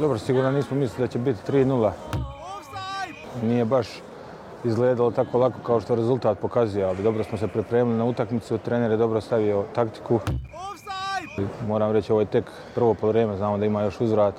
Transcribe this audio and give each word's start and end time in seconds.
Dobro, 0.00 0.18
sigurno 0.18 0.50
nismo 0.50 0.76
mislili 0.76 1.06
da 1.06 1.12
će 1.12 1.18
biti 1.18 1.52
3-0. 1.52 1.90
Nije 3.42 3.64
baš 3.64 3.86
izgledalo 4.64 5.10
tako 5.10 5.38
lako 5.38 5.58
kao 5.66 5.80
što 5.80 5.94
rezultat 5.94 6.38
pokazuje, 6.38 6.84
ali 6.84 7.02
dobro 7.02 7.24
smo 7.24 7.38
se 7.38 7.48
pripremili 7.48 7.98
na 7.98 8.04
utakmicu, 8.04 8.58
trener 8.58 8.90
je 8.90 8.96
dobro 8.96 9.20
stavio 9.20 9.64
taktiku. 9.74 10.20
Moram 11.66 11.92
reći, 11.92 12.12
ovo 12.12 12.20
je 12.20 12.26
tek 12.26 12.44
prvo 12.74 12.94
polovreme, 12.94 13.36
znamo 13.36 13.58
da 13.58 13.66
ima 13.66 13.82
još 13.82 14.00
uzvrat. 14.00 14.34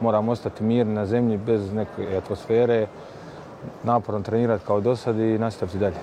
Moramo 0.00 0.32
ostati 0.32 0.64
mirni 0.64 0.94
na 0.94 1.06
zemlji, 1.06 1.36
bez 1.36 1.72
neke 1.72 2.16
atmosfere, 2.16 2.86
naporno 3.82 4.20
trenirati 4.20 4.66
kao 4.66 4.80
do 4.80 4.96
sad 4.96 5.18
i 5.18 5.38
nastaviti 5.38 5.78
dalje. 5.78 6.00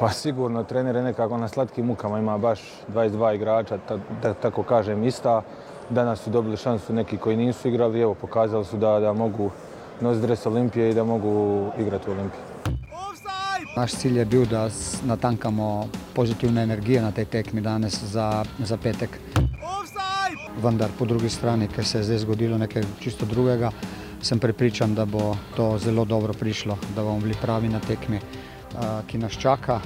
Pa 0.00 0.08
sigurno, 0.08 0.64
trener 0.64 0.96
je 0.96 1.02
nekako 1.02 1.36
na 1.36 1.48
slatkim 1.48 1.86
mukama, 1.86 2.18
ima 2.18 2.38
baš 2.38 2.60
22 2.94 3.34
igrača, 3.34 3.78
ta, 3.88 3.98
da 4.22 4.34
tako 4.34 4.62
kažem, 4.62 5.04
ista. 5.04 5.42
Danas 5.90 6.20
su 6.20 6.30
dobili 6.30 6.56
šansu 6.56 6.92
neki 6.92 7.16
koji 7.16 7.36
nisu 7.36 7.68
igrali, 7.68 8.00
evo, 8.00 8.14
pokazali 8.14 8.64
su 8.64 8.76
da, 8.76 9.00
da 9.00 9.12
mogu 9.12 9.50
nositi 10.00 10.26
dres 10.26 10.46
Olimpije 10.46 10.90
i 10.90 10.94
da 10.94 11.04
mogu 11.04 11.66
igrati 11.78 12.10
u 12.10 12.12
Olimpiji. 12.12 12.40
Naš 13.76 13.92
cilj 13.92 14.18
je 14.18 14.24
bil, 14.24 14.46
da 14.46 14.68
natankamo 15.04 15.88
pozitivne 16.14 16.62
energije 16.62 17.02
na 17.02 17.12
tej 17.12 17.24
tekmi 17.24 17.60
danes 17.60 18.02
za, 18.04 18.44
za 18.58 18.76
petek. 18.76 19.18
Vendar 20.62 20.90
po 20.98 21.04
drugi 21.04 21.28
strani, 21.28 21.68
ker 21.68 21.84
se 21.84 21.98
je 21.98 22.04
zdaj 22.04 22.18
zgodilo 22.18 22.58
nekaj 22.58 22.82
čisto 23.00 23.26
drugega, 23.26 23.70
sem 24.22 24.38
prepričan, 24.38 24.94
da 24.94 25.04
bo 25.04 25.36
to 25.56 25.78
zelo 25.78 26.04
dobro 26.04 26.32
prišlo, 26.32 26.78
da 26.96 27.02
bomo 27.02 27.20
bili 27.20 27.34
pravi 27.42 27.68
na 27.68 27.80
tekmi, 27.80 28.20
ki 29.06 29.18
nas 29.18 29.32
čaka. 29.32 29.80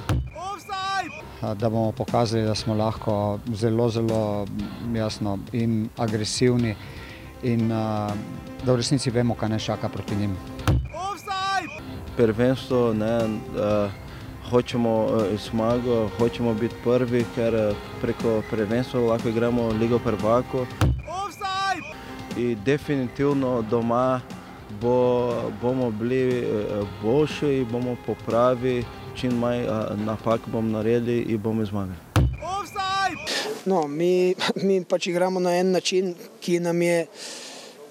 A, 1.41 1.53
Da 1.53 1.69
bomo 1.69 1.91
pokazali, 1.91 2.43
da 2.43 2.55
smo 2.55 2.73
lahko 2.73 3.39
zelo, 3.53 3.89
zelo 3.89 4.45
jasno 4.93 5.39
in 5.53 5.89
agresivni, 5.97 6.75
in 7.43 7.71
a, 7.71 8.09
da 8.65 8.71
v 8.73 8.75
resnici 8.75 9.09
vemo, 9.09 9.35
kaj 9.35 9.49
nas 9.49 9.63
čaka 9.63 9.89
proti 9.89 10.15
njim. 10.15 10.37
prvenstvo, 12.17 12.93
ne, 12.93 13.17
uh, 13.25 13.91
hočemo 14.49 15.05
uh, 15.05 15.11
zmago, 15.37 16.09
hočemo 16.17 16.53
biti 16.53 16.75
prvi, 16.83 17.25
ker 17.35 17.55
uh, 17.55 17.75
preko 18.01 18.41
prvenstva 18.49 19.01
lahko 19.01 19.29
igramo 19.29 19.69
Ligo 19.79 19.99
prvako. 19.99 20.65
In 22.37 22.57
definitivno 22.65 23.61
doma 23.61 24.21
bo, 24.81 25.33
bomo 25.61 25.91
bili 25.91 26.45
uh, 26.45 26.87
boljši 27.03 27.53
in 27.57 27.67
bomo 27.71 27.95
popravili, 28.05 28.85
čim 29.17 29.39
manj 29.39 29.65
napak 30.05 30.41
bomo 30.47 30.77
naredili 30.77 31.25
in 31.33 31.41
bomo 31.41 31.65
zmagali. 31.65 31.97
No, 33.65 33.87
mi, 33.87 34.35
mi 34.55 34.83
pač 34.85 35.07
igramo 35.07 35.39
na 35.39 35.57
en 35.59 35.71
način, 35.71 36.13
ki 36.39 36.59
nam, 36.63 36.81
je, 36.81 37.05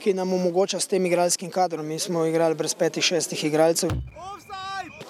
ki 0.00 0.14
nam 0.14 0.32
omogoča 0.32 0.80
s 0.80 0.88
tem 0.88 1.06
igralskim 1.06 1.50
kadrom. 1.50 1.86
Mi 1.86 1.98
smo 1.98 2.24
igrali 2.27 2.54
brez 2.54 2.74
petih, 2.74 3.04
šestih 3.04 3.44
igralcev. 3.44 3.92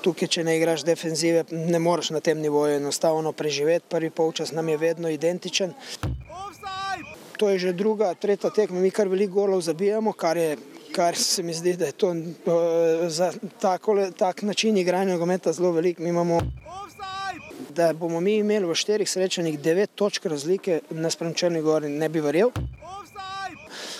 Tukaj, 0.03 0.28
če 0.28 0.44
ne 0.44 0.56
igraš 0.59 0.83
defenzive, 0.87 1.44
ne 1.50 1.78
moreš 1.78 2.11
na 2.17 2.20
tem 2.20 2.41
nivoju 2.42 2.81
enostavno 2.81 3.33
preživeti. 3.33 3.87
Prvi 3.91 4.11
polčas 4.11 4.53
nam 4.53 4.69
je 4.69 4.77
vedno 4.77 5.11
identičen. 5.11 5.75
To 7.37 7.50
je 7.53 7.59
že 7.59 7.72
druga, 7.72 8.14
tretja 8.14 8.50
tekma, 8.50 8.81
mi 8.81 8.91
kar 8.91 9.09
veliko 9.12 9.34
golov 9.34 9.61
zabijamo, 9.61 10.12
kar, 10.12 10.37
je, 10.37 10.56
kar 10.97 11.17
se 11.17 11.43
mi 11.43 11.55
zdi, 11.55 11.77
da 11.77 11.91
je 11.91 11.93
to 11.93 12.09
uh, 12.09 13.09
za 13.09 13.33
takole, 13.61 14.11
tak 14.11 14.43
način 14.43 14.77
igranja 14.77 15.12
nogometa 15.12 15.53
zelo 15.53 15.73
velik. 15.73 15.99
Mi 15.99 16.09
imamo 16.09 16.41
da 17.77 17.93
bomo 17.93 18.21
mi 18.21 18.37
imeli 18.37 18.67
v 18.67 18.75
štirih 18.75 19.11
srečanjih 19.11 19.59
devet 19.61 19.91
točk 19.95 20.27
razlike 20.27 20.81
nasprem 20.91 21.35
Črni 21.35 21.61
Gori, 21.62 21.89
ne 21.89 22.09
bi 22.09 22.21
verjel. 22.25 22.51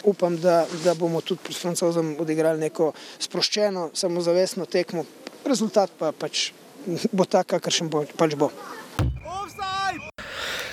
Upam, 0.05 0.37
da, 0.41 0.65
da 0.85 0.95
bomo 0.95 1.21
tudi 1.21 1.43
pred 1.45 1.57
Francozom 1.57 2.15
odigrali 2.21 2.61
neko 2.61 2.93
sproščeno, 3.19 3.91
samozavestno 3.93 4.65
tekmo. 4.65 5.05
Rezultat 5.45 5.93
pa 5.99 6.13
pač 6.13 6.53
bo 7.13 7.25
tak, 7.25 7.51
kakršen 7.53 7.91
bo, 7.93 8.05
pač 8.17 8.37
bo. 8.39 8.51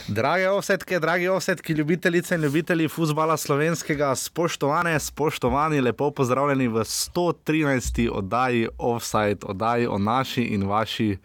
Drage 0.07 0.49
offsetke, 0.49 0.99
dragi 0.99 1.27
offsetki, 1.27 1.73
ljubitelice 1.73 2.35
in 2.35 2.41
ljubitelji 2.41 2.87
futbola 2.87 3.37
slovenskega, 3.37 4.15
spoštovane, 4.15 4.99
spoštovani, 4.99 5.81
lepo 5.81 6.11
pozdravljeni 6.11 6.67
v 6.67 6.83
113. 6.83 8.09
oddaji 8.11 8.67
Offside, 8.77 9.45
oddaji 9.45 9.87
o 9.87 9.97
naši 9.97 10.41
in 10.41 10.67
vaši. 10.67 11.17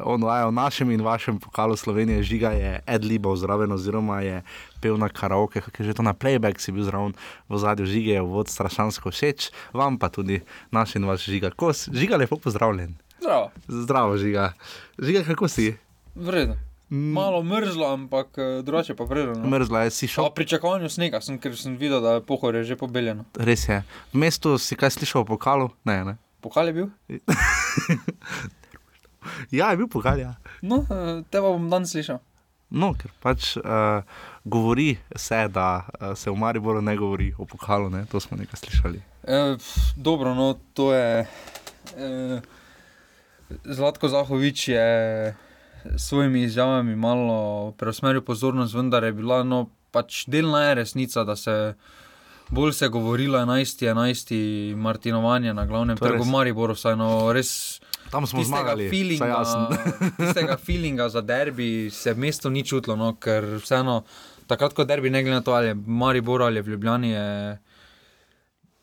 On 0.00 0.22
vaja 0.22 0.46
o 0.46 0.50
našem 0.50 0.90
in 0.90 1.02
vašem 1.02 1.38
pokalu 1.38 1.76
Slovenije, 1.76 2.22
žiga 2.22 2.50
je 2.50 2.80
Ed 2.86 3.04
Libov 3.04 3.36
zraven, 3.36 3.72
oziroma 3.72 4.20
je 4.20 4.42
pel 4.80 4.96
na 4.96 5.08
karaoke, 5.08 5.60
kako 5.60 5.82
je 5.82 5.86
že 5.86 5.94
to 5.94 6.02
na 6.02 6.14
playback, 6.14 6.58
si 6.58 6.72
bil 6.72 6.84
zraven 6.84 7.12
v 7.48 7.58
zadju 7.58 7.86
žige, 7.86 8.12
je 8.12 8.20
vod 8.22 8.48
strašansko 8.48 9.10
všeč, 9.10 9.50
vam 9.74 9.98
pa 9.98 10.08
tudi 10.08 10.40
naš 10.70 10.94
in 10.94 11.04
vaš 11.04 11.26
žiga. 11.26 11.50
Kos, 11.50 11.88
žiga, 11.92 12.16
lepo 12.16 12.38
pozdravljen. 12.38 12.94
Zdravo, 13.20 13.50
Zdravo, 13.68 14.16
žiga. 14.16 14.52
Žiga, 14.98 15.24
kako 15.26 15.48
si? 15.48 15.74
vredno. 16.16 16.56
Malo 16.88 17.42
mrzlo, 17.42 17.86
ampak 17.92 18.38
eh, 18.38 18.62
drugače 18.62 18.94
pa 18.94 19.04
vredno. 19.04 19.34
No. 19.34 19.48
Mrzla 19.48 19.80
je, 19.82 19.90
si 19.90 20.06
Po 20.06 20.12
šel. 20.12 20.30
pričakovanju 20.34 20.88
snega 20.88 21.20
sem, 21.20 21.38
ker 21.38 21.56
sem 21.56 21.76
videl, 21.76 22.00
da 22.00 22.18
je 22.18 22.22
pohor 22.22 22.54
je 22.54 22.64
že 22.64 22.76
pobeljeno. 22.76 23.24
Res 23.34 23.68
je. 23.68 23.82
V 24.12 24.18
mestu 24.18 24.58
si 24.58 24.76
kaj 24.76 24.90
slišal 24.90 25.22
o 25.22 25.24
pokalu? 25.24 25.70
Ne, 25.84 26.04
ne. 26.04 26.16
Pokal 26.40 26.66
je 26.66 26.72
bil? 26.72 26.88
Ja, 29.50 29.70
je 29.70 29.76
bil 29.76 29.88
pokal, 29.90 30.20
ja. 30.20 30.36
No, 30.62 30.84
eh, 30.86 31.22
te 31.30 31.40
bom 31.42 31.66
dan 31.70 31.86
slišal. 31.86 32.20
No, 32.70 32.92
ker 32.98 33.12
pač 33.22 33.54
uh, 33.58 34.02
govori 34.42 34.96
se, 35.14 35.38
da 35.54 35.86
uh, 35.86 36.14
se 36.18 36.30
v 36.30 36.34
Mariboru 36.34 36.80
ne 36.82 36.96
govori 36.98 37.28
o 37.38 37.46
pokalu, 37.46 37.90
ne? 37.90 38.04
to 38.10 38.18
smo 38.20 38.36
nekaj 38.36 38.58
slišali. 38.58 38.98
E, 39.22 39.56
dobro, 39.96 40.34
no, 40.34 40.58
to 40.74 40.90
je. 40.94 41.26
E, 41.94 42.40
Zlatko 43.64 44.10
Zahovič 44.10 44.68
je 44.68 44.86
s 45.96 46.08
svojimi 46.08 46.42
izjavami 46.42 46.96
malo 46.96 47.72
preusmeril 47.78 48.22
pozornost, 48.22 48.74
vendar 48.74 49.04
je 49.04 49.12
bila 49.12 49.42
no, 49.42 49.66
pač 49.90 50.24
delna 50.26 50.64
je 50.68 50.74
resnica, 50.74 51.24
da 51.24 51.36
se 51.36 51.74
bolj 52.48 52.72
se 52.72 52.88
govorilo 52.88 53.38
11, 53.38 53.86
11, 53.86 54.74
Martinovanje 54.76 55.54
na 55.54 55.66
glavnem 55.66 55.96
je 55.96 56.00
trgu 56.00 56.24
v 56.24 56.30
Mariboru, 56.30 56.74
saj 56.74 56.96
no 56.96 57.32
res. 57.32 57.80
Tam 58.10 58.26
smo 58.26 58.44
zmagali, 58.44 58.88
feelinga, 58.90 59.42
tistega 60.18 60.56
feelinga 60.56 61.08
za 61.08 61.20
derbi 61.20 61.90
se 61.90 62.14
v 62.14 62.18
mestu 62.18 62.50
ni 62.50 62.62
čutilo, 62.64 62.96
no, 62.96 63.16
ker 63.18 63.56
vseeno, 63.58 64.04
takrat, 64.46 64.74
ko 64.74 64.84
derbi, 64.86 65.10
ne 65.10 65.24
glede 65.26 65.40
na 65.40 65.42
to, 65.42 65.56
ali 65.58 65.72
je 65.72 65.74
v 65.74 65.98
Mariboru 66.02 66.44
ali 66.46 66.62
v 66.62 66.76
Ljubljani, 66.76 67.10
je 67.10 67.58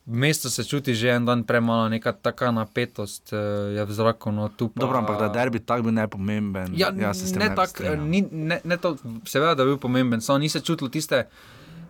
v 0.05 0.15
mestu 0.15 0.49
se 0.49 0.63
čuti 0.63 0.95
že 0.95 1.09
en 1.15 1.25
dan 1.25 1.43
premalo, 1.43 1.89
neka 1.89 2.11
taka 2.11 2.51
napetost 2.51 3.33
eh, 3.33 3.37
je 3.79 3.85
v 3.85 3.91
zraku. 3.91 4.31
No, 4.31 4.49
pa, 4.51 4.67
Dobro, 4.75 4.97
ampak 4.97 5.19
da 5.19 5.27
derbi 5.31 5.59
tak 5.59 5.83
bil 5.83 5.91
nepomemben. 5.95 6.75
Ja, 6.75 6.91
jaz 6.91 7.19
se 7.23 7.27
s 7.27 7.31
tem 7.31 7.39
ne, 7.39 7.49
bi 7.49 7.55
tak, 7.55 7.69
strinjal. 7.69 8.03
ni, 8.03 8.21
ne, 8.31 8.59
ne 8.63 8.77
to, 8.77 8.97
seveda, 9.25 9.55
da 9.55 9.63
je 9.63 9.67
bil 9.67 9.77
pomemben, 9.79 10.21
samo 10.21 10.37
ni 10.43 10.49
se 10.49 10.59
čutilo 10.59 10.89
tiste 10.89 11.27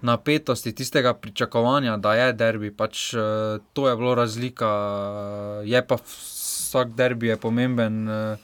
napetosti, 0.04 0.76
tistega 0.76 1.14
pričakovanja, 1.14 1.98
da 1.98 2.14
je 2.14 2.34
derbi. 2.34 2.70
Pač, 2.72 3.14
eh, 3.14 3.20
to 3.74 3.90
je 3.90 3.96
bilo 3.98 4.16
razlika, 4.16 4.70
je 5.66 5.82
pa 5.88 5.98
vsak 5.98 6.94
derbi 6.94 7.28
je 7.28 7.38
pomemben. 7.38 8.10
eh, 8.10 8.38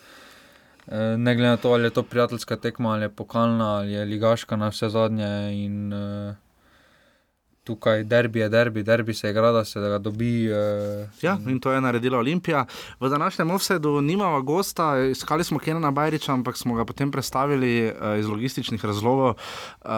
eh, 0.87 1.17
Ne 1.17 1.35
glede 1.35 1.49
na 1.49 1.57
to, 1.57 1.69
ali 1.73 1.83
je 1.83 1.89
to 1.89 2.03
prijateljska 2.03 2.55
tekma, 2.57 2.93
ali 2.93 3.05
je 3.05 3.09
pokalna, 3.09 3.75
ali 3.75 3.91
je 3.91 4.05
ligaška 4.05 4.55
na 4.55 4.69
vse 4.73 4.89
zadnje. 4.89 5.53
In, 5.65 5.93
uh, 5.93 6.48
tukaj 7.69 8.03
derbi 8.03 8.39
je 8.39 8.49
derbi, 8.49 8.83
derbi 8.83 9.13
se 9.13 9.29
igra, 9.29 9.51
da 9.53 9.65
se 9.65 9.79
ga 9.79 9.97
dobi. 10.01 10.49
Uh, 10.49 11.05
Ja, 11.21 11.37
in 11.47 11.59
to 11.59 11.71
je 11.71 11.81
naredila 11.81 12.17
Olimpija. 12.17 12.65
V 12.99 13.09
današnjem 13.09 13.51
offsetu 13.51 14.01
nimamo 14.01 14.41
gosta, 14.41 14.97
iskali 15.11 15.43
smo 15.43 15.59
Kenana 15.59 15.91
Bajriča, 15.91 16.33
ampak 16.33 16.57
smo 16.57 16.75
ga 16.75 16.85
potem 16.85 17.11
prestavili 17.11 17.91
uh, 17.91 18.19
iz 18.19 18.27
logističnih 18.27 18.85
razlogov, 18.85 19.35
uh, 19.35 19.91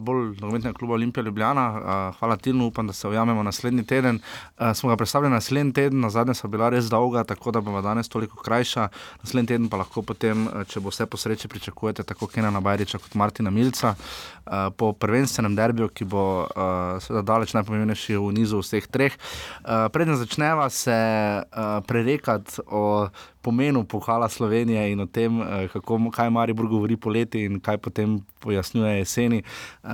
bolj 0.00 0.36
nogometnega 0.40 0.78
kluba 0.78 0.94
Olimpija 0.94 1.24
Ljubljana. 1.24 1.66
Uh, 1.72 2.18
hvala 2.18 2.36
Tilnu, 2.36 2.66
upam, 2.66 2.86
da 2.86 2.92
se 2.92 3.08
ujamemo 3.08 3.42
naslednji 3.42 3.86
teden. 3.86 4.20
Uh, 4.58 4.72
smo 4.74 4.88
ga 4.92 4.96
predstavili 4.96 5.32
naslednji 5.32 5.72
teden, 5.72 6.00
na 6.00 6.10
zadnje 6.10 6.34
so 6.34 6.48
bila 6.48 6.68
res 6.68 6.90
dolga, 6.92 7.24
tako 7.24 7.50
da 7.50 7.60
bomo 7.60 7.82
danes 7.82 8.08
toliko 8.08 8.36
krajša. 8.42 8.88
Naslednji 9.22 9.46
teden 9.48 9.68
pa 9.68 9.82
lahko 9.82 10.02
potem, 10.02 10.46
uh, 10.46 10.62
če 10.68 10.80
bo 10.80 10.92
vse 10.92 11.06
po 11.06 11.16
sreči, 11.16 11.48
pričakujete 11.48 12.02
tako 12.02 12.26
Kenana 12.26 12.60
Bajriča 12.60 12.98
kot 12.98 13.14
Martina 13.14 13.50
Milca. 13.50 13.94
Uh, 14.42 14.74
po 14.74 14.90
prvenstvenem 14.92 15.54
derbiju, 15.54 15.86
ki 15.94 16.04
bo 16.04 16.22
uh, 16.42 16.98
seveda 16.98 17.22
daleč 17.22 17.54
najpomembnejši 17.54 18.18
v 18.18 18.32
nizu 18.34 18.58
vseh 18.58 18.88
treh. 18.90 19.14
Uh, 19.62 19.86
Preden 19.94 20.18
začneva 20.18 20.66
se 20.70 20.90
uh, 20.92 21.78
prerekati 21.86 22.64
o 22.66 23.06
pomenu 23.42 23.84
pokala 23.84 24.28
Slovenije 24.28 24.92
in 24.92 25.00
o 25.00 25.06
tem, 25.06 25.40
uh, 25.40 25.46
kako, 25.72 25.98
kaj 26.10 26.30
Maribor 26.30 26.68
govori 26.68 26.96
poleti 26.96 27.44
in 27.44 27.60
kaj 27.60 27.78
potem 27.78 28.20
pojasnjuje 28.40 28.98
jeseni. 28.98 29.42
Uh, 29.82 29.90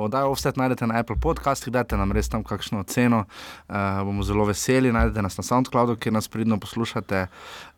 Oddajo 0.00 0.32
vse 0.32 0.52
najdete 0.56 0.86
na 0.86 0.98
Apple 0.98 1.16
podcastih, 1.20 1.72
dajte 1.72 1.96
nam 1.96 2.12
res 2.12 2.28
tam 2.28 2.44
kakšno 2.44 2.80
oceno. 2.80 3.24
Uh, 3.68 3.74
bomo 4.04 4.22
zelo 4.22 4.44
veseli, 4.44 4.92
najdete 4.92 5.22
nas 5.22 5.38
na 5.38 5.44
SoundCloudu, 5.44 5.96
kjer 5.96 6.12
nas 6.12 6.28
pridno 6.28 6.58
poslušate. 6.58 7.26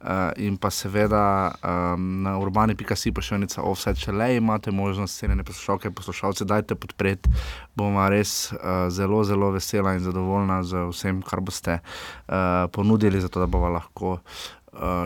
Uh, 0.02 0.08
in 0.36 0.56
pa 0.56 0.70
seveda 0.70 1.52
um, 1.62 2.22
na 2.22 2.38
urbani.si 2.38 3.12
pošiljnica 3.14 3.62
offset, 3.62 4.00
če 4.02 4.12
le 4.12 4.36
imate 4.36 4.70
možnost, 4.74 5.20
cenjene 5.20 5.44
poslušalke 5.44 5.90
poslušalce, 5.90 6.44
dajte 6.44 6.74
podpreti. 6.74 7.30
Bomo 7.74 8.02
res 8.10 8.52
uh, 8.52 8.88
zelo, 8.90 9.22
zelo 9.24 9.52
vesela 9.54 9.94
in 9.94 10.02
zadovoljna 10.02 10.62
z 10.66 10.86
vsem, 10.90 11.22
kar 11.22 11.40
boste 11.40 11.78
uh, 11.78 12.66
ponudili, 12.72 13.20
zato 13.20 13.40
da 13.40 13.46
bomo 13.46 13.70
lahko 13.72 14.18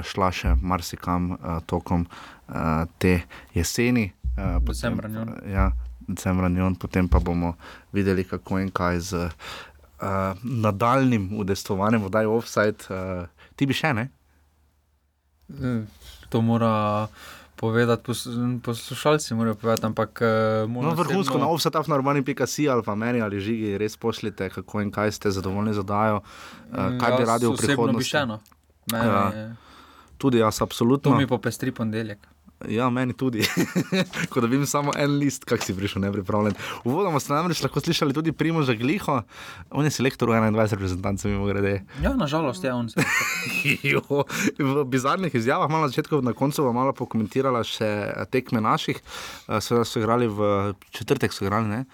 šla 0.07 0.31
še 0.33 0.55
marsikam 0.63 1.33
uh, 1.35 1.59
tokom 1.67 2.07
uh, 2.07 2.85
te 2.99 3.21
jeseni. 3.55 4.13
Uh, 4.37 4.59
Decembra 4.63 5.09
njon. 5.09 5.33
Ja, 5.51 5.71
decembra 6.07 6.49
njon, 6.49 6.77
potem 6.79 7.09
pa 7.09 7.19
bomo 7.19 7.55
videli, 7.93 8.25
kako 8.25 8.61
in 8.63 8.71
kaj 8.71 9.01
z 9.01 9.25
uh, 9.27 10.37
nadaljnim 10.43 11.33
udestovanjem, 11.39 12.03
vodaj 12.03 12.27
offside. 12.27 12.87
Uh, 12.91 13.27
ti 13.57 13.67
bi 13.67 13.75
še 13.75 13.95
ne? 13.97 14.11
To 16.29 16.43
mora 16.43 17.07
povedati 17.57 18.03
pos, 18.05 18.27
poslušalci, 18.63 19.35
morajo 19.35 19.55
povedati, 19.55 19.87
ampak 19.87 20.21
uh, 20.23 20.71
No, 20.71 20.95
vrhunsko 20.95 21.39
na 21.39 21.49
offside, 21.49 21.79
na 21.89 21.95
urbani.si 21.95 22.69
ali 22.69 22.83
pa 22.83 22.95
meni 22.95 23.21
ali 23.21 23.41
žigi, 23.41 23.79
res 23.79 23.97
pošljite, 23.97 24.51
kako 24.51 24.81
in 24.81 24.91
kaj 24.91 25.13
ste 25.13 25.31
zadovoljni 25.31 25.75
z 25.75 25.81
oddajo, 25.81 26.21
uh, 26.21 27.01
kaj 27.01 27.17
bi 27.17 27.25
radi 27.25 27.47
v 27.47 27.57
prihodnosti. 27.57 28.05
Bi 28.05 28.11
še, 28.11 28.27
no. 28.29 28.41
Mene, 28.93 29.07
Ja. 29.07 29.31
ja. 29.35 29.49
Tudi 30.19 30.39
jaz, 30.39 30.63
absolutno. 30.63 31.11
To 31.13 31.17
mi 31.19 31.27
popestri 31.27 31.73
ponedeljek. 31.73 32.19
Ja, 32.73 32.87
meni 32.91 33.13
tudi. 33.13 33.45
Ko 34.33 34.41
dobim 34.41 34.63
samo 34.67 34.95
en 34.97 35.19
list, 35.21 35.45
kak 35.45 35.61
si 35.61 35.75
prišel 35.77 36.01
nepripravljen. 36.07 36.55
Uvodoma 36.89 37.21
ste 37.21 37.35
namreč 37.37 37.61
lahko 37.61 37.83
slišali 37.85 38.17
tudi 38.17 38.33
Primoža 38.33 38.73
Gliho, 38.73 39.19
on 39.71 39.85
je 39.85 39.93
selektor 39.93 40.33
v 40.33 40.39
21 40.41 40.73
reprezentancem, 40.73 41.35
mimo 41.35 41.45
grede. 41.51 41.83
Ja, 42.01 42.15
nažalost, 42.17 42.65
je 42.65 42.73
on. 42.73 42.89
Jo, 43.93 44.01
v 44.57 44.85
bizarnih 44.89 45.35
izjavah, 45.37 45.69
malo 45.69 45.85
na 45.85 45.93
začetku, 45.93 46.23
na 46.25 46.33
koncu 46.33 46.65
bo 46.65 46.73
malo 46.73 46.97
pokomentirala 46.97 47.61
še 47.61 47.91
tekme 48.33 48.65
naših. 48.65 49.05
Eh, 49.05 49.61
Seveda 49.61 49.85
so 49.85 50.01
igrali 50.01 50.25
v 50.25 50.73
četrtek, 50.97 51.37
so 51.37 51.45
igrali, 51.45 51.69
ne? 51.69 51.85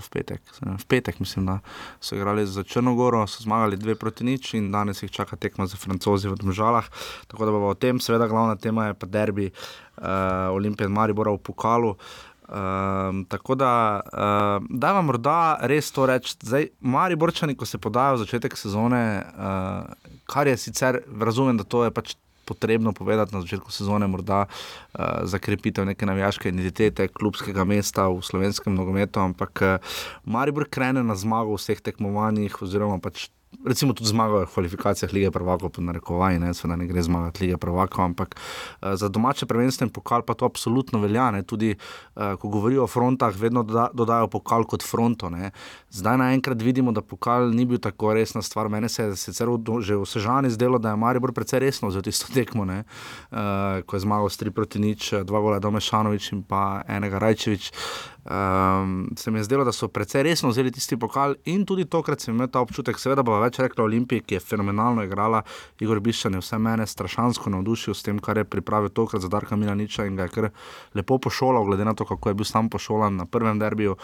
V 0.00 0.08
petek, 0.10 0.42
v 0.60 0.84
petek, 0.88 1.20
mislim, 1.20 1.46
da 1.46 1.58
so 2.00 2.16
igrali 2.16 2.46
za 2.46 2.64
Črnogoro, 2.64 3.26
so 3.26 3.42
zmagali 3.44 3.76
dve 3.76 3.94
proti 3.94 4.24
nič 4.24 4.54
in 4.54 4.70
danes 4.72 5.02
jih 5.02 5.12
čaka 5.12 5.36
tekma 5.36 5.66
za 5.66 5.76
francozi 5.76 6.28
v 6.28 6.38
Domžalah. 6.40 6.88
Tako 7.28 7.44
da 7.44 7.52
bo 7.52 7.68
o 7.68 7.74
tem, 7.74 8.00
seveda, 8.00 8.28
glavna 8.28 8.56
tema 8.56 8.90
je 8.90 8.94
pa 8.94 9.06
derbi 9.06 9.50
uh, 9.50 10.04
Olimpije 10.56 10.88
in 10.88 10.96
Maribora 10.96 11.32
v 11.36 11.42
pokalu. 11.44 11.94
Um, 12.50 13.24
tako 13.30 13.54
da, 13.54 14.00
uh, 14.00 14.64
da 14.70 14.92
vam 14.92 15.06
morda 15.06 15.58
res 15.70 15.92
to. 15.94 16.08
Zdaj, 16.42 16.72
mari 16.80 17.14
borčani, 17.16 17.54
ko 17.54 17.66
se 17.66 17.78
podajo 17.78 18.16
v 18.16 18.24
začetek 18.24 18.56
sezone, 18.58 19.22
uh, 19.22 20.16
kar 20.26 20.50
je 20.50 20.56
sicer, 20.58 20.98
razumem, 21.20 21.60
da 21.60 21.64
to 21.64 21.84
je 21.86 21.94
pač 21.94 22.16
potrebno 22.50 22.92
povedati 22.92 23.34
na 23.34 23.46
začetku 23.46 23.70
sezone, 23.70 24.10
morda 24.10 24.44
uh, 24.50 25.22
za 25.22 25.38
krepitev 25.38 25.86
neke 25.86 26.06
navijaške 26.06 26.50
identitete, 26.50 27.06
klubskega 27.08 27.64
mesta 27.64 28.10
v 28.10 28.18
slovenskem 28.26 28.74
nogometu, 28.74 29.22
ampak 29.22 29.62
uh, 29.62 29.98
Maribor 30.26 30.66
krene 30.66 31.06
na 31.06 31.14
zmago 31.14 31.54
v 31.54 31.62
vseh 31.62 31.78
tekmovanjih, 31.78 32.58
oziroma 32.62 32.98
pač 32.98 33.30
recimo 33.66 33.92
tudi 33.92 34.08
zmaga 34.08 34.44
v 34.44 34.46
kvalifikacijah 34.54 35.12
lige 35.12 35.30
prvakov, 35.30 35.70
pod 35.70 35.84
narekovaji, 35.84 36.38
ne, 36.38 36.54
seveda 36.54 36.76
ne 36.76 36.86
gre 36.86 37.02
zmagati 37.02 37.44
lige 37.44 37.56
prvakov, 37.58 38.04
ampak 38.04 38.36
uh, 38.36 38.94
za 38.94 39.08
domače 39.08 39.46
prvenstvo 39.46 39.84
in 39.84 39.92
pokal 39.92 40.22
pa 40.22 40.34
to 40.34 40.46
absolutno 40.46 41.00
velja. 41.00 41.30
Ne, 41.30 41.42
tudi, 41.42 41.74
uh, 41.74 42.34
ko 42.40 42.48
govorijo 42.48 42.84
o 42.84 42.86
frontah, 42.86 43.34
vedno 43.36 43.62
doda, 43.62 43.88
dodajo 43.94 44.28
pokal 44.28 44.64
kot 44.64 44.82
fronto. 44.82 45.30
Ne. 45.30 45.50
Zdaj 45.90 46.18
naenkrat 46.18 46.62
vidimo, 46.62 46.92
da 46.92 47.02
pokal 47.02 47.50
ni 47.50 47.66
bil 47.66 47.78
tako 47.78 48.14
resna 48.14 48.42
stvar. 48.42 48.68
Mene 48.68 48.88
se 48.88 49.02
je 49.02 49.16
sicer 49.16 49.48
v- 49.48 49.80
že 49.82 49.96
v 49.96 50.06
Sežani 50.06 50.50
zdelo, 50.50 50.78
da 50.78 50.90
je 50.90 50.96
Maribor 50.96 51.32
precej 51.32 51.60
resno 51.60 51.90
za 51.90 52.02
tisto 52.02 52.32
tekmo, 52.34 52.64
ne, 52.64 52.84
uh, 53.30 53.82
ko 53.86 53.96
je 53.96 54.00
zmagal 54.00 54.30
s 54.30 54.38
3 54.38 54.50
proti 54.50 54.78
nič, 54.78 55.14
dva 55.24 55.40
gola 55.40 55.58
Domešanovič 55.58 56.32
in 56.32 56.42
pa 56.42 56.82
enega 56.88 57.18
Rajčevič. 57.18 57.72
Um, 58.20 59.08
se 59.16 59.30
mi 59.30 59.38
je 59.38 59.44
zdelo, 59.44 59.64
da 59.64 59.72
so 59.72 59.88
precej 59.88 60.22
resno 60.22 60.48
vzeli 60.48 60.70
tisti 60.70 60.96
pokal 60.96 61.34
in 61.44 61.64
tudi 61.64 61.84
tokrat 61.84 62.20
sem 62.20 62.34
imel 62.34 62.48
ta 62.52 62.60
občutek, 62.60 62.98
seveda 63.00 63.22
bo 63.24 63.39
več 63.40 63.58
rekla 63.62 63.84
Olimpiji, 63.84 64.24
ki 64.26 64.38
je 64.38 64.40
fenomenalno 64.44 65.04
igrala, 65.06 65.42
Igor 65.80 66.00
Bišan 66.00 66.36
je 66.36 66.42
vse 66.42 66.58
mene 66.58 66.86
strašansko 66.86 67.50
navdušil 67.50 67.94
s 67.94 68.06
tem, 68.06 68.18
kar 68.18 68.38
je 68.40 68.44
pripravil 68.44 68.92
tokrat 68.94 69.22
za 69.22 69.28
Darka 69.32 69.56
Milaniča 69.56 70.06
in 70.08 70.16
ga 70.16 70.28
je 70.28 70.34
kar 70.34 70.50
lepo 70.94 71.18
pošolal, 71.18 71.64
glede 71.68 71.84
na 71.84 71.94
to, 71.94 72.06
kako 72.08 72.30
je 72.32 72.38
bil 72.40 72.48
sam 72.48 72.70
pošolan 72.70 73.16
na 73.16 73.26
prvem 73.26 73.58
derbiju. 73.58 73.96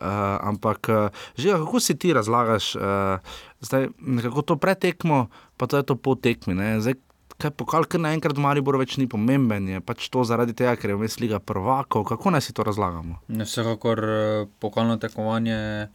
Uh, 0.00 0.06
ampak, 0.48 0.88
uh, 0.88 1.22
že 1.36 1.52
kako 1.52 1.80
si 1.80 1.98
ti 1.98 2.12
razlagaš, 2.16 2.74
uh, 2.76 3.20
zdaj 3.60 3.90
nekako 4.00 4.42
to 4.42 4.56
pretekmo, 4.56 5.28
pa 5.56 5.66
to 5.66 5.76
je 5.76 5.84
to 5.84 5.96
po 5.96 6.14
tekmi. 6.16 6.54
ne. 6.54 6.80
Zdaj, 6.80 6.96
Kaj 7.40 7.54
pokal, 7.56 7.86
ker 7.88 8.02
naenkrat 8.02 8.36
Maribor 8.36 8.76
več 8.76 8.98
ni 9.00 9.06
pomemben, 9.08 9.64
je 9.70 9.80
pač 9.80 10.10
to 10.12 10.20
zaradi 10.28 10.52
tega, 10.56 10.74
ker 10.76 10.92
je 10.92 10.96
vmes 10.98 11.14
liga 11.22 11.38
prvakov. 11.40 12.04
Kako 12.10 12.34
naj 12.34 12.44
si 12.44 12.52
to 12.52 12.66
razlagamo? 12.66 13.16
Vsekakor 13.32 14.02
eh, 14.04 14.44
pokalno 14.60 14.98
tekmovanje 15.00 15.88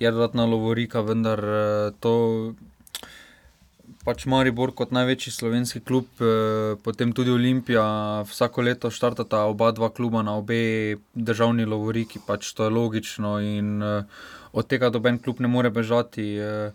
je 0.00 0.10
dodatna 0.10 0.44
lovorika, 0.46 1.00
vendar 1.02 1.38
eh, 1.38 1.92
to 2.00 2.54
pač 4.00 4.24
Maribor 4.24 4.72
kot 4.72 4.90
največji 4.90 5.30
slovenski 5.30 5.80
klub, 5.80 6.06
eh, 6.18 6.26
potem 6.78 7.12
tudi 7.12 7.30
Olimpija, 7.30 7.84
vsako 8.22 8.62
leto 8.62 8.90
štartata 8.90 9.44
oba 9.44 9.70
dva 9.72 9.90
kluba 9.90 10.22
na 10.22 10.36
obe 10.36 10.60
državni 11.14 11.64
lovoriki, 11.64 12.18
pač 12.20 12.52
to 12.52 12.64
je 12.64 12.70
logično 12.70 13.40
in 13.40 13.82
eh, 13.82 14.04
od 14.52 14.66
tega 14.66 14.88
doben 14.90 15.18
klub 15.18 15.40
ne 15.40 15.48
more 15.48 15.70
bežati. 15.70 16.30
eh. 16.34 16.72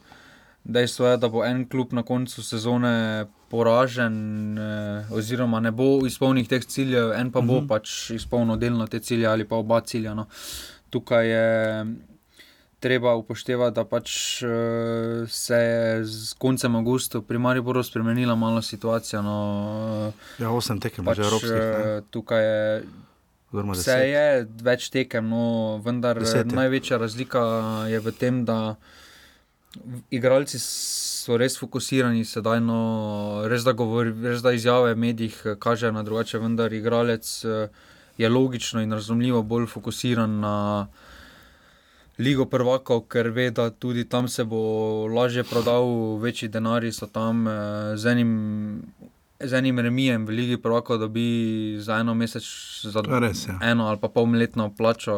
Dejstvo 0.66 1.06
je, 1.06 1.18
da 1.18 1.28
bo 1.30 1.44
en 1.46 1.68
klub 1.70 1.92
na 1.94 2.02
koncu 2.02 2.42
sezone 2.44 3.26
poražen, 3.50 4.16
eh, 4.58 5.06
oziroma 5.12 5.60
ne 5.60 5.72
bo 5.72 6.06
izpolnil 6.06 6.46
teh 6.46 6.66
ciljev, 6.66 7.12
en 7.14 7.32
pa 7.32 7.42
bo 7.42 7.60
Mhm. 7.60 7.68
pač 7.68 8.10
izpolnil 8.12 8.58
delno 8.58 8.88
te 8.88 9.00
cilje 9.00 9.28
ali 9.28 9.46
pa 9.46 9.56
oba 9.56 9.82
cilja. 9.82 10.14
No. 10.14 10.26
Tukaj 10.90 11.28
je 11.28 11.86
treba 12.86 13.16
upoštevati, 13.18 13.76
da 13.76 13.84
pač 13.90 14.12
eh, 14.46 15.26
se 15.28 15.58
je 15.58 16.04
z 16.06 16.34
koncem 16.38 16.76
avgusta 16.78 17.22
pri 17.26 17.42
Mariboru 17.42 17.84
spremenila 17.84 18.36
malo 18.38 18.62
situacija. 18.62 19.24
No. 19.26 20.12
Ja, 20.40 20.52
osem 20.54 20.80
tekem, 20.80 21.06
Pač, 21.06 21.18
že 21.18 21.26
evropskih. 21.26 21.58
ne? 21.58 21.98
eh, 21.98 22.06
tukaj 22.14 22.46
je 22.46 22.62
Vse 23.56 23.96
je 24.10 24.48
več 24.68 24.90
tekem, 24.92 25.30
no, 25.32 25.78
vendar 25.86 26.20
Deset 26.20 26.52
največja 26.52 26.98
razlika 27.00 27.42
je 27.88 28.02
v 28.04 28.12
tem, 28.12 28.42
da 28.44 28.76
igralci 30.12 30.60
so 30.60 31.38
res 31.40 31.56
fokusirani 31.60 32.26
sedaj. 32.28 32.60
No, 32.64 32.80
res, 33.48 33.64
da 33.64 33.72
govori, 33.78 34.12
res 34.26 34.44
da 34.44 34.52
izjave 34.56 34.94
v 34.94 35.02
medijih 35.08 35.42
eh, 35.46 35.56
kažejo 35.60 35.94
na 35.96 36.04
drugače, 36.04 36.42
vendar 36.44 36.74
igralec 36.74 37.32
eh, 37.46 37.68
je 38.18 38.30
logično 38.30 38.84
in 38.84 38.94
razumljivo 38.96 39.44
bolj 39.44 39.68
fokusiran 39.72 40.40
na 40.40 40.56
Ligo 42.18 42.46
prvakov, 42.48 43.10
ker 43.12 43.28
ve, 43.36 43.50
da 43.52 43.70
tudi 43.70 44.06
tam 44.08 44.28
se 44.28 44.44
bo 44.48 45.08
lažje 45.12 45.44
prodal, 45.44 46.16
večji 46.24 46.48
denarji 46.50 46.94
so 46.96 47.08
tam 47.08 47.48
eh, 47.48 47.98
z 47.98 48.12
enim. 48.12 48.32
Z 49.36 49.52
enim 49.60 49.80
remijem 49.80 50.24
v 50.24 50.32
Ligi 50.32 50.58
prvakov 50.58 50.96
dobi 50.98 51.76
za 51.84 51.98
eno 52.00 52.14
mesec, 52.16 52.44
za 52.88 53.04
res, 53.20 53.42
ja. 53.50 53.58
eno 53.68 53.90
ali 53.92 54.00
pa 54.00 54.08
polletno 54.08 54.70
plačo. 54.72 55.12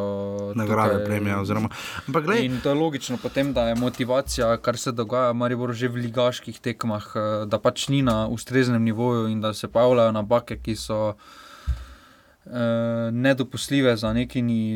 Nagrade, 0.58 1.06
premije. 1.06 1.38
Oziroma, 1.38 1.70
ampak 2.08 2.26
glej, 2.26 2.46
In 2.46 2.58
to 2.64 2.74
je 2.74 2.76
logično, 2.76 3.20
potem, 3.22 3.54
da 3.54 3.70
je 3.70 3.76
motivacija, 3.76 4.58
kar 4.58 4.78
se 4.78 4.92
dogaja, 4.92 5.38
Maribor 5.38 5.74
že 5.74 5.88
v 5.88 6.10
ligaških 6.10 6.58
tekmah, 6.60 7.12
eh, 7.14 7.46
da 7.46 7.62
pač 7.62 7.88
ni 7.94 8.02
na 8.02 8.26
ustreznem 8.28 8.84
nivoju 8.84 9.28
in 9.30 9.42
da 9.42 9.54
se 9.54 9.70
pojavljajo 9.70 10.12
napake, 10.18 10.58
ki 10.66 10.76
so 10.76 11.14
eh, 11.14 11.47
nedopustljive 13.12 13.96
za 13.98 14.14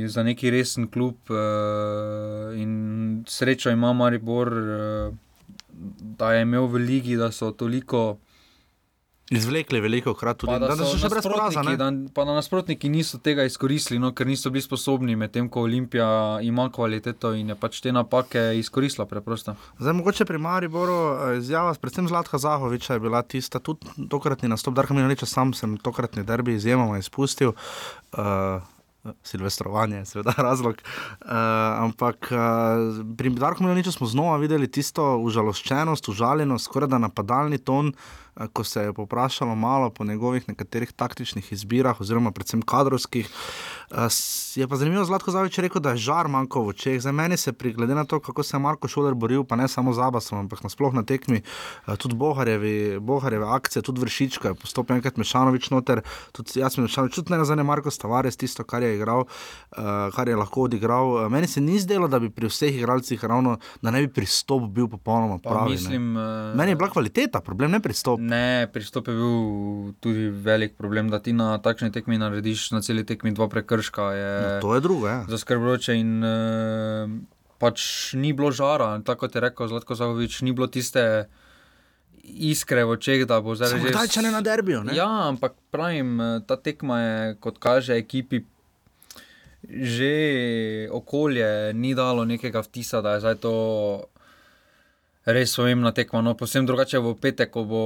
za 0.08 0.24
neki 0.24 0.50
resen 0.52 0.88
klub. 0.88 1.16
eh, 1.30 2.60
In 2.62 3.24
srečo 3.28 3.70
ima 3.70 3.94
Maribor, 3.94 4.54
eh, 4.54 5.12
da 6.18 6.34
je 6.34 6.42
imel 6.42 6.66
v 6.66 6.76
ligi, 6.76 7.16
da 7.16 7.32
so 7.32 7.52
toliko. 7.52 8.18
Izvlekli 9.32 9.80
veliko 9.80 10.14
krat 10.14 10.38
tudi, 10.38 10.52
Pa 10.52 10.60
da, 10.60 10.76
da 10.76 10.86
so 10.86 10.98
še 10.98 11.10
brez 11.10 11.24
poraza. 11.24 11.64
da- 11.64 11.92
Pa 12.14 12.26
da 12.26 12.34
nasprotniki 12.34 12.90
niso 12.90 13.18
tega 13.18 13.44
izkoristili, 13.44 14.00
no, 14.00 14.12
ker 14.12 14.28
niso 14.28 14.50
bili 14.50 14.62
sposobni, 14.62 15.16
medtem 15.16 15.50
ko 15.50 15.62
Olimpija 15.62 16.08
ima 16.42 16.70
kvaliteto 16.70 17.34
in 17.34 17.50
je 17.50 17.56
pač 17.56 17.80
te 17.80 17.92
napake 17.92 18.60
izkoristila 18.60 19.06
preprosto. 19.06 19.56
Zdaj, 19.80 19.94
mogoče 19.94 20.26
pri 20.26 20.38
Mariboru 20.38 20.98
eh, 21.32 21.38
izjava, 21.38 21.74
predvsem 21.74 22.08
Zlatka 22.08 22.38
Zahoviča 22.38 22.94
je 22.94 23.00
bila 23.00 23.22
tista, 23.22 23.60
tudi 23.60 23.88
tokratni 24.10 24.50
nastop, 24.50 24.74
Darka 24.74 24.94
Minaliča, 24.94 25.26
sam 25.26 25.54
sem 25.54 25.78
tokratni 25.78 26.24
derbi 26.24 26.54
izjemoma 26.54 26.98
izpustil. 26.98 27.54
Uh, 28.12 28.62
Silvestrovanje 29.24 29.98
je 29.98 30.06
seveda 30.06 30.34
razlog. 30.48 30.76
Uh, 30.76 31.32
ampak 31.80 32.30
uh, 32.30 32.38
pri 33.18 33.30
Darku 33.32 33.64
Milaniču 33.64 33.92
smo 33.92 34.08
znova 34.08 34.38
videli 34.38 34.68
tisto 34.68 35.18
užaloščenost, 35.18 36.10
užaljenost, 36.10 36.66
skoraj 36.66 36.88
da 36.88 36.98
napadalni 36.98 37.58
ton, 37.58 37.88
uh, 37.88 38.22
ko 38.54 38.64
se 38.64 38.82
je 38.82 38.94
poprašalo 38.94 39.56
malo 39.56 39.90
po 39.90 40.04
njegovih 40.04 40.50
nekaterih 40.50 40.92
taktičnih 40.92 41.52
izbirah, 41.54 42.02
oziroma 42.02 42.32
predvsem 42.32 42.62
kadrovskih. 42.62 43.30
Je 44.56 44.68
pa 44.68 44.76
zanimivo, 44.76 45.06
Zlatko 45.06 45.32
Zavič 45.32 45.58
rekel, 45.60 45.82
da 45.82 45.92
je 45.92 45.98
žar 45.98 46.28
manjko 46.28 46.62
v 46.64 46.68
očeh. 46.68 47.02
Za 47.02 47.12
meni 47.12 47.38
se, 47.38 47.52
glede 47.52 47.96
na 47.96 48.06
to, 48.06 48.20
kako 48.20 48.44
se 48.44 48.56
je 48.56 48.60
Marko 48.60 48.88
Šoler 48.88 49.14
boril, 49.14 49.44
pa 49.44 49.56
ne 49.56 49.68
samo 49.68 49.94
za 49.94 50.08
Abasom, 50.08 50.40
ampak 50.40 50.64
nasploh 50.64 50.94
na 50.94 51.04
tekmi, 51.04 51.42
tudi 51.98 52.16
Boharjevi, 52.16 53.00
Boharjeve 53.00 53.46
akcije, 53.48 53.84
tudi 53.84 54.02
Vršička, 54.02 54.54
postopno 54.54 54.96
enkrat 54.96 55.18
Mešanovič 55.18 55.70
noter, 55.70 56.02
tudi 56.32 56.60
jaz 56.60 56.76
sem 56.76 56.84
Mešanovič, 56.84 57.16
tudi 57.16 57.32
ne 57.32 57.42
nazaj 57.44 57.64
Marko 57.64 57.92
Stavares, 57.92 58.38
tisto, 58.38 58.64
kar 58.64 58.84
je 58.84 58.96
igral, 58.96 59.26
kar 60.16 60.28
je 60.28 60.36
lahko 60.36 60.62
odigral. 60.70 61.30
Meni 61.30 61.48
se 61.48 61.62
ni 61.62 61.80
zdelo, 61.80 62.08
da 62.08 62.20
bi 62.20 62.30
pri 62.30 62.48
vseh 62.48 62.76
igralcih 62.78 63.24
ravno, 63.26 63.58
da 63.82 63.92
ne 63.92 64.06
bi 64.08 64.14
pristop 64.14 64.70
bil 64.72 64.88
popolnoma 64.88 65.38
pravi. 65.44 65.72
Mislim, 65.72 66.14
meni 66.56 66.72
je 66.72 66.76
bila 66.76 66.90
kvaliteta, 66.90 67.42
problem 67.42 67.72
ne 67.72 67.80
pristop. 67.80 68.20
Ne, 68.32 68.70
pristop 68.72 69.10
je 69.12 69.16
bil 69.18 69.92
tudi 70.04 70.30
velik 70.32 70.78
problem, 70.80 71.10
da 71.12 71.20
ti 71.20 71.34
na 71.36 71.58
takšni 71.60 71.92
tekmi 71.92 72.20
narediš 72.22 72.70
na 72.76 72.82
celi 72.86 73.04
tekmi 73.08 73.34
dva 73.36 73.50
prekrška. 73.52 74.08
Je 74.16 74.32
no, 74.42 74.56
to 74.64 74.76
je 74.76 74.84
drugo, 74.88 75.08
ja. 75.10 75.20
Zaskrbljujoče 75.32 75.98
in 76.00 76.14
uh, 76.24 77.16
pač 77.62 77.84
ni 78.18 78.34
bilo 78.34 78.52
žara, 78.56 78.94
tako 79.06 79.28
kot 79.28 79.36
je 79.36 79.44
rekel 79.44 79.72
Zlatko 79.72 79.98
Zahovič, 80.00 80.42
ni 80.48 80.56
bilo 80.56 80.72
tiste. 80.72 81.28
Iskre 82.22 82.84
v 82.86 82.94
očeh, 82.94 83.24
da 83.26 83.40
bo 83.42 83.56
zdaj 83.58 83.72
že. 83.74 83.92
Zdaj, 83.96 84.10
če 84.14 84.22
ne 84.22 84.30
na 84.30 84.44
derbijo. 84.46 84.84
Ja, 84.94 85.10
ampak 85.26 85.56
pravim, 85.74 86.22
ta 86.46 86.54
tekma 86.54 87.00
je, 87.02 87.16
kot 87.42 87.58
kaže 87.58 87.98
ekipi, 87.98 88.44
že 89.66 90.14
okolje 90.94 91.74
ni 91.74 91.96
dalo 91.98 92.22
nekega 92.30 92.62
vtisa, 92.62 93.02
da 93.02 93.18
je 93.18 93.26
zdaj 93.26 93.42
to 93.42 93.56
res 95.26 95.56
pomembna 95.56 95.92
tekma. 95.92 96.22
No, 96.22 96.34
posebno 96.38 96.68
drugače 96.72 97.00
v 97.00 97.14
petek, 97.22 97.52
ko, 97.54 97.64
bo, 97.66 97.84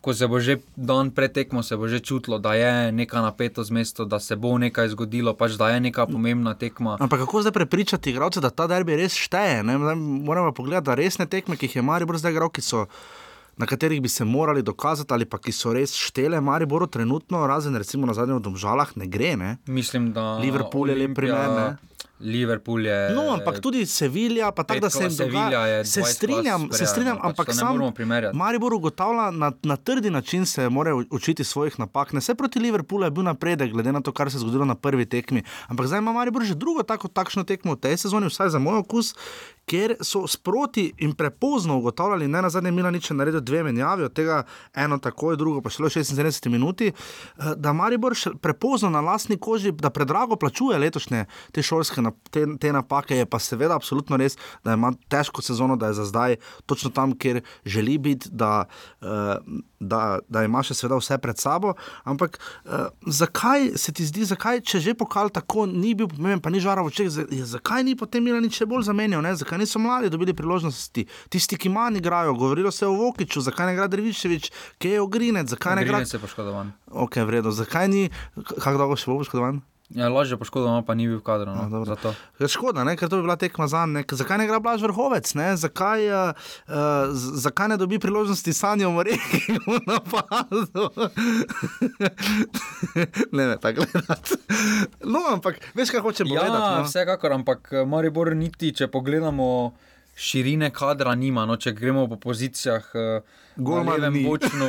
ko 0.00 0.14
se 0.14 0.28
bo 0.30 0.40
že 0.40 0.58
dan 0.76 1.10
pred 1.10 1.32
tekmo, 1.32 1.62
se 1.62 1.76
bo 1.76 1.88
že 1.88 2.00
čutilo, 2.00 2.38
da 2.38 2.54
je 2.54 2.92
neka 2.92 3.22
napetost 3.22 3.70
mesto, 3.70 4.04
da 4.04 4.20
se 4.20 4.36
bo 4.36 4.54
nekaj 4.58 4.94
zgodilo, 4.94 5.34
pač 5.34 5.58
da 5.58 5.70
je 5.74 5.80
neka 5.80 6.06
pomembna 6.06 6.54
tekma. 6.54 6.96
Ampak 7.00 7.26
kako 7.26 7.42
zdaj 7.42 7.52
prepričati 7.52 8.10
igralce, 8.10 8.40
da 8.40 8.50
ta 8.50 8.66
derbi 8.66 8.96
res 8.96 9.18
šteje? 9.18 9.62
Ne? 9.66 9.78
Moramo 9.96 10.52
pogledati, 10.52 10.86
da 10.86 10.94
resne 10.94 11.26
tekme, 11.26 11.56
ki 11.56 11.66
jih 11.66 11.76
je 11.80 11.82
Maribor 11.82 12.18
zdaj 12.18 12.36
igral, 12.36 12.50
ki 12.50 12.62
so. 12.62 12.86
Na 13.56 13.64
katerih 13.64 14.02
bi 14.04 14.08
se 14.12 14.24
morali 14.24 14.60
dokazati, 14.62 15.08
ali 15.16 15.24
pa 15.24 15.38
ki 15.40 15.52
so 15.52 15.72
res 15.72 15.94
štele, 15.96 16.42
Maribor, 16.44 16.84
trenutno, 16.92 17.40
razen 17.48 17.72
recimo 17.72 18.06
na 18.06 18.12
zadnjem 18.12 18.42
domžalah, 18.44 18.92
ne 19.00 19.06
gre. 19.08 19.32
Ne? 19.36 19.56
Mislim, 19.64 20.12
da 20.12 20.36
Liverpool 20.36 20.92
je 20.92 20.96
lep 20.96 21.14
primer. 21.16 21.48
Ne? 21.56 21.95
Liverpool 22.20 22.86
je. 22.86 23.10
No, 23.14 23.28
ampak 23.34 23.60
tudi 23.60 23.86
Sevilja, 23.86 24.50
pa 24.50 24.64
tako 24.64 24.80
da 24.80 24.90
se 24.90 25.04
jim 25.04 25.16
dogaja. 25.16 25.84
Se 25.84 26.02
strinjam, 26.02 26.68
se 26.72 26.86
strinjam, 26.86 27.18
pač 27.20 27.26
ampak 27.28 27.54
sam 27.54 27.80
Maribor 28.32 28.74
ugotavlja 28.74 29.30
na, 29.30 29.52
na 29.62 29.76
trdi 29.76 30.10
način, 30.10 30.46
se 30.46 30.68
mora 30.68 30.94
učiti 31.10 31.44
svojih 31.44 31.78
napak. 31.78 32.12
Ne 32.12 32.20
vse 32.20 32.34
proti 32.34 32.58
Liverpoolu 32.58 33.04
je 33.04 33.10
bil 33.10 33.24
napredek, 33.24 33.72
glede 33.72 33.92
na 33.92 34.00
to, 34.00 34.12
kar 34.12 34.30
se 34.30 34.36
je 34.36 34.40
zgodilo 34.40 34.64
na 34.64 34.74
prvi 34.74 35.06
tekmi. 35.06 35.42
Ampak 35.68 35.86
zdaj 35.86 35.98
ima 35.98 36.12
Maribor 36.12 36.44
že 36.44 36.54
drugo 36.54 36.82
tako 36.82 37.08
takšno 37.08 37.44
tekmo 37.44 37.76
v 37.76 37.80
tej 37.80 37.96
sezoni, 37.96 38.32
vsaj 38.32 38.48
za 38.48 38.58
moj 38.58 38.78
okus, 38.78 39.14
ker 39.66 39.96
so 40.00 40.26
sproti 40.30 40.92
in 41.02 41.12
prepozno 41.12 41.76
ugotavljali, 41.78 42.28
ne 42.28 42.42
na 42.42 42.50
zadnje 42.50 42.70
Milan 42.70 42.94
nič 42.94 43.10
naredil 43.10 43.40
dve 43.40 43.62
menjavi, 43.66 44.04
od 44.06 44.12
tega 44.14 44.44
eno 44.74 44.98
takoj, 44.98 45.36
drugo 45.36 45.60
pa 45.60 45.70
šele 45.70 45.90
76 45.90 46.48
minuti, 46.48 46.86
eh, 46.86 47.54
da 47.56 47.72
Maribor 47.72 48.14
prepozno 48.40 48.90
na 48.90 49.00
lastni 49.00 49.36
koži, 49.36 49.72
da 49.72 49.90
predrago 49.90 50.36
plačuje 50.36 50.78
letošnje 50.78 51.24
te 51.52 51.62
šolske 51.62 51.85
te, 52.30 52.44
te 52.60 52.72
napake. 52.72 53.16
Je 53.16 53.26
pa 53.26 53.38
seveda 53.38 53.76
absolutno 53.76 54.16
res, 54.16 54.36
da 54.64 54.74
ima 54.76 54.92
težko 55.08 55.42
sezono, 55.42 55.76
da 55.76 55.90
je 55.90 55.98
za 56.00 56.04
zdaj 56.04 56.36
točno 56.66 56.90
tam, 56.90 57.14
kjer 57.18 57.42
želi 57.64 57.98
biti, 57.98 58.28
da, 58.32 58.64
uh, 59.00 59.36
da, 59.80 60.18
da 60.28 60.44
ima 60.44 60.62
še 60.66 60.74
seveda 60.74 60.98
vse 61.00 61.18
pred 61.22 61.38
sabo. 61.38 61.74
Ampak 62.04 62.38
uh, 62.38 62.88
zakaj 63.06 63.72
se 63.76 63.92
ti 63.92 64.06
zdi, 64.06 64.24
zakaj, 64.28 64.62
če 64.66 64.80
že 64.80 64.96
pokal 64.98 65.30
tako 65.30 65.66
ni 65.66 65.94
bil 65.94 66.08
pomemben, 66.10 66.42
pa 66.42 66.50
ni 66.50 66.60
žaral 66.62 66.86
v 66.86 66.92
očeh, 66.92 67.10
zakaj 67.46 67.84
ni 67.86 67.96
potem 67.98 68.24
Milan 68.24 68.44
nič 68.46 68.62
bolj 68.66 68.86
zamenjal, 68.88 69.22
ne? 69.24 69.34
zakaj 69.36 69.60
niso 69.60 69.80
mladi 69.82 70.10
dobili 70.12 70.34
priložnosti, 70.36 71.06
tisti, 71.30 71.58
ki 71.60 71.72
manj 71.72 72.00
igrajo, 72.00 72.34
govorilo 72.34 72.72
se 72.72 72.86
o 72.86 72.94
Vokiču, 72.96 73.40
zakaj 73.46 73.70
ne 73.70 73.76
gre 73.78 73.88
Dreviševič, 73.92 74.50
kje 74.82 74.96
je 74.96 75.04
Ogrinec, 75.04 75.50
zakaj 75.54 75.80
ne 75.80 75.86
gre. 75.86 76.00
Ogrinec 76.00 76.14
je 76.14 76.22
poškodovan. 76.22 76.74
Ok, 76.90 77.20
vredno, 77.26 77.54
zakaj 77.54 77.88
ni, 77.92 78.08
kako 78.36 78.76
dolgo 78.78 78.98
še 78.98 79.10
bo 79.10 79.20
poškodovan? 79.22 79.62
Ja, 79.94 80.08
lažje 80.10 80.34
poškodovan, 80.36 80.82
pa 80.82 80.94
ni 80.98 81.06
bil 81.06 81.20
kader. 81.22 81.46
No, 81.46 81.86
ja, 81.86 82.14
je 82.40 82.48
škoda, 82.50 82.82
ne? 82.84 82.96
ker 82.98 83.06
to 83.08 83.20
bi 83.20 83.22
bila 83.22 83.36
tekma 83.38 83.68
za 83.70 83.84
ne. 83.86 84.02
Zakaj 84.02 84.40
ne 84.42 84.46
gre 84.50 84.58
Blaž 84.60 84.82
vrhovec? 84.82 85.30
Zakaj, 85.62 86.08
uh, 86.10 87.14
zakaj 87.14 87.70
ne 87.70 87.76
dobi 87.78 88.00
priložnosti 88.02 88.52
sanjo 88.52 88.90
v 88.98 89.06
reki 89.06 89.58
v 89.62 89.78
napadu? 89.86 90.90
ne, 93.30 93.46
ne, 93.46 93.56
tako 93.62 93.86
gledati. 93.86 94.40
No, 95.06 95.22
ampak 95.30 95.62
veš, 95.78 95.94
kaj 95.94 96.02
hoče 96.02 96.26
biti. 96.26 96.34
Ja, 96.34 96.50
no? 96.50 96.82
vsekakor, 96.88 97.38
ampak 97.38 97.70
eh, 97.70 97.86
Maribor 97.86 98.34
niti, 98.34 98.74
če 98.74 98.90
pogledamo 98.90 99.70
širine 100.16 100.70
kadra 100.72 101.14
nima, 101.14 101.44
no, 101.46 101.58
če 101.60 101.74
gremo 101.76 102.06
po 102.08 102.16
pozicijah. 102.16 102.86
Uh, 102.96 103.42
Golo 103.56 103.94
je 103.96 104.10
močno, 104.10 104.68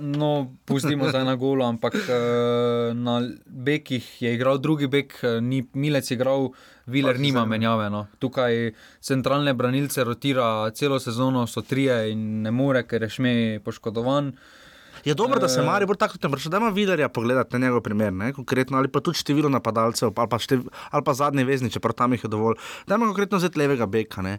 no, 0.00 0.30
pustimo 0.66 1.08
zdaj 1.10 1.24
na 1.26 1.34
golo, 1.38 1.66
ampak 1.66 1.94
uh, 1.94 2.94
na 2.94 3.20
bekih 3.46 4.06
je 4.22 4.32
igral 4.34 4.58
drugi 4.58 4.88
bek, 4.90 5.14
eh, 5.22 5.40
ni 5.40 5.62
Milec 5.74 6.10
igral, 6.10 6.50
Viler 6.90 7.20
nima 7.22 7.44
menjave. 7.46 7.86
No. 7.90 8.06
Tukaj 8.18 8.72
centralne 9.00 9.54
branilce 9.54 10.02
rotira 10.04 10.70
celo 10.74 10.98
sezono, 10.98 11.46
so 11.46 11.62
trije 11.62 12.10
in 12.10 12.42
ne 12.42 12.50
more, 12.50 12.82
ker 12.82 13.06
je 13.06 13.14
šme 13.18 13.34
poškodovan. 13.64 14.34
Uh, 14.34 14.59
Je 15.04 15.14
dobro, 15.14 15.38
da 15.40 15.48
se 15.48 15.60
eh. 15.60 15.64
Marijo 15.64 15.86
bolj 15.86 15.96
tako 15.96 16.18
tem 16.18 16.32
vrši, 16.32 16.48
da 16.48 16.56
ima 16.56 16.68
vidarja 16.68 17.08
pogledati 17.08 17.56
na 17.56 17.66
njegov 17.66 17.80
primer, 17.80 18.12
ne? 18.12 18.32
konkretno 18.32 18.78
ali 18.78 18.88
pa 18.88 19.00
tudi 19.00 19.18
število 19.18 19.48
napadalcev, 19.48 20.12
ali 20.16 20.28
pa, 20.28 20.38
štev, 20.38 20.62
ali 20.90 21.04
pa 21.04 21.14
zadnji 21.14 21.44
vezni, 21.44 21.70
čeprav 21.70 21.92
tam 21.92 22.12
jih 22.12 22.24
je 22.24 22.28
dovolj. 22.28 22.56
Da 22.86 22.94
ima 22.94 23.06
konkretno 23.06 23.38
zet 23.38 23.56
levega 23.56 23.86
beka. 23.86 24.22
Ne? 24.22 24.38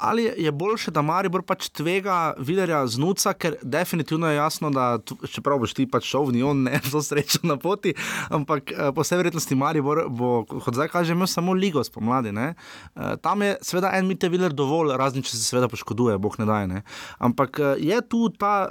Ali 0.00 0.32
je 0.36 0.52
boljše, 0.52 0.90
da 0.90 1.02
Maribor 1.02 1.42
pač 1.42 1.68
tvega 1.68 2.34
vidarja 2.38 2.86
znuca, 2.86 3.32
ker 3.32 3.56
definitivno 3.62 4.28
je 4.30 4.36
jasno, 4.36 4.70
da 4.70 4.98
čeprav 5.28 5.60
boš 5.60 5.74
ti 5.76 5.86
pač 5.90 6.08
šel 6.08 6.28
v 6.30 6.36
njih, 6.38 6.54
ne 6.56 6.80
za 6.92 7.02
srečo 7.04 7.42
na 7.42 7.56
poti, 7.60 7.94
ampak 8.30 8.72
eh, 8.72 8.90
po 8.94 9.04
vsej 9.04 9.20
verjetnosti 9.20 9.54
Maribor 9.54 10.06
bo, 10.08 10.44
kot 10.48 10.74
zdaj 10.74 10.88
kaže, 10.92 11.12
imel 11.12 11.28
samo 11.28 11.52
ligo 11.52 11.84
spomladi. 11.84 12.32
Ne? 12.32 12.54
Eh, 12.96 13.16
tam 13.22 13.42
je 13.42 13.56
seveda 13.62 13.92
en 13.98 14.08
mite 14.08 14.28
viler 14.32 14.54
dovolj, 14.56 14.94
razen 14.96 15.22
če 15.22 15.36
se 15.36 15.42
seveda 15.44 15.68
poškoduje, 15.68 16.18
boh 16.18 16.38
ne 16.40 16.48
daj. 16.48 16.68
Ne? 16.70 16.82
Ampak 17.18 17.60
eh, 17.60 17.84
je 17.90 18.00
tu 18.08 18.28
ta 18.30 18.70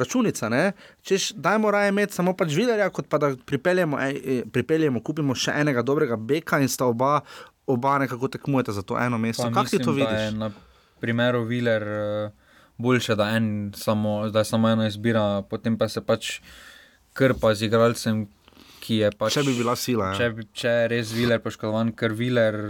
računica, 0.00 0.48
ne? 0.48 0.72
češ 1.06 1.30
dajmo 1.36 1.70
raje 1.70 1.88
imeti 1.88 2.14
samo 2.14 2.34
pač 2.36 2.52
vidarja, 2.54 2.90
kot 2.90 3.08
pa 3.08 3.18
da 3.18 3.32
pripeljemo, 3.46 3.98
pripeljemo, 4.52 5.02
kupimo 5.04 5.34
še 5.38 5.54
enega 5.62 5.82
dobrega 5.86 6.16
beka 6.16 6.60
in 6.60 6.68
sta 6.68 6.88
oba 6.90 7.20
oba 7.66 7.98
nekako 7.98 8.28
tekmujete 8.28 8.72
za 8.72 8.82
to 8.82 8.98
eno 8.98 9.18
mesto. 9.18 9.50
Kako 9.54 9.70
ti 9.70 9.78
to 9.78 9.92
vidiš? 9.92 10.32
Na 10.32 10.50
primeru 11.00 11.42
Viler 11.44 11.82
je 11.82 12.26
uh, 12.26 12.32
boljše, 12.80 13.14
da, 13.14 13.28
en, 13.36 13.72
samo, 13.76 14.28
da 14.28 14.38
je 14.38 14.44
samo 14.44 14.68
ena 14.68 14.86
izbira, 14.86 15.42
potem 15.50 15.78
pa 15.78 15.88
se 15.88 16.00
pač 16.00 16.40
krpa 17.12 17.54
z 17.54 17.68
igralcem, 17.68 18.24
ki 18.80 19.02
je 19.04 19.10
pač. 19.18 19.36
Če 19.36 19.44
bi 19.46 19.56
bila 19.58 19.76
sila. 19.76 20.12
Ja. 20.12 20.16
Če, 20.18 20.48
če 20.56 20.74
je 20.76 20.88
res 20.94 21.12
Viler 21.16 21.42
poškodovan, 21.44 21.92
ker 21.96 22.16
Viler 22.16 22.60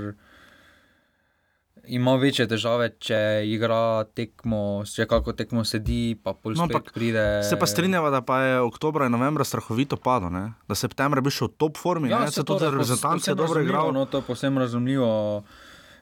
ima 1.86 2.14
večje 2.16 2.46
težave, 2.48 2.90
če 2.98 3.18
igra 3.48 4.04
tekmo, 4.16 4.82
če 4.88 5.06
kako 5.10 5.34
tekmo 5.38 5.64
sedi, 5.64 6.16
pa 6.22 6.34
pol 6.34 6.56
no, 6.58 6.66
pride. 6.94 7.24
Se 7.48 7.58
pa 7.60 7.68
strinjava, 7.70 8.10
da 8.14 8.20
pa 8.26 8.40
je 8.42 8.60
oktober 8.60 9.06
in 9.06 9.14
novembra 9.14 9.44
strahovito 9.44 9.96
padlo, 9.96 10.30
ne? 10.30 10.44
da 10.68 10.78
septembra 10.78 11.20
bi 11.24 11.32
šel 11.34 11.50
v 11.50 11.56
top 11.64 11.80
formi, 11.80 12.10
ja, 12.12 12.22
se 12.30 12.44
tudi 12.44 12.68
reprezentanci 12.68 13.34
dobro 13.38 13.64
igrajo. 13.64 13.94
No, 13.96 14.04
to 14.06 14.22
je 14.22 14.28
posebno 14.28 14.60
razumljivo. 14.60 15.10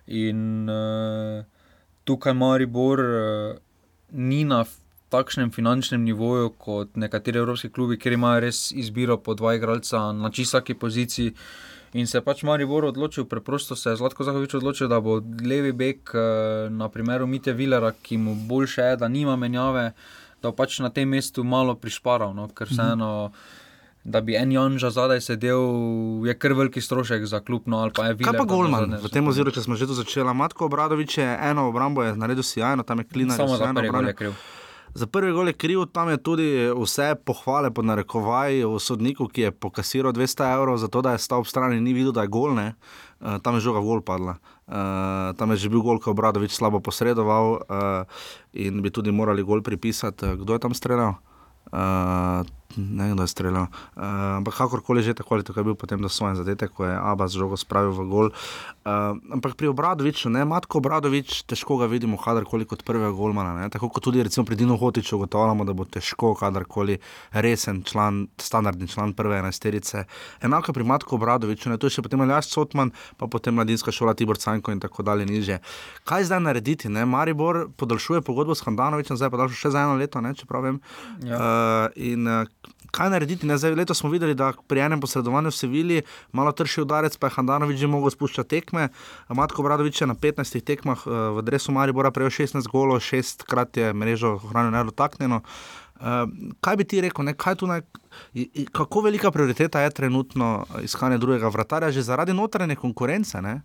In 0.09 0.69
uh, 0.73 1.45
tukaj 2.09 2.35
Maribor 2.35 3.01
uh, 3.01 3.57
ni 4.11 4.45
na 4.49 4.65
takšnem 5.09 5.51
finančnem 5.51 6.05
nivoju 6.05 6.53
kot 6.61 6.97
nekateri 6.97 7.39
evropski 7.39 7.71
klubi, 7.73 7.99
kjer 7.99 8.17
imajo 8.17 8.41
res 8.45 8.71
izbiro 8.73 9.19
po 9.21 9.35
dva 9.35 9.55
igralca 9.57 10.13
na 10.13 10.31
čisaki 10.31 10.75
poziciji. 10.75 11.35
In 11.93 12.07
se 12.07 12.19
je 12.19 12.23
pač 12.25 12.43
Maribor 12.43 12.85
odločil, 12.85 13.25
preprosto 13.25 13.77
se 13.77 13.91
je 13.91 13.97
Zlatko 13.97 14.25
Zahovič 14.25 14.55
odločil, 14.55 14.89
da 14.89 15.01
bo 15.01 15.23
levi 15.25 15.73
bek, 15.73 16.11
eh, 16.13 16.19
na 16.71 16.89
primeru 16.89 17.27
Mite 17.27 17.53
Vilera, 17.53 17.93
ki 17.93 18.19
mu 18.19 18.35
boljše 18.35 18.83
je, 18.83 18.97
da 18.97 19.09
nima 19.09 19.37
menjave, 19.37 19.93
da 20.43 20.53
pač 20.53 20.79
na 20.85 20.91
tem 20.91 21.09
mestu 21.09 21.45
malo 21.45 21.75
prišparal. 21.75 22.35
No? 22.35 22.49
Ker 22.49 22.69
vseeno, 22.69 23.33
da 24.05 24.21
bi 24.21 24.37
en 24.37 24.53
Janža 24.53 24.91
zadaj 24.91 25.21
sedel, 25.21 25.65
je 26.29 26.35
kar 26.39 26.53
veliki 26.53 26.81
strošek 26.81 27.27
za 27.27 27.41
klub. 27.41 27.67
No, 27.67 27.89
Kaj 27.91 28.17
pa 28.21 28.45
Golman? 28.45 28.99
V 29.03 29.09
tem 29.13 29.27
oziru, 29.29 29.51
če 29.51 29.65
smo 29.65 29.77
že 29.77 29.89
začeli, 29.89 30.29
Matko 30.35 30.69
Obradovič 30.69 31.19
je 31.19 31.27
eno 31.27 31.69
obrambo, 31.73 32.05
je 32.05 32.17
naredil 32.17 32.45
sjajno, 32.45 32.85
tam 32.85 33.01
je 33.01 33.09
klina, 33.09 33.37
samo 33.37 33.57
za 33.57 33.73
eno 33.73 33.81
obrambo. 33.81 34.33
Za 34.95 35.07
prvi 35.07 35.33
gol 35.33 35.49
je 35.49 35.57
kriv, 35.57 35.85
tam 35.93 36.09
je 36.09 36.17
tudi 36.17 36.49
vse 36.73 37.15
pohvale 37.25 37.71
pod 37.71 37.85
narekovaj 37.85 38.65
v 38.65 38.81
sodniku, 38.81 39.29
ki 39.29 39.49
je 39.49 39.51
pokasiral 39.53 40.13
200 40.13 40.49
evrov 40.55 40.79
za 40.81 40.89
to, 40.89 41.03
da 41.05 41.13
je 41.13 41.23
stal 41.23 41.45
ob 41.45 41.49
strani 41.49 41.77
in 41.77 41.85
ni 41.85 41.93
videl, 41.93 42.13
da 42.13 42.25
je 42.25 42.33
gol. 42.33 42.57
Uh, 42.59 43.37
tam 43.43 43.59
je 43.59 43.65
žoga 43.69 43.85
gol 43.85 44.01
padla. 44.01 44.39
Uh, 44.69 45.37
tam 45.37 45.53
je 45.53 45.65
že 45.65 45.69
bil 45.69 45.85
gol, 45.85 46.01
ko 46.01 46.11
je 46.11 46.17
Obradovič 46.17 46.53
slabo 46.57 46.81
posredoval 46.81 47.61
uh, 47.69 48.05
in 48.53 48.81
bi 48.83 48.91
tudi 48.91 49.13
morali 49.13 49.45
gol 49.45 49.63
pripisati. 49.63 50.37
Kdo 50.41 50.57
je 50.57 50.61
tam 50.61 50.75
streljal? 50.75 51.21
Uh, 51.69 52.43
ne 52.79 53.09
vem, 53.09 53.15
kdo 53.15 53.27
je 53.27 53.33
streljal. 53.35 53.67
Uh, 53.97 54.39
ampak 54.39 54.55
kakorkoli 54.55 55.03
že 55.03 55.15
tako 55.15 55.35
ali 55.35 55.45
tako 55.45 55.61
je 55.61 55.65
bil 55.65 55.75
potem 55.75 56.01
do 56.01 56.09
svoje 56.09 56.39
zadetek, 56.39 56.71
ko 56.71 56.87
je 56.87 56.95
Abbas 56.95 57.33
žogo 57.35 57.57
spravil 57.57 57.93
v 57.93 58.07
gol. 58.09 58.27
Uh, 58.87 59.19
ampak 59.35 59.59
pri 59.59 59.69
Obradoviču, 59.69 60.31
ne, 60.31 60.45
Matko 60.45 60.79
Obradovič, 60.79 61.43
težko 61.45 61.77
ga 61.77 61.87
vidimo 61.91 62.17
kadarkoli 62.17 62.65
kot 62.65 62.87
prvega 62.87 63.11
golmana. 63.11 63.55
Ne. 63.59 63.69
Tako 63.69 63.91
kot 63.91 64.05
tudi 64.05 64.23
recimo 64.23 64.47
pri 64.47 64.57
Dinu 64.57 64.79
Hotiču 64.79 65.19
ugotavljamo, 65.19 65.67
da 65.67 65.75
bo 65.75 65.85
težko 65.85 66.35
kadarkoli 66.39 66.99
resen 67.33 67.83
član, 67.83 68.27
standardni 68.39 68.89
član 68.89 69.13
prve 69.13 69.39
enajsterice. 69.43 70.05
Enako 70.43 70.73
pri 70.73 70.85
Matko 70.85 71.17
Obradoviču, 71.17 71.69
ne, 71.71 71.79
to 71.79 71.91
je 71.91 71.99
še 71.99 72.07
potem 72.07 72.21
Aljaš 72.23 72.53
Sotman, 72.55 72.95
pa 73.19 73.27
potem 73.27 73.55
mladinska 73.59 73.93
šola 73.93 74.15
Tibor 74.15 74.39
Canko 74.39 74.73
in 74.73 74.81
tako 74.81 75.03
dalje 75.03 75.27
niže. 75.27 75.59
Kaj 76.09 76.31
zdaj 76.31 76.41
narediti? 76.47 76.89
Ne? 76.89 77.05
Maribor 77.05 77.67
podaljšuje 77.77 78.23
pogodbo 78.23 78.55
s 78.55 78.65
Handanovičem, 78.65 79.19
zdaj 79.19 79.33
pa 79.35 79.43
daljšuje 79.43 79.63
še 79.67 79.75
za 79.75 79.85
eno 79.85 79.99
leto, 79.99 80.23
ne, 80.25 80.35
če 80.37 80.47
pravim. 80.49 80.81
Ja. 81.27 81.39
Uh, 81.39 81.99
in, 81.99 82.27
uh, 82.29 82.68
kaj 82.91 83.11
narediti? 83.11 83.47
Ne? 83.47 83.59
Zdaj, 83.59 83.75
leto 83.79 83.95
smo 83.95 84.11
videli, 84.11 84.35
da 84.35 84.53
pri 84.67 84.85
enem 84.87 85.01
posredovanju 85.01 85.53
v 85.53 85.57
Sevilji, 85.57 86.03
malo 86.33 86.53
trši 86.53 86.83
udarec, 86.83 87.17
pa 87.17 87.29
je 87.29 87.37
Handanovič 87.37 87.81
že 87.81 87.91
mogel 87.91 88.11
spuščati 88.15 88.49
tekme. 88.49 88.89
Matko 89.29 89.63
Bradovič 89.63 90.01
je 90.01 90.11
na 90.11 90.15
15 90.15 90.61
tekmah 90.65 91.07
v 91.07 91.43
Dresu 91.43 91.73
Maribora 91.73 92.11
prejel 92.11 92.31
16 92.31 92.69
golo, 92.71 93.01
6 93.01 93.45
krat 93.49 93.77
je 93.77 93.93
mrežo 93.93 94.39
ohranil 94.41 94.73
nedotaknjeno. 94.75 95.43
Uh, 95.99 96.31
kaj 96.63 96.77
bi 96.79 96.85
ti 96.87 97.01
rekel, 97.03 97.27
naj, 97.27 97.35
kako 98.73 99.01
velika 99.01 99.31
prioriteta 99.35 99.81
je 99.81 99.91
trenutno 99.91 100.67
iskanje 100.83 101.19
drugega 101.19 101.49
vratarja, 101.49 101.91
že 101.91 102.03
zaradi 102.07 102.35
notranje 102.35 102.77
konkurence? 102.77 103.43
Ne? 103.43 103.61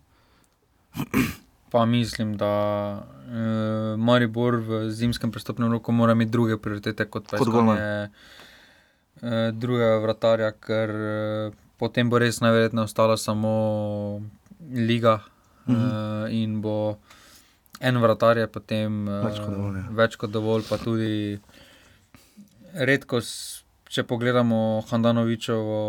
Pa 1.70 1.84
mislim, 1.86 2.36
da 2.36 2.50
uh, 2.98 4.00
Maribor 4.00 4.56
v 4.56 4.90
zimskem 4.90 5.30
prestopnem 5.30 5.72
roku 5.72 5.92
mora 5.92 6.12
imeti 6.12 6.30
druge 6.30 6.58
prioritete 6.58 7.06
kot 7.10 7.30
pa 7.30 7.36
iskanje 7.36 8.10
drugega 9.52 9.98
vratarja, 10.04 10.50
ker 10.52 10.90
uh, 10.94 11.60
potem 11.80 12.10
bo 12.10 12.20
res 12.22 12.40
najverjetneje 12.44 12.90
ostala 12.90 13.16
samo 13.16 13.54
liga 14.60 15.20
uh, 15.20 15.34
uh, 15.68 16.32
in 16.32 16.60
bo 16.60 16.96
en 17.80 17.98
vratar 18.00 18.38
je 18.38 18.46
potem 18.48 19.08
uh, 19.08 19.24
več, 19.26 19.40
kot 19.40 19.52
dovolj, 19.52 19.80
ja. 19.80 19.88
več 19.98 20.16
kot 20.20 20.32
dovolj, 20.32 20.64
pa 20.68 20.78
tudi 20.80 21.40
redko, 22.74 23.20
če 23.94 24.04
pogledamo 24.08 24.84
Handanovičevo 24.90 25.80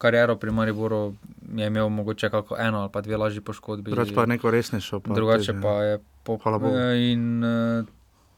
kariero 0.00 0.36
pri 0.40 0.52
Mariboru, 0.52 1.14
je 1.54 1.66
imel 1.66 1.88
mogoče 1.92 2.30
kako 2.32 2.58
eno 2.60 2.84
ali 2.84 2.92
pa 2.92 3.00
dve 3.04 3.18
lažje 3.20 3.42
poškodbe. 3.44 3.90
Drugače 3.90 4.14
pa 4.14 4.26
je 4.26 4.32
neko 4.34 4.50
resnejšo. 4.50 5.02
Drugače 5.06 5.52
teže, 5.52 5.60
pa 5.62 5.74
je 5.84 5.98
popolno. 6.24 6.72
In 6.94 7.44
uh, 7.44 7.92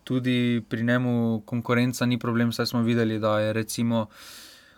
tudi 0.06 0.62
pri 0.68 0.86
njemu 0.86 1.42
konkurenca 1.46 2.06
ni 2.06 2.18
problem, 2.18 2.52
saj 2.52 2.70
smo 2.70 2.82
videli, 2.86 3.18
da 3.18 3.40
je 3.40 3.52
recimo. 3.52 4.06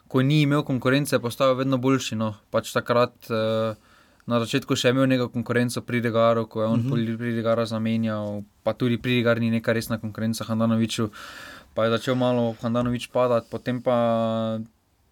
Ko 0.09 0.23
ni 0.25 0.41
imel 0.43 0.63
konkurence, 0.65 1.19
postal 1.21 1.53
vedno 1.55 1.77
boljši. 1.77 2.17
No. 2.17 2.31
Pač 2.51 2.73
takrat, 2.73 3.13
uh, 3.29 3.77
na 4.29 4.39
začetku, 4.41 4.77
še 4.77 4.95
imel 4.95 5.05
neko 5.09 5.29
konkurenco 5.33 5.83
pri 5.85 6.01
Regaru, 6.05 6.47
ko 6.49 6.63
je 6.63 6.69
on 6.69 6.81
uh 6.81 6.87
-huh. 6.93 7.19
pri 7.19 7.35
Regaru 7.37 7.67
zamenjal, 7.67 8.43
pa 8.63 8.73
tudi 8.73 8.97
pri 8.97 9.21
Regaru 9.21 9.41
ni 9.41 9.51
neka 9.51 9.73
resna 9.73 9.99
konkurenca 9.99 10.45
Handanoviču, 10.45 11.11
pa 11.75 11.85
je 11.85 11.91
začel 11.91 12.15
malo 12.15 12.55
Handanovič 12.63 13.09
padati, 13.13 13.49
potem 13.51 13.83
pa 13.83 14.59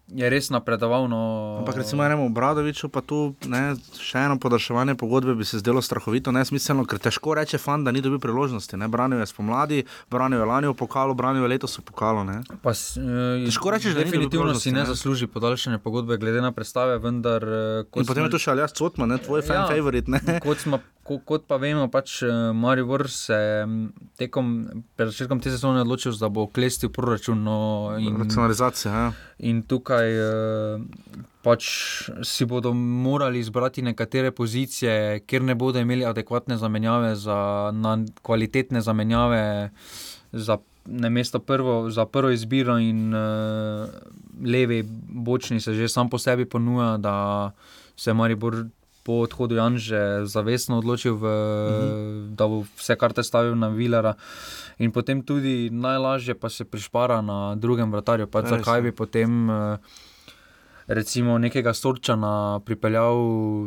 je 0.07 0.29
res 0.29 0.49
napredoval. 0.49 1.07
No, 1.07 1.57
Ampak 1.59 1.83
recimo 1.83 2.03
enemu 2.03 2.29
Bradoviču, 2.29 2.89
pa 2.89 3.01
tu 3.01 3.35
ne, 3.45 3.75
še 3.99 4.23
eno 4.27 4.37
podaljševanje 4.39 4.95
pogodbe 4.95 5.35
bi 5.35 5.45
se 5.45 5.59
zdelo 5.59 5.81
strahovito, 5.83 6.31
nesmiselno, 6.31 6.87
ker 6.87 7.01
težko 7.03 7.35
reče 7.37 7.59
fan, 7.59 7.83
da 7.83 7.91
ni 7.91 8.01
dobil 8.01 8.19
priložnosti. 8.23 8.79
Ne? 8.79 8.87
Branil 8.87 9.19
je 9.23 9.29
spomladi, 9.29 9.83
branil 10.11 10.43
je 10.43 10.49
lani 10.49 10.71
v 10.71 10.75
pokalu, 10.79 11.15
branil 11.17 11.43
je 11.43 11.53
letos 11.55 11.77
v 11.79 11.85
pokalu. 11.91 12.25
Pa, 12.63 12.71
uh, 12.71 13.45
težko 13.47 13.73
reči, 13.75 13.93
da 13.93 14.03
definitivno 14.05 14.55
si 14.55 14.71
ne, 14.71 14.83
ne 14.83 14.89
zasluži 14.89 15.27
podaljšanje 15.27 15.81
pogodbe 15.83 16.17
glede 16.17 16.41
na 16.41 16.53
predstave, 16.55 16.99
vendar. 17.03 17.43
Uh, 17.43 17.87
potem 17.91 18.23
smo, 18.23 18.29
je 18.29 18.35
tu 18.37 18.43
še 18.47 18.53
Aljas 18.55 18.75
Cotman, 18.77 19.17
tvoj 19.23 19.43
fan 19.45 19.65
ja, 19.65 19.71
favorit. 19.71 20.07
Kot 20.45 20.63
smo 20.63 20.79
kot 21.07 21.47
pa 21.47 21.55
vemo, 21.61 21.87
pač 21.91 22.19
eh, 22.25 22.31
Maribor 22.53 23.07
se 23.11 23.37
tekom 24.19 24.53
pred 24.97 25.11
začetkom 25.13 25.39
te 25.43 25.53
sezone 25.53 25.83
odločil, 25.85 26.15
da 26.19 26.29
bo 26.33 26.47
klestil 26.51 26.91
proračun. 26.93 27.39
No, 27.47 27.57
in, 28.01 28.17
Racionalizacija. 28.19 28.91
Ja. 28.91 29.11
In 29.47 29.61
tukaj 29.69 29.96
eh, 30.03 30.79
pač 31.41 31.63
si 32.23 32.45
bodo 32.45 32.73
morali 32.73 33.39
izbrati 33.39 33.81
nekatere 33.81 34.31
pozicije, 34.31 35.19
kjer 35.25 35.43
ne 35.43 35.55
bodo 35.55 35.79
imeli 35.79 36.05
adekvatne 36.05 36.57
zamenjave 36.57 37.15
za 37.15 37.71
kvalitetne 38.21 38.81
zamenjave. 38.81 39.69
Za 40.31 40.57
Na 40.87 41.09
mesto 41.11 41.39
prvo, 41.43 41.89
za 41.91 42.05
prvo 42.05 42.29
izbiro, 42.31 42.77
in 42.79 43.11
uh, 43.11 43.89
levi 44.39 44.85
bočni 44.87 45.59
se 45.59 45.73
že 45.73 45.89
sam 45.91 46.07
po 46.09 46.15
sebi 46.17 46.45
ponuja, 46.45 46.97
da 46.97 47.51
se 47.95 48.13
Maribor 48.13 48.55
po 49.07 49.21
odhodu 49.23 49.55
Janža 49.55 50.25
zavestno 50.27 50.77
odločil, 50.77 51.15
v, 51.15 51.23
mhm. 51.23 52.35
da 52.35 52.47
bo 52.47 52.65
vse 52.75 52.95
karte 52.99 53.23
stavil 53.23 53.55
na 53.55 53.71
Vilara. 53.71 54.15
In 54.77 54.91
potem 54.91 55.23
tudi 55.25 55.69
najlažje 55.73 56.35
pa 56.35 56.49
se 56.49 56.65
prišpara 56.65 57.21
na 57.21 57.55
drugem 57.55 57.91
vratarju. 57.91 58.27
Pa 58.27 58.41
zakaj 58.45 58.81
bi 58.81 58.91
potem 58.91 59.49
eh, 59.49 59.77
recimo 60.87 61.37
nekega 61.37 61.73
Storčana 61.73 62.59
pripeljal 62.65 63.17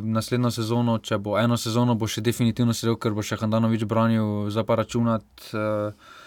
naslednjo 0.05 0.51
sezono, 0.51 0.99
če 0.99 1.19
bo 1.19 1.39
eno 1.39 1.57
sezono, 1.57 1.95
bo 1.95 2.07
še 2.07 2.23
definitivno 2.23 2.75
sedel, 2.75 2.97
ker 2.97 3.13
bo 3.13 3.27
še 3.27 3.41
Handanovič 3.43 3.85
branil, 3.85 4.51
za 4.51 4.65
pa 4.65 4.79
računati. 4.81 5.51
Uh, 5.53 6.19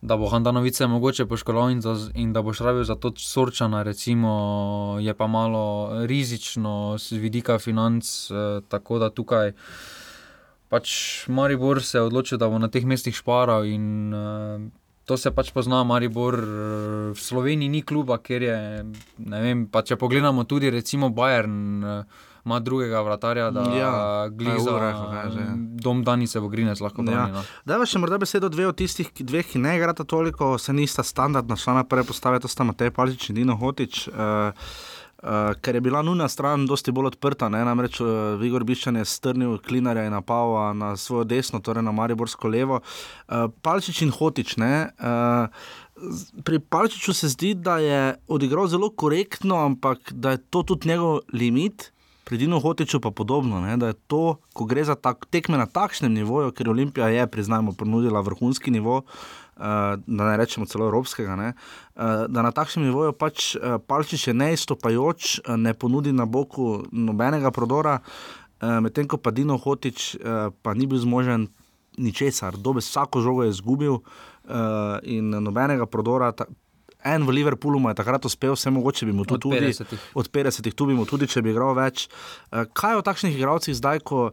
da 0.00 0.16
bo 0.16 0.28
Handanovice 0.28 0.86
mogoče 0.86 1.26
poškodoval 1.26 1.70
in, 1.70 1.82
in 2.14 2.32
da 2.32 2.42
bo 2.42 2.52
šrabil 2.52 2.84
za 2.84 2.94
to 2.94 3.12
sorčana, 3.16 3.82
recimo, 3.82 4.98
je 5.00 5.14
pa 5.14 5.26
malo 5.26 5.90
rizično 6.06 6.96
z 6.98 7.12
vidika 7.12 7.58
financ. 7.58 8.30
Eh, 8.30 8.60
tako 8.68 8.98
da 8.98 9.10
tukaj 9.10 9.52
pač 10.68 11.24
Maribor 11.28 11.82
se 11.82 11.98
je 11.98 12.02
odločil, 12.02 12.38
da 12.38 12.48
bo 12.48 12.60
na 12.60 12.68
teh 12.68 12.84
mestih 12.84 13.16
šparal 13.16 13.66
in 13.68 14.14
eh, 14.14 14.68
to 15.08 15.16
se 15.16 15.32
pač 15.32 15.50
pozna. 15.56 15.82
Maribor 15.88 16.36
eh, 16.36 16.48
v 17.16 17.18
Sloveniji 17.18 17.72
ni 17.72 17.82
kluba, 17.82 18.20
ker 18.20 18.44
je, 18.44 18.58
ne 19.18 19.44
vem, 19.44 19.66
pa 19.72 19.82
če 19.82 19.96
pogledamo 19.96 20.44
tudi 20.44 20.70
recimo 20.70 21.08
Bayern. 21.08 21.84
Eh, 21.84 22.26
ima 22.48 22.60
drugega 22.64 23.02
vratarja, 23.04 23.50
da 23.52 23.62
ja, 23.76 24.28
gliza, 24.32 24.72
kaže, 25.12 25.40
ja. 25.42 25.52
dom 25.84 26.00
Danice 26.04 26.40
v 26.40 26.48
Grinec 26.48 26.80
lahko 26.80 27.02
brani. 27.04 27.34
Ja. 27.34 27.42
No. 27.42 27.42
Da, 27.68 27.76
še 27.84 28.00
morda 28.00 28.16
besedo 28.22 28.48
dve 28.48 28.64
od 28.70 28.78
tistih, 28.78 29.10
ki, 29.12 29.26
dveh, 29.28 29.44
ki 29.44 29.60
ne 29.60 29.74
igrata 29.76 30.06
toliko, 30.08 30.54
se 30.56 30.72
nista 30.72 31.04
standardna 31.04 31.58
člana 31.60 31.84
prve 31.84 32.06
postave, 32.08 32.40
to 32.40 32.48
sta 32.48 32.64
Matej 32.64 32.94
Palčič 32.96 33.28
in 33.28 33.42
Dino 33.42 33.58
Hotič. 33.60 34.06
Uh, 34.08 34.56
Uh, 35.18 35.50
ker 35.58 35.74
je 35.74 35.80
bila 35.82 35.98
nujna 36.02 36.28
stran 36.30 36.62
dosti 36.66 36.92
bolj 36.94 37.08
odprta, 37.10 37.48
ne? 37.50 37.64
namreč 37.66 37.96
uh, 37.98 38.36
Vigor 38.38 38.62
Biščan 38.62 39.00
je 39.00 39.04
strnil 39.08 39.56
klinarja 39.58 40.04
in 40.06 40.14
napal 40.14 40.76
na 40.78 40.92
svojo 40.94 41.24
desno, 41.26 41.58
torej 41.58 41.82
na 41.82 41.90
Mariborsko 41.90 42.46
levo. 42.46 42.78
Uh, 43.26 43.48
Palčič 43.62 44.04
in 44.06 44.14
Hotič. 44.14 44.54
Uh, 44.62 45.50
pri 46.46 46.60
Palčiču 46.62 47.10
se 47.10 47.32
zdi, 47.34 47.54
da 47.58 47.80
je 47.82 48.14
odigral 48.30 48.70
zelo 48.70 48.92
korektno, 48.94 49.58
ampak 49.66 50.12
da 50.12 50.36
je 50.36 50.44
to 50.50 50.62
tudi 50.62 50.88
njegov 50.88 51.18
limit 51.34 51.90
pri 52.28 52.38
Dinu 52.38 52.60
Hotiču 52.60 53.00
pa 53.00 53.10
podobno, 53.10 53.58
ne, 53.60 53.74
da 53.76 53.90
je 53.90 53.98
to, 54.06 54.36
ko 54.52 54.64
gre 54.68 54.84
za 54.84 54.94
tak, 54.94 55.26
tekme 55.32 55.58
na 55.58 55.66
takšnem 55.66 56.12
nivoju, 56.12 56.52
ker 56.52 56.68
Olimpija 56.70 57.08
je, 57.08 57.26
priznajmo, 57.26 57.72
ponudila 57.72 58.20
vrhunski 58.20 58.70
nivo, 58.70 59.00
uh, 59.00 59.47
da 59.58 60.24
ne 60.30 60.36
rečemo 60.38 60.66
celo 60.66 60.86
evropskega, 60.86 61.36
ne, 61.36 61.48
uh, 61.52 62.26
da 62.30 62.42
na 62.46 62.52
takšnem 62.54 62.86
nivoju 62.86 63.12
pač 63.18 63.54
uh, 63.56 63.78
Palčič 63.82 64.28
je 64.30 64.34
neistopajoč, 64.34 65.40
ne 65.58 65.74
ponudi 65.74 66.12
na 66.12 66.26
boku 66.26 66.84
nobenega 66.92 67.50
prodora, 67.50 67.98
medtem 68.58 69.06
ko 69.06 69.20
pa 69.22 69.30
Dino 69.30 69.54
Hotič 69.54 70.16
pa 70.62 70.72
ni 70.74 70.88
bil 70.90 70.98
zmožen 70.98 71.46
ničesar, 71.94 72.58
dobe 72.58 72.82
vsako 72.82 73.22
žogo 73.22 73.44
je 73.46 73.52
izgubil 73.54 74.00
in 75.06 75.30
nobenega 75.30 75.86
prodora. 75.86 76.32
En 77.04 77.22
v 77.22 77.30
Liverpoolu 77.30 77.78
je 77.88 77.94
takrat 77.94 78.24
uspel, 78.24 78.52
vse 78.58 78.70
mogoče 78.70 79.06
bi 79.06 79.12
mu 79.12 79.24
tudi 79.24 79.46
od 79.46 79.54
50. 79.54 79.86
Tudi, 79.86 80.02
od 80.14 80.30
50 80.30 80.74
tu 80.74 80.86
bi 80.86 80.94
mu 80.94 81.06
tudi, 81.06 81.28
če 81.30 81.42
bi 81.42 81.54
igral 81.54 81.76
več. 81.78 82.08
Eh, 82.50 82.66
kaj 82.74 82.96
je 82.96 82.98
o 82.98 83.06
takšnih 83.06 83.38
igralcih 83.38 83.76
zdaj, 83.78 84.02
ko 84.02 84.32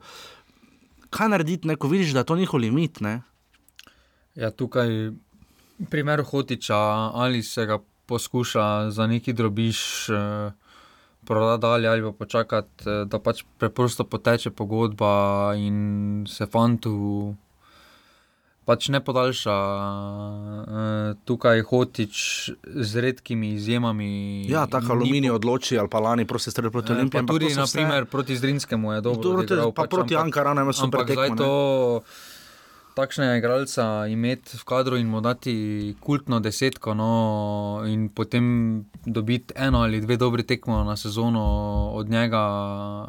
kaj 1.13 1.29
narediti, 1.29 1.69
ne, 1.69 1.77
ko 1.77 1.87
vidiš, 1.87 2.15
da 2.17 2.25
je 2.25 2.31
to 2.31 2.35
njihov 2.35 2.59
limit? 2.59 2.99
Ne? 3.05 3.21
Ja, 4.35 4.51
tukaj 4.51 5.11
primer 5.89 6.23
hotiča 6.23 6.77
ali 7.13 7.43
se 7.43 7.65
ga 7.65 7.79
poskuša 8.05 8.91
za 8.91 9.07
neki 9.07 9.33
drobiš. 9.33 10.09
Eh, 10.09 10.51
prodati 11.25 11.61
dalje 11.61 11.87
ali 11.87 12.01
pa 12.01 12.11
počakati, 12.11 12.89
eh, 12.89 13.05
da 13.05 13.19
pač 13.19 13.43
preprosto 13.57 14.03
poteče 14.03 14.51
pogodba 14.51 15.53
in 15.57 16.25
se 16.29 16.45
fantu 16.45 17.35
pač 18.65 18.89
ne 18.89 18.99
podaljša. 19.03 19.55
Uh, 20.65 21.17
tukaj 21.25 21.61
hotič 21.69 22.15
z 22.65 23.01
redkimi 23.01 23.53
izjemami. 23.53 24.09
Ja, 24.49 24.65
tako 24.65 24.97
aluminij 24.97 25.35
odloči 25.37 25.77
ali 25.79 25.89
pa 25.89 26.01
lani 26.01 26.25
prosti 26.25 26.51
strelj 26.51 26.71
proti 26.73 26.93
Eh, 26.93 26.95
Olimpiji. 26.95 27.27
Tudi, 27.27 27.53
naprimer, 27.55 28.03
vse... 28.03 28.11
proti 28.11 28.37
Zrinskemu 28.37 28.93
je 28.93 29.01
dobro. 29.01 29.21
Dobro, 29.23 29.45
odigral, 29.45 29.71
pa 29.71 29.85
pač, 29.85 29.89
proti 29.89 30.17
Ankaranu 30.17 30.65
ima 30.65 30.73
super 30.73 31.05
tekmo. 31.05 32.01
Takšnega 32.95 33.35
igralca 33.37 34.07
imeti 34.07 34.57
v 34.57 34.63
kadru 34.63 34.97
in 34.97 35.07
mu 35.11 35.21
dati 35.21 35.95
kultno 35.99 36.39
desetko, 36.39 36.93
no, 36.95 37.83
in 37.87 38.07
potem 38.09 38.85
dobiti 39.05 39.53
eno 39.55 39.83
ali 39.83 40.01
dve 40.01 40.17
dobri 40.17 40.43
tekmo 40.43 40.83
na 40.83 40.95
sezono 40.95 41.43
od 41.93 42.09
njega, 42.09 42.45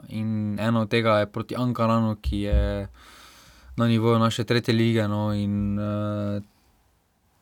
in 0.08 0.58
eno 0.60 0.82
od 0.82 0.90
tega 0.90 1.18
je 1.22 1.30
proti 1.30 1.56
Ankaranu, 1.56 2.16
ki 2.20 2.40
je 2.40 2.88
na 3.76 3.86
nivoju 3.86 4.18
naše 4.18 4.44
tretje 4.44 4.74
lige. 4.74 5.08
No, 5.08 5.34
in 5.34 5.78
uh, 5.78 6.42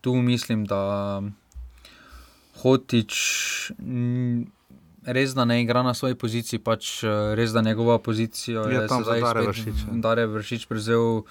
tu 0.00 0.14
mislim, 0.14 0.64
da 0.64 1.22
Hotič. 2.62 3.14
Res, 5.04 5.34
da 5.36 5.44
ne 5.44 5.58
igra 5.62 5.82
na 5.82 5.92
svoji 5.94 6.14
poziciji, 6.16 6.62
pač 6.64 7.02
eh, 7.04 7.34
res, 7.36 7.52
da 7.52 7.60
njegova 7.60 7.98
pozicija 7.98 8.62
Je 8.70 8.78
je 8.78 8.88
tam 8.88 9.02
Dare 9.04 9.20
spet 9.20 9.48
Vršič, 9.48 9.82
ja. 9.84 9.96
Dare 10.00 10.26
Vršič 10.26 10.64
prevzel, 10.66 11.22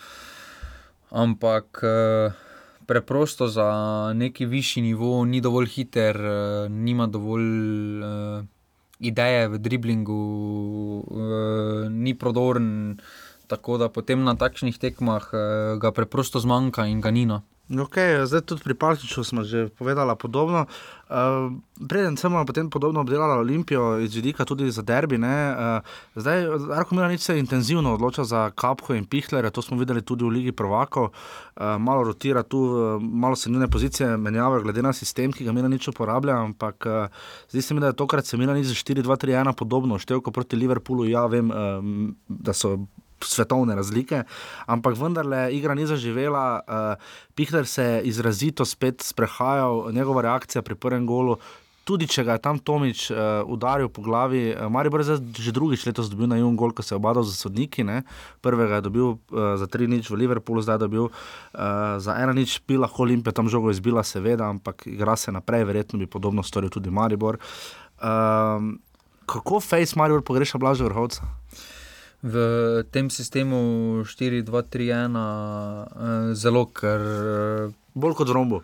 ampak 1.14 1.80
eh, 1.86 2.34
preprosto 2.86 3.48
za 3.48 3.70
neki 4.18 4.46
višji 4.46 4.84
nivo 4.84 5.26
ni 5.26 5.42
dovolj 5.42 5.70
hiter, 5.70 6.18
eh, 6.18 6.70
nima 6.70 7.08
dovolj 7.08 7.50
uh, 8.04 8.44
ideje 9.00 9.48
v 9.48 9.58
driblingu, 9.60 10.24
ni 11.92 12.14
prodoren. 12.16 13.00
Tako 13.48 13.78
da 13.78 13.90
potem 13.90 14.24
na 14.24 14.36
takšnih 14.40 14.80
tekmah 14.80 15.26
ga 15.78 15.92
preprosto 15.92 16.40
zmanjka 16.40 16.88
in 16.88 17.02
ga 17.04 17.12
nino. 17.12 17.42
Okay, 17.74 18.26
zdaj 18.26 18.42
tudi 18.42 18.62
pri 18.62 18.74
Palčiču 18.78 19.24
smo 19.24 19.44
že 19.44 19.70
povedali 19.74 20.14
podobno. 20.20 20.66
Uh, 21.10 21.54
preden 21.90 22.18
smo 22.18 22.46
potem 22.46 22.70
podobno 22.70 23.02
obdelali 23.02 23.40
Olimpijo, 23.40 24.00
iz 24.00 24.16
vidika 24.16 24.46
tudi 24.46 24.72
za 24.72 24.82
derbi. 24.82 25.18
Ne, 25.18 25.54
uh, 25.54 25.82
zdaj, 26.16 26.46
Arko 26.74 26.96
Milanič 26.96 27.22
se 27.22 27.40
intenzivno 27.40 27.94
odloča 27.94 28.24
za 28.24 28.52
Kapko 28.52 28.94
in 28.94 29.06
Pihlere, 29.06 29.50
to 29.50 29.62
smo 29.62 29.78
videli 29.78 30.02
tudi 30.02 30.24
v 30.26 30.30
Ligi 30.30 30.52
Prvako. 30.52 31.10
Uh, 31.56 31.64
malo 31.80 32.04
rotira 32.04 32.44
tu, 32.44 32.58
uh, 32.58 33.02
malo 33.02 33.36
se 33.36 33.50
njene 33.50 33.68
pozicije 33.68 34.18
menjavajo, 34.18 34.62
glede 34.62 34.82
na 34.82 34.94
sistem, 34.94 35.32
ki 35.32 35.46
ga 35.46 35.52
Milanič 35.52 35.88
uporablja. 35.88 36.38
Ampak 36.38 36.86
uh, 36.86 37.08
zdi 37.50 37.62
se 37.62 37.74
mi, 37.74 37.80
da 37.80 37.88
je 37.88 37.94
tokrat 37.94 38.26
se 38.26 38.38
Milanič 38.38 38.66
za 38.68 38.74
4-2-3-1 38.74 39.54
podobno 39.54 40.00
števko 40.00 40.32
proti 40.32 40.56
Liverpoolu. 40.56 41.06
Ja, 41.06 41.26
vem, 41.26 41.50
uh, 41.50 41.58
da 42.28 42.54
so 42.54 42.78
svetovne 43.26 43.76
razlike, 43.76 44.24
ampak 44.66 44.98
vendarle 44.98 45.48
igra 45.56 45.76
ni 45.76 45.88
zaživela. 45.88 46.62
Uh, 46.68 47.04
Pihler 47.36 47.66
se 47.66 47.84
je 47.84 48.02
izrazito 48.12 48.66
spet 48.66 49.02
sprehajal, 49.02 49.92
njegova 49.92 50.22
reakcija 50.22 50.62
pri 50.62 50.76
prvem 50.76 51.08
golu. 51.08 51.38
Tudi 51.84 52.08
če 52.08 52.24
ga 52.24 52.38
je 52.38 52.42
tam 52.46 52.60
Tomič 52.64 53.10
uh, 53.12 53.44
udaril 53.52 53.90
po 53.92 54.00
glavi, 54.06 54.54
uh, 54.54 54.70
Maribor 54.72 55.02
je 55.04 55.10
zdaj 55.10 55.42
že 55.44 55.52
drugič 55.52 55.84
letos 55.84 56.08
dobil 56.08 56.30
na 56.32 56.40
jun 56.40 56.56
gol, 56.56 56.72
ko 56.72 56.80
se 56.80 56.96
je 56.96 57.00
obadal 57.00 57.28
za 57.28 57.36
sodniki. 57.36 57.84
Ne? 57.84 58.06
Prvega 58.40 58.80
je 58.80 58.86
dobil 58.88 59.08
uh, 59.12 59.20
za 59.60 59.68
3-0 59.68 60.08
v 60.08 60.20
Liverpoolu, 60.24 60.64
zdaj 60.64 60.80
je 60.80 60.84
dobil 60.88 61.04
uh, 61.12 61.12
za 62.00 62.16
1-0, 62.16 62.40
bi 62.68 62.80
lahko 62.80 63.04
Olimpija 63.04 63.36
tam 63.36 63.52
žogo 63.52 63.68
izbila, 63.68 64.00
seveda, 64.08 64.48
ampak 64.48 64.88
igra 64.88 65.20
se 65.20 65.36
naprej, 65.36 65.68
verjetno 65.68 66.00
bi 66.00 66.08
podobno 66.08 66.40
storil 66.40 66.72
tudi 66.72 66.88
Maribor. 66.88 67.36
Um, 68.00 68.80
kako 69.28 69.60
Face 69.60 70.00
Maribor 70.00 70.24
pogreša 70.24 70.58
Blaža 70.64 70.88
Vrhovca? 70.88 71.28
V 72.24 72.36
tem 72.88 73.10
sistemu 73.12 73.58
4-2-3-1 74.08 75.12
uh, 75.12 76.32
zelo, 76.32 76.64
ker. 76.72 77.02
Uh, 77.04 77.74
Bolj 78.00 78.16
kot 78.16 78.32
v 78.32 78.36
rombu. 78.38 78.60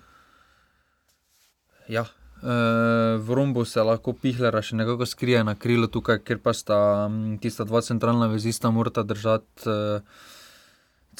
ja, 1.92 2.08
uh, 2.08 3.20
v 3.20 3.30
rombu 3.36 3.66
se 3.68 3.84
lahko 3.84 4.16
pihlera 4.16 4.64
še 4.64 4.80
nekako 4.80 5.04
skrije 5.04 5.44
na 5.44 5.60
krilo, 5.60 5.92
tukaj, 5.92 6.24
ker 6.24 6.40
pa 6.40 6.56
sta 6.56 7.10
mm, 7.12 7.44
tista 7.44 7.68
dva 7.68 7.84
centralna 7.84 8.32
vezista, 8.32 8.72
morata 8.72 9.04
držati 9.04 9.68
uh, 9.68 10.00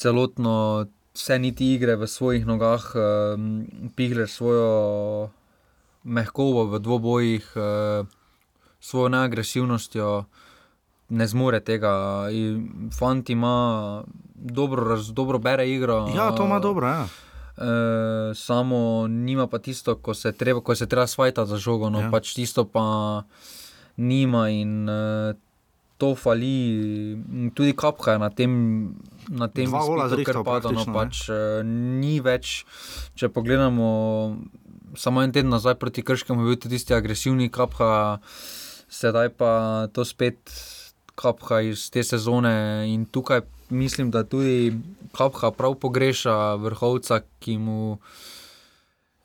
celotno, 0.00 0.88
vse 1.12 1.36
niti 1.38 1.74
igre 1.76 2.00
v 2.00 2.08
svojih 2.08 2.48
nogah, 2.48 2.88
uh, 2.96 3.36
pihler 4.00 4.32
svojo 4.32 5.28
mehkobo 6.08 6.70
v 6.72 6.80
dvobojih, 6.80 7.52
uh, 7.52 8.08
svojo 8.80 9.12
neagresivnostjo. 9.12 10.24
Ne 11.10 11.26
zmore 11.26 11.60
tega. 11.60 11.92
In 12.30 12.90
Fant 12.94 13.30
ima 13.30 14.04
dobro, 14.34 14.96
dobro 15.12 15.38
bere 15.38 15.68
igro. 15.70 16.08
Ja, 16.16 16.30
to 16.36 16.44
ima 16.44 16.58
dobro. 16.58 16.86
Ja. 16.86 17.06
E, 17.60 18.34
samo 18.34 19.06
nima 19.08 19.46
pa 19.46 19.58
tisto, 19.58 19.96
ko 19.96 20.14
se 20.14 20.32
treba, 20.32 20.60
ko 20.60 20.74
se 20.74 20.86
treba 20.86 21.06
svajta 21.06 21.46
za 21.46 21.56
žogo, 21.56 21.90
no 21.90 21.98
Ja. 21.98 22.04
ja. 22.04 22.10
pač 22.10 22.34
tisto 22.34 22.64
pa 22.64 23.22
nima 23.96 24.48
in 24.48 24.88
e, 24.88 25.34
to 25.98 26.14
fali. 26.14 27.18
Tudi 27.54 27.76
kapka 27.76 28.12
je 28.12 28.18
na 28.18 28.30
tem, 28.30 28.52
na 29.28 29.48
tem 29.48 29.68
zrihtal 29.68 30.24
ker 30.24 30.44
pada, 30.44 30.72
no 30.72 30.84
pač 30.88 31.28
e, 31.28 31.62
ni 31.64 32.20
več, 32.20 32.64
če 33.14 33.28
pogledamo. 33.28 33.86
Samo 34.96 35.22
en 35.22 35.30
teden 35.30 35.52
nazaj 35.52 35.76
proti 35.78 36.02
Krškemu 36.02 36.42
je 36.42 36.46
bil 36.48 36.56
tisti 36.58 36.96
agresivni 36.96 37.50
kapha, 37.52 38.18
sedaj 38.88 39.28
pa 39.38 39.52
to 39.94 40.02
spet 40.02 40.40
kapha 41.20 41.60
iz 41.68 41.90
te 41.92 42.02
sezone. 42.04 42.54
In 42.88 43.04
tukaj 43.04 43.44
mislim, 43.70 44.10
da 44.10 44.24
tudi 44.24 44.72
kapha 45.16 45.50
prav 45.52 45.76
pogreša 45.82 46.54
vrhovca, 46.64 47.20
ki 47.38 47.58
mu. 47.58 47.98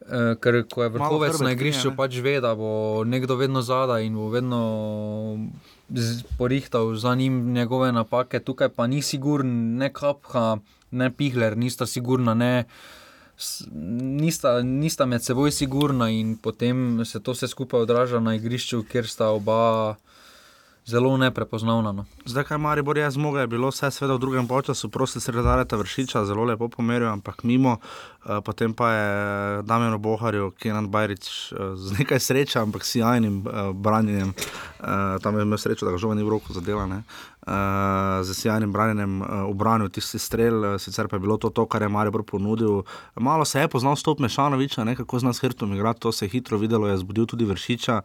eh, 0.05 0.35
Ker 0.41 0.59
ko 0.69 0.83
je 0.83 0.89
vrhovec 0.93 1.31
hrbet 1.33 1.45
na 1.47 1.51
igrišču, 1.55 1.89
ne? 1.89 1.95
pač 1.97 2.19
ve, 2.21 2.35
da 2.41 2.51
bo 2.55 3.03
nekdo 3.07 3.39
vedno 3.39 3.61
zadaj 3.65 4.05
in 4.05 4.15
bo 4.15 4.27
vedno 4.29 4.61
porihtal 6.37 6.95
za 6.95 7.15
njim 7.15 7.53
njegove 7.53 7.91
napake. 7.91 8.39
Tukaj 8.39 8.69
pa 8.69 8.87
ni 8.87 9.01
sigurn, 9.01 9.77
ne 9.77 9.89
kapha, 9.93 10.57
ne 10.91 11.09
pihler, 11.11 11.57
nista 11.57 11.85
sigurna, 11.85 12.33
ne. 12.33 12.65
Nista, 14.21 14.61
nista 14.63 15.05
med 15.05 15.23
seboj 15.23 15.51
sigurna, 15.51 16.07
in 16.09 16.37
potem 16.37 17.01
se 17.05 17.19
to 17.19 17.33
vse 17.35 17.47
skupaj 17.47 17.81
odraža 17.83 18.19
na 18.19 18.35
igrišču, 18.35 18.83
kjer 18.91 19.07
sta 19.07 19.27
oba 19.35 19.95
zelo 20.85 21.17
neprepoznavna. 21.17 21.91
No. 21.91 22.05
Zdaj, 22.25 22.43
kaj 22.43 22.57
Maribor 22.57 22.97
je 22.97 23.11
zmogel, 23.11 23.41
je 23.41 23.47
bilo 23.47 23.69
vse 23.69 23.91
seveda 23.91 24.15
v 24.15 24.19
drugem 24.19 24.47
času, 24.65 24.89
prosti 24.89 25.19
sredareta 25.19 25.77
vršiča, 25.77 26.25
zelo 26.25 26.43
lepo 26.43 26.69
pomeril, 26.69 27.09
ampak 27.09 27.43
mimo. 27.43 27.77
Uh, 28.25 28.41
potem 28.45 28.73
pa 28.73 28.91
je 28.91 29.63
Damien 29.63 29.97
Boharju, 30.01 30.51
Kenan 30.51 30.87
Bajrič 30.89 31.53
uh, 31.53 31.75
z 31.75 31.99
nekaj 31.99 32.19
sreče, 32.19 32.59
ampak 32.59 32.85
s 32.85 32.95
jajnim 32.95 33.43
branjenjem, 33.73 34.33
tam 35.21 35.37
je 35.37 35.41
imel 35.41 35.57
srečo, 35.57 35.85
da 35.85 35.91
ga 35.91 35.97
žoga 35.97 36.15
ni 36.15 36.23
v 36.23 36.29
roku 36.29 36.53
zadela, 36.53 36.85
ne? 36.85 37.03
Uh, 37.45 38.23
z 38.23 38.33
sjajnim 38.33 38.71
branjenjem 38.73 39.21
uh, 39.21 39.27
obranil 39.49 39.89
tisti 39.89 40.19
strel, 40.19 40.63
uh, 40.63 40.77
sicer 40.81 41.07
pa 41.07 41.15
je 41.15 41.19
bilo 41.19 41.37
to, 41.37 41.49
to 41.49 41.65
kar 41.65 41.81
je 41.81 41.89
Maribor 41.89 42.23
ponudil. 42.23 42.83
Malo 43.15 43.45
se 43.45 43.59
je 43.59 43.67
poznal 43.67 43.95
stop 43.95 44.19
Mešanoviča, 44.19 44.83
ne? 44.83 44.95
kako 44.95 45.19
zna 45.19 45.33
s 45.33 45.41
Hrtom 45.41 45.73
igrati, 45.73 45.99
to 45.99 46.11
se 46.11 46.25
je 46.25 46.29
hitro 46.29 46.57
videlo, 46.57 46.87
je 46.87 46.97
zbudil 46.97 47.25
tudi 47.25 47.45
vršiča. 47.45 48.01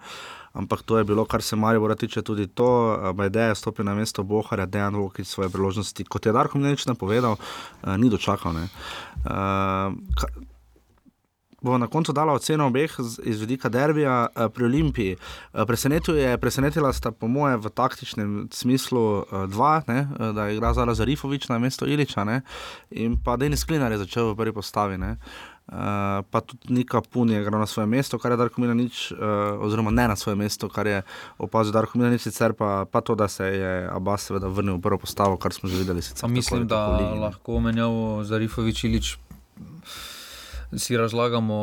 Ampak 0.52 0.82
to 0.82 0.98
je 0.98 1.04
bilo, 1.04 1.24
kar 1.24 1.42
se 1.42 1.56
Maribora 1.56 1.94
tiče, 1.94 2.22
tudi 2.22 2.46
to. 2.46 2.98
Bajde 3.14 3.40
je 3.40 3.54
stopil 3.54 3.84
na 3.84 3.94
mesto 3.94 4.22
Boharja, 4.22 4.66
Dejan 4.66 4.96
Vokič 4.96 5.26
svoje 5.26 5.50
priložnosti. 5.50 6.04
Kot 6.04 6.26
je 6.26 6.32
Darko 6.32 6.58
Mlinič 6.58 6.86
napovedal, 6.86 7.36
ni 7.86 8.10
dočakal. 8.10 8.54
Uh, 11.62 11.64
ka, 11.64 11.68
Bo 11.70 11.78
na 11.78 11.86
koncu 11.86 12.12
dala 12.12 12.32
oceno 12.32 12.66
obeh 12.66 12.90
iz 13.24 13.40
vidika 13.40 13.68
derbija 13.68 14.26
eh, 14.36 14.48
pri 14.48 14.64
Olimpiji. 14.64 15.16
Eh, 15.16 15.64
presenetil 15.66 16.16
je, 16.16 16.38
presenetila 16.38 16.92
sta, 16.92 17.10
po 17.10 17.28
moje, 17.28 17.56
v 17.56 17.70
taktičnem 17.70 18.48
smislu 18.52 19.22
eh, 19.22 19.46
dva, 19.46 19.82
ne, 19.86 20.08
da 20.34 20.46
je 20.46 20.56
igral 20.56 20.74
Zara 20.74 20.94
Zarifovič 20.94 21.48
na 21.48 21.58
mesto 21.58 21.86
Iliča 21.86 22.24
ne, 22.24 22.40
in 22.90 23.16
pa 23.24 23.36
Denis 23.36 23.64
Klinar 23.64 23.92
je 23.92 23.98
začel 23.98 24.32
v 24.32 24.36
prvi 24.36 24.52
postavi. 24.52 24.98
Ne. 24.98 25.16
Uh, 25.70 26.26
pa 26.30 26.40
tudi 26.42 26.74
Nika 26.74 26.98
Pun 27.00 27.30
je 27.30 27.40
igral 27.40 27.60
na 27.60 27.66
svoje 27.66 27.86
mesto, 27.86 28.18
kar 28.18 28.32
je 28.32 28.36
Darko 28.36 28.60
Milanič, 28.60 29.12
uh, 29.12 29.18
oziroma 29.62 29.90
ne 29.90 30.08
na 30.08 30.16
svoje 30.16 30.34
mesto, 30.36 30.68
kar 30.68 30.86
je 30.86 31.02
opazil 31.38 31.72
Darko 31.72 31.98
Milanič, 31.98 32.26
sicer 32.26 32.52
pa, 32.58 32.84
pa 32.90 33.00
to, 33.00 33.14
da 33.14 33.28
se 33.28 33.44
je 33.44 33.86
Abbas 33.92 34.26
seveda 34.26 34.50
vrnil 34.50 34.80
v 34.80 34.82
prvo 34.82 34.98
postavo, 34.98 35.36
kar 35.38 35.54
smo 35.54 35.70
že 35.70 35.78
videli. 35.78 36.02
Sicer, 36.02 36.28
mislim, 36.28 36.66
tako 36.68 36.74
ali 36.74 36.98
tako 36.98 37.02
da 37.02 37.10
ligi, 37.10 37.20
lahko 37.20 37.60
menjavo 37.60 38.24
za 38.24 38.38
Rifovič 38.38 38.84
Ilič. 38.84 39.18
Si 40.72 40.94
razlagamo, 40.94 41.56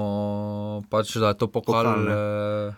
pač, 0.89 1.15
da 1.15 1.27
je 1.27 1.37
to 1.37 1.47
pokal. 1.47 1.83
Pokal, 1.85 2.07
eh, 2.69 2.73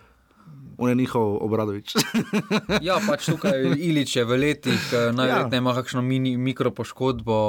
On 0.76 0.88
je 0.88 0.94
njihov 0.94 1.36
obradovič. 1.38 1.92
ja, 2.82 2.96
pač 3.00 3.26
tukaj 3.26 3.52
Ilič 3.76 4.16
je 4.16 4.24
v 4.24 4.38
letih, 4.38 4.80
Ja. 4.92 4.98
eh, 5.00 5.12
najverjetneje 5.12 5.58
ima 5.58 5.74
kakšno 5.74 6.02
mini, 6.02 6.36
mikropoškodbo. 6.38 7.40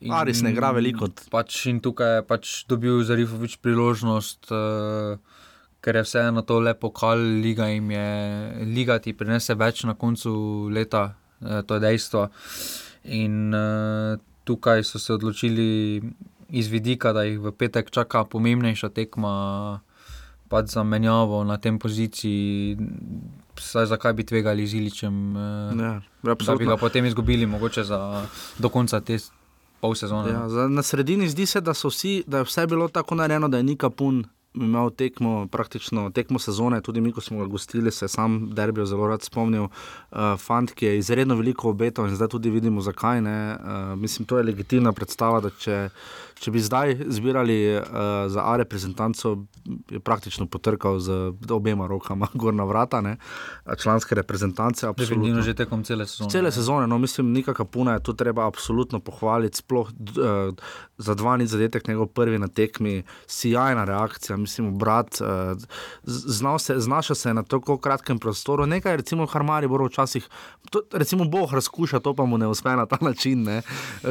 in- 0.00 0.12
Aris 0.12 0.42
ne 0.42 0.50
igra 0.50 0.70
veliko. 0.70 1.06
Pač 1.30 1.66
in 1.66 1.78
tukaj 1.78 2.16
je 2.16 2.22
pač 2.22 2.64
dobil 2.66 3.02
Zarifovič 3.02 3.58
priložnost, 3.58 4.50
uh, 4.50 5.14
ker 5.80 5.94
je 5.94 6.02
vseeno 6.02 6.42
to 6.42 6.58
lepo 6.58 6.90
kal, 6.90 7.14
liga 7.14 7.66
jim 7.66 7.90
je, 7.90 8.08
liga 8.66 8.98
ti 8.98 9.12
prinese 9.12 9.54
več 9.54 9.84
na 9.84 9.94
koncu 9.94 10.32
leta, 10.68 11.14
uh, 11.40 11.62
to 11.62 11.74
je 11.74 11.80
dejstvo. 11.80 12.30
In 13.04 13.54
uh, 13.54 14.18
tukaj 14.42 14.82
so 14.82 14.98
se 14.98 15.12
odločili 15.12 16.02
iz 16.52 16.68
vidika, 16.68 17.12
da 17.12 17.22
jih 17.22 17.40
v 17.40 17.52
petek 17.52 17.88
čaka 17.88 18.24
pomembnejša 18.26 18.88
tekma, 18.90 19.80
pač 20.46 20.68
za 20.68 20.82
menjavo 20.84 21.42
na 21.42 21.56
tem 21.56 21.78
poziciji. 21.78 22.76
Saj 23.54 23.86
zakaj 23.86 24.12
bi 24.12 24.22
tvegali 24.22 24.66
z 24.66 24.74
Iličem, 24.74 25.14
eh, 25.32 25.40
Ja, 25.74 25.92
da 25.94 26.02
bi 26.24 26.30
absolutno. 26.32 26.66
ga 26.66 26.76
potem 26.76 27.04
izgubili, 27.04 27.46
mogoče 27.46 27.84
za, 27.84 28.26
do 28.58 28.68
konca 28.68 29.00
te 29.00 29.16
pol 29.80 29.94
sezone. 29.94 30.30
Ja, 30.30 30.48
za- 30.48 30.68
na 30.68 30.82
sredini 30.82 31.28
zdi 31.28 31.46
se, 31.46 31.60
da, 31.60 31.72
so 31.72 31.88
vsi, 31.88 32.22
da 32.26 32.38
je 32.38 32.44
vse 32.44 32.66
bilo 32.66 32.88
tako 32.88 33.14
narejeno, 33.14 33.48
da 33.48 33.56
je 33.56 33.62
Nika 33.64 33.90
Pun 33.90 34.24
imel 34.54 34.90
tekmo, 34.90 35.46
praktično 35.48 36.10
tekmo 36.10 36.38
sezone, 36.38 36.80
tudi 36.82 37.00
mi, 37.00 37.10
ko 37.10 37.20
smo 37.20 37.38
ga 37.38 37.46
gostili, 37.46 37.90
se 37.90 38.08
sam 38.08 38.50
derbijo 38.50 38.84
zelo 38.86 39.08
rad 39.08 39.22
spomnil. 39.22 39.62
Uh, 39.62 39.70
fant, 40.38 40.72
ki 40.72 40.86
je 40.86 40.98
izredno 40.98 41.34
veliko 41.34 41.70
obetal 41.70 42.04
in 42.04 42.14
zdaj 42.14 42.28
tudi 42.28 42.50
vidimo, 42.50 42.80
zakaj 42.80 43.20
ne. 43.22 43.36
Uh, 43.54 43.64
mislim, 43.96 44.26
to 44.26 44.36
je 44.36 44.44
legitimna 44.44 44.92
predstava, 44.92 45.40
da 45.40 45.50
če, 45.50 45.88
če 46.42 46.50
bi 46.50 46.60
zdaj 46.62 46.96
zbirali 47.06 47.58
uh, 47.78 47.84
za 48.32 48.42
A 48.42 48.56
reprezentanco, 48.58 49.36
je 49.90 50.00
praktično 50.02 50.48
potrkal 50.50 50.98
z 50.98 51.30
obema 51.50 51.86
rokama 51.86 52.28
gor 52.40 52.54
na 52.54 52.64
vrata, 52.66 53.00
ne, 53.00 53.16
članske 53.78 54.14
reprezentance. 54.18 54.88
Definitivno 54.98 55.42
že 55.42 55.54
tekom 55.54 55.84
cele 55.86 56.06
sezone. 56.06 56.30
Cele 56.30 56.52
sezone, 56.52 56.86
no, 56.86 56.98
mislim, 56.98 57.30
Nika 57.32 57.54
Kapuna 57.54 57.94
je 57.94 58.02
tu 58.02 58.14
treba 58.18 58.46
absolutno 58.46 58.98
pohvaliti, 59.00 59.62
sploh 59.62 59.90
uh, 59.90 60.54
za 60.98 61.14
dva 61.14 61.36
nič 61.36 61.54
zadetek, 61.54 61.86
njegov 61.88 62.10
prvi 62.10 62.38
na 62.38 62.48
tekmi, 62.48 63.02
sjajna 63.26 63.84
reakcija, 63.84 64.36
mislim, 64.36 64.74
brat, 64.78 65.20
uh, 65.20 65.54
znal 66.06 66.58
se, 66.58 66.78
znašel 66.78 67.16
se 67.16 67.30
je 67.30 67.34
na 67.34 67.42
tako 67.42 67.78
kratkem 67.78 68.18
prostoru, 68.18 68.66
nekaj 68.66 68.96
recimo 68.96 69.26
Harmari 69.26 69.68
bo 69.68 69.78
včasih, 69.86 70.28
to, 70.70 70.82
recimo 70.92 71.24
Bog 71.24 71.52
razkuša, 71.52 72.00
to 72.00 72.14
pa 72.14 72.24
mu 72.24 72.38
ne 72.38 72.46
uspe 72.46 72.74
na 72.76 72.86
ta 72.86 72.98
način, 73.00 73.42
ne, 73.42 73.62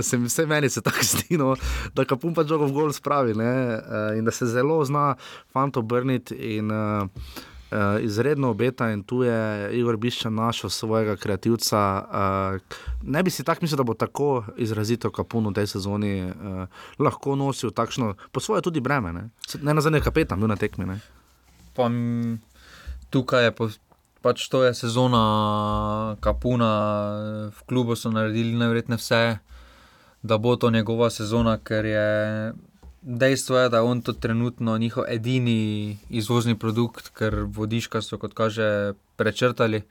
se, 0.02 0.18
vse 0.18 0.46
meni 0.46 0.70
se 0.70 0.82
tako 0.82 1.04
zdi, 1.04 1.38
no, 1.38 1.56
da 1.96 2.06
Kapun 2.22 2.38
pa 2.38 2.46
žogo 2.46 2.70
v 2.70 2.78
gol 2.78 2.92
spravi, 2.94 3.34
ne, 3.34 3.82
uh, 3.82 4.14
in 4.14 4.22
da 4.22 4.30
se 4.30 4.46
zelo 4.46 4.78
zna 4.86 5.16
fant 5.50 5.74
obrniti 5.82 6.38
in 6.38 6.70
uh, 6.70 7.10
Uh, 7.72 8.04
izredno 8.04 8.50
obeta 8.52 8.90
in 8.92 9.00
tu 9.08 9.24
je 9.24 9.70
Igor 9.80 9.96
Bišča 9.96 10.28
našel 10.30 10.70
svojega 10.70 11.16
kreativca. 11.16 11.80
Uh, 12.04 12.60
ne 13.02 13.24
bi 13.24 13.32
si 13.32 13.46
tako 13.48 13.64
mislil, 13.64 13.78
da 13.78 13.86
bo 13.88 13.94
tako 13.96 14.44
izrazito 14.60 15.08
kapun 15.08 15.48
v 15.48 15.54
tej 15.56 15.68
sezoni 15.72 16.28
uh, 16.28 16.68
lahko 17.00 17.38
nosil 17.40 17.72
takšno, 17.72 18.18
po 18.32 18.44
svoje 18.44 18.62
tudi 18.68 18.84
breme. 18.84 19.14
Ne, 19.16 19.24
ne 19.64 19.74
na 19.74 19.82
zadnje 19.82 20.04
kapetan 20.04 20.40
bil 20.40 20.52
na 20.52 20.60
tekmi. 20.60 20.84
Ne. 20.84 21.00
Pa, 21.72 21.88
tukaj 23.08 23.48
je 23.48 23.56
po, 23.56 23.70
pač 24.20 24.52
to 24.52 24.68
je 24.68 24.76
sezona 24.76 25.24
Kapuna, 26.20 26.72
v 27.56 27.62
klubu 27.72 27.96
so 27.96 28.12
naredili 28.12 28.52
najverjetneje 28.52 29.00
vse, 29.00 29.24
da 30.24 30.38
bo 30.38 30.56
to 30.56 30.70
njegova 30.70 31.10
sezona, 31.10 31.58
ker 31.58 31.86
je 31.86 32.54
dejstvo, 33.02 33.58
je, 33.58 33.70
da 33.70 33.78
je 33.78 33.84
on 33.84 34.02
to 34.02 34.14
trenutno 34.14 34.78
njihov 34.78 35.04
edini 35.08 35.98
izvozni 36.10 36.58
produkt, 36.60 37.10
ker 37.10 37.36
vodiška 37.48 38.02
so, 38.02 38.18
kot 38.18 38.34
kaže, 38.34 38.94
prečrtali. 39.16 39.82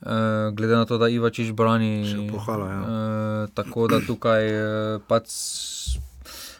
Uh, 0.00 0.08
glede 0.56 0.76
na 0.76 0.84
to, 0.84 0.98
da 0.98 1.08
Ivačič 1.08 1.52
brani. 1.52 2.28
Pohvala, 2.32 2.70
ja. 2.70 2.80
uh, 2.80 3.50
tako 3.54 3.88
da 3.88 4.00
tukaj 4.06 4.46
uh, 4.48 5.02
pač 5.08 5.28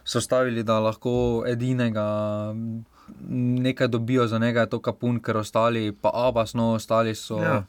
so 0.05 0.21
stavili, 0.21 0.63
da 0.63 0.81
lahko 0.81 1.45
edinega 1.49 2.05
nekaj 3.31 3.89
dobijo 3.89 4.27
za 4.27 4.39
njega, 4.39 4.61
je 4.61 4.71
to 4.71 4.79
kapun, 4.79 5.21
ker 5.21 5.37
ostali, 5.37 5.93
pa 5.93 6.11
abas, 6.15 6.55
no, 6.55 6.73
ostali 6.73 7.15
so. 7.15 7.39
Ja. 7.39 7.65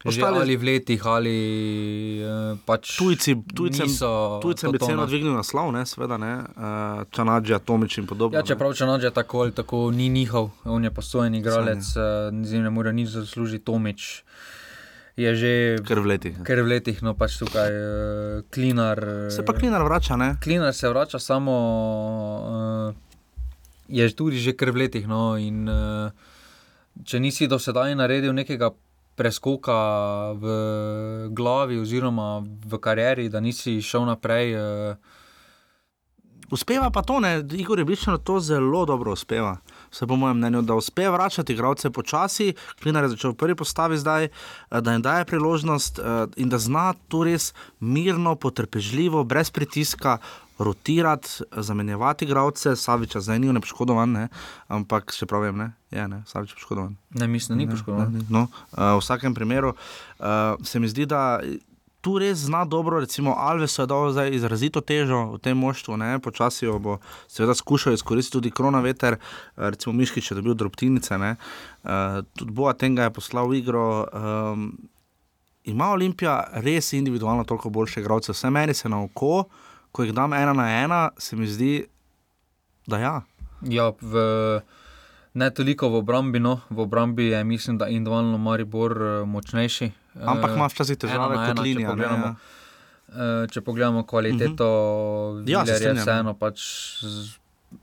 Že 0.00 0.08
Ostali- 0.08 0.40
ali 0.40 0.56
v 0.56 0.64
letih, 0.64 1.06
ali 1.06 1.36
uh, 2.24 2.58
pač 2.64 2.96
Tujci, 2.96 3.36
tujcem, 3.54 3.86
niso 3.86 4.40
tujcem 4.42 4.72
bi 4.72 4.78
ceno 4.80 5.04
dvignil 5.06 5.36
naslov, 5.36 5.72
ne, 5.76 5.84
seveda 5.84 6.16
ne, 6.16 6.32
uh, 6.40 7.04
Čanadžija, 7.10 7.58
Tomič 7.60 7.98
in 7.98 8.06
podobno. 8.08 8.38
Ja, 8.38 8.40
čeprav 8.40 8.72
če 8.72 8.88
noče 8.88 9.10
tako 9.12 9.44
ali 9.44 9.52
tako 9.52 9.90
ni 9.92 10.08
njihov, 10.08 10.50
on 10.64 10.84
je 10.84 10.90
postojen 10.90 11.34
igralec, 11.34 11.84
Saj 11.84 12.32
uh, 12.32 12.44
z 12.44 12.52
njim 12.52 12.62
ne 12.62 12.70
more 12.70 12.92
nič 12.92 13.12
zaslužiti, 13.12 13.64
Tomič 13.64 14.24
je 15.20 15.34
že. 15.36 15.52
Ker 15.84 16.00
v 16.00 16.16
letih. 16.16 16.34
ker 16.40 16.64
v 16.64 16.68
letih, 16.80 17.02
no 17.04 17.12
pač 17.12 17.36
tukaj 17.36 17.68
uh, 17.68 18.40
Klinar. 18.48 19.28
Se 19.28 19.44
pa 19.44 19.52
Klinar 19.52 19.84
vrača, 19.84 20.16
ne? 20.16 20.40
Klinar 20.40 20.72
se 20.72 20.88
vrača 20.88 21.18
samo, 21.20 21.52
uh, 22.40 23.09
je 23.90 24.06
tudi 24.14 24.38
že 24.38 24.54
kar 24.56 24.70
v 24.70 24.86
letih. 24.86 25.06
No, 25.10 25.34
in, 25.36 25.66
uh, 25.68 26.14
če 27.04 27.20
nisi 27.20 27.50
do 27.50 27.58
sedaj 27.58 27.94
naredil 27.98 28.32
nekega 28.32 28.70
preskoka 29.18 30.32
v 30.38 30.44
glavi, 31.36 31.76
oziroma 31.76 32.40
v 32.40 32.78
karieri, 32.80 33.28
da 33.28 33.42
nisi 33.42 33.82
šel 33.82 34.06
naprej. 34.08 34.54
Uh, 34.56 35.18
Uspeva 36.50 36.90
pa 36.90 37.02
to, 37.06 37.20
ne, 37.22 37.44
Igor 37.54 37.78
je 37.78 37.84
bližnjo 37.86 38.16
to 38.26 38.40
zelo 38.42 38.82
dobro 38.82 39.12
uspeva. 39.14 39.60
Vse 39.90 40.06
po 40.06 40.16
mojem 40.18 40.36
mnenju, 40.36 40.62
da 40.66 40.74
uspe 40.74 41.06
vračati 41.08 41.52
igralce 41.52 41.90
počasi, 41.90 42.54
Klinar 42.82 43.06
je 43.06 43.12
začel 43.14 43.30
v 43.30 43.38
prvi 43.38 43.54
postavi 43.54 43.98
zdaj, 43.98 44.24
eh, 44.24 44.80
da 44.80 44.92
jim 44.92 45.02
daje 45.02 45.24
priložnost 45.24 46.00
in 46.36 46.48
da 46.48 46.58
zna 46.58 46.92
to 47.08 47.22
res 47.24 47.54
mirno, 47.80 48.34
potrpežljivo, 48.34 49.24
brez 49.24 49.50
pritiska. 49.50 50.18
Rotirati, 50.60 51.40
zamenjevati 51.56 52.24
igralce, 52.28 52.74
Saviča 52.76 53.20
zdaj 53.24 53.38
ni 53.40 53.52
ne 53.52 53.60
poškodovan, 53.64 54.12
ne, 54.12 54.26
ampak 54.68 55.14
še 55.16 55.24
pravim, 55.26 55.56
ne, 55.56 55.70
je 55.90 56.04
ne, 56.08 56.18
Savič 56.28 56.52
je 56.52 56.58
poškodovan. 56.60 56.98
ne, 57.16 57.28
mislim, 57.28 57.56
da 57.56 57.64
ni 57.64 57.70
poškodovan. 57.70 58.12
Ne, 58.12 58.18
ne, 58.18 58.26
No, 58.28 58.42
uh, 58.76 58.92
v 58.94 59.00
vsakem 59.00 59.34
primeru 59.34 59.72
uh, 59.72 60.60
se 60.60 60.80
mi 60.80 60.88
zdi, 60.92 61.06
da 61.08 61.40
tu 62.00 62.18
res 62.20 62.44
zna 62.44 62.64
dobro, 62.64 63.00
recimo 63.00 63.34
Alves 63.36 63.78
je 63.78 63.86
dal 63.88 64.12
zdaj 64.12 64.30
izrazito 64.36 64.80
težo 64.80 65.22
v 65.34 65.40
tem 65.40 65.56
moštvu, 65.56 65.96
ne, 66.00 66.10
počasi 66.20 66.64
jo 66.68 66.78
bo 66.78 66.98
seveda 67.28 67.56
skušal 67.56 67.96
izkoristiti 67.96 68.36
tudi 68.38 68.52
koronaveter, 68.52 69.16
uh, 69.16 69.72
recimo 69.72 69.96
Miškič 69.96 70.30
je 70.30 70.38
dobil 70.42 70.54
drobtinice, 70.60 71.18
ne, 71.18 71.34
uh, 71.88 72.20
tudi 72.36 72.52
Boatenga 72.52 73.08
je 73.08 73.16
poslal 73.16 73.48
v 73.48 73.64
igro. 73.64 74.04
Um, 74.12 74.72
ima 75.64 75.90
Olimpija 75.92 76.38
res 76.64 76.92
individualno 76.92 77.44
toliko 77.44 77.70
boljše 77.70 78.00
igralce, 78.00 78.32
vse 78.32 78.50
meni 78.50 78.74
se 78.74 78.88
na 78.88 79.02
oko, 79.04 79.44
ko 79.92 80.02
jih 80.02 80.12
dam 80.12 80.32
ena 80.32 80.52
na 80.52 80.68
ena, 80.76 81.10
se 81.18 81.36
mi 81.36 81.46
zdi, 81.46 81.84
da 82.86 82.98
ja. 82.98 83.14
Ja, 83.62 83.90
v, 84.00 84.14
ne 85.34 85.50
toliko 85.50 85.88
v 85.88 85.96
obrambi, 85.96 86.38
no. 86.38 86.60
v 86.70 86.80
obrambi 86.80 87.26
je 87.26 87.44
mislim, 87.44 87.78
da 87.78 87.88
individualno 87.88 88.38
Maribor 88.38 88.92
eh, 88.92 89.24
močnejši. 89.26 89.90
Ampak 90.16 90.50
Eh, 90.50 90.54
ima 90.54 90.66
včasih 90.66 90.98
težave 90.98 91.34
ena 91.34 91.36
kot 91.36 91.48
ena, 91.48 91.54
če 91.54 91.62
linija. 91.62 91.88
ne, 91.88 91.92
pogledamo. 91.92 92.26
ja. 92.26 92.34
Eh, 93.10 93.46
Če 93.48 93.60
pogledamo 93.60 94.02
kvaliteto, 94.04 94.66
uh 95.34 95.48
Ja, 95.48 95.66
se 95.66 95.72
-huh. 95.72 95.74
je 95.74 95.76
strinjam. 95.76 95.96
vseeno 95.98 96.34
pač 96.34 96.58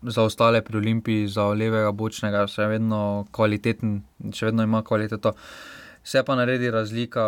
za 0.04 0.22
ostale 0.22 0.62
pri 0.62 0.78
Olimpiji, 0.78 1.28
za 1.28 1.44
levega 1.46 1.92
bočnega, 1.92 2.48
še 2.48 2.66
vedno 2.68 3.00
kvaliteten, 3.32 4.02
še 4.34 4.46
vedno 4.46 4.64
ima 4.64 4.82
kvaliteto. 4.82 5.32
Se 6.08 6.22
pa 6.24 6.36
naredi 6.40 6.70
razlika 6.72 7.24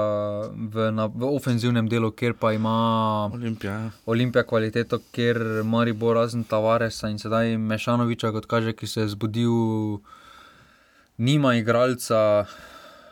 v, 0.56 0.86
na, 0.96 1.10
v 1.12 1.28
ofenzivnem 1.36 1.90
delu, 1.92 2.14
kjer 2.16 2.38
pa 2.40 2.54
ima 2.56 3.28
Olimpija. 3.28 3.74
Ja. 3.74 3.90
Olimpija 4.08 4.46
kvaliteto, 4.48 5.02
kjer 5.12 5.40
Maribor 5.68 6.16
razen 6.16 6.46
Tavaresa 6.48 7.10
in 7.12 7.20
sedaj 7.20 7.58
Mešanoviča, 7.60 8.32
kot 8.32 8.48
kaže, 8.48 8.72
ki 8.72 8.88
se 8.88 9.02
je 9.02 9.10
zbudil, 9.12 10.00
nima 11.18 11.58
igralca 11.60 12.46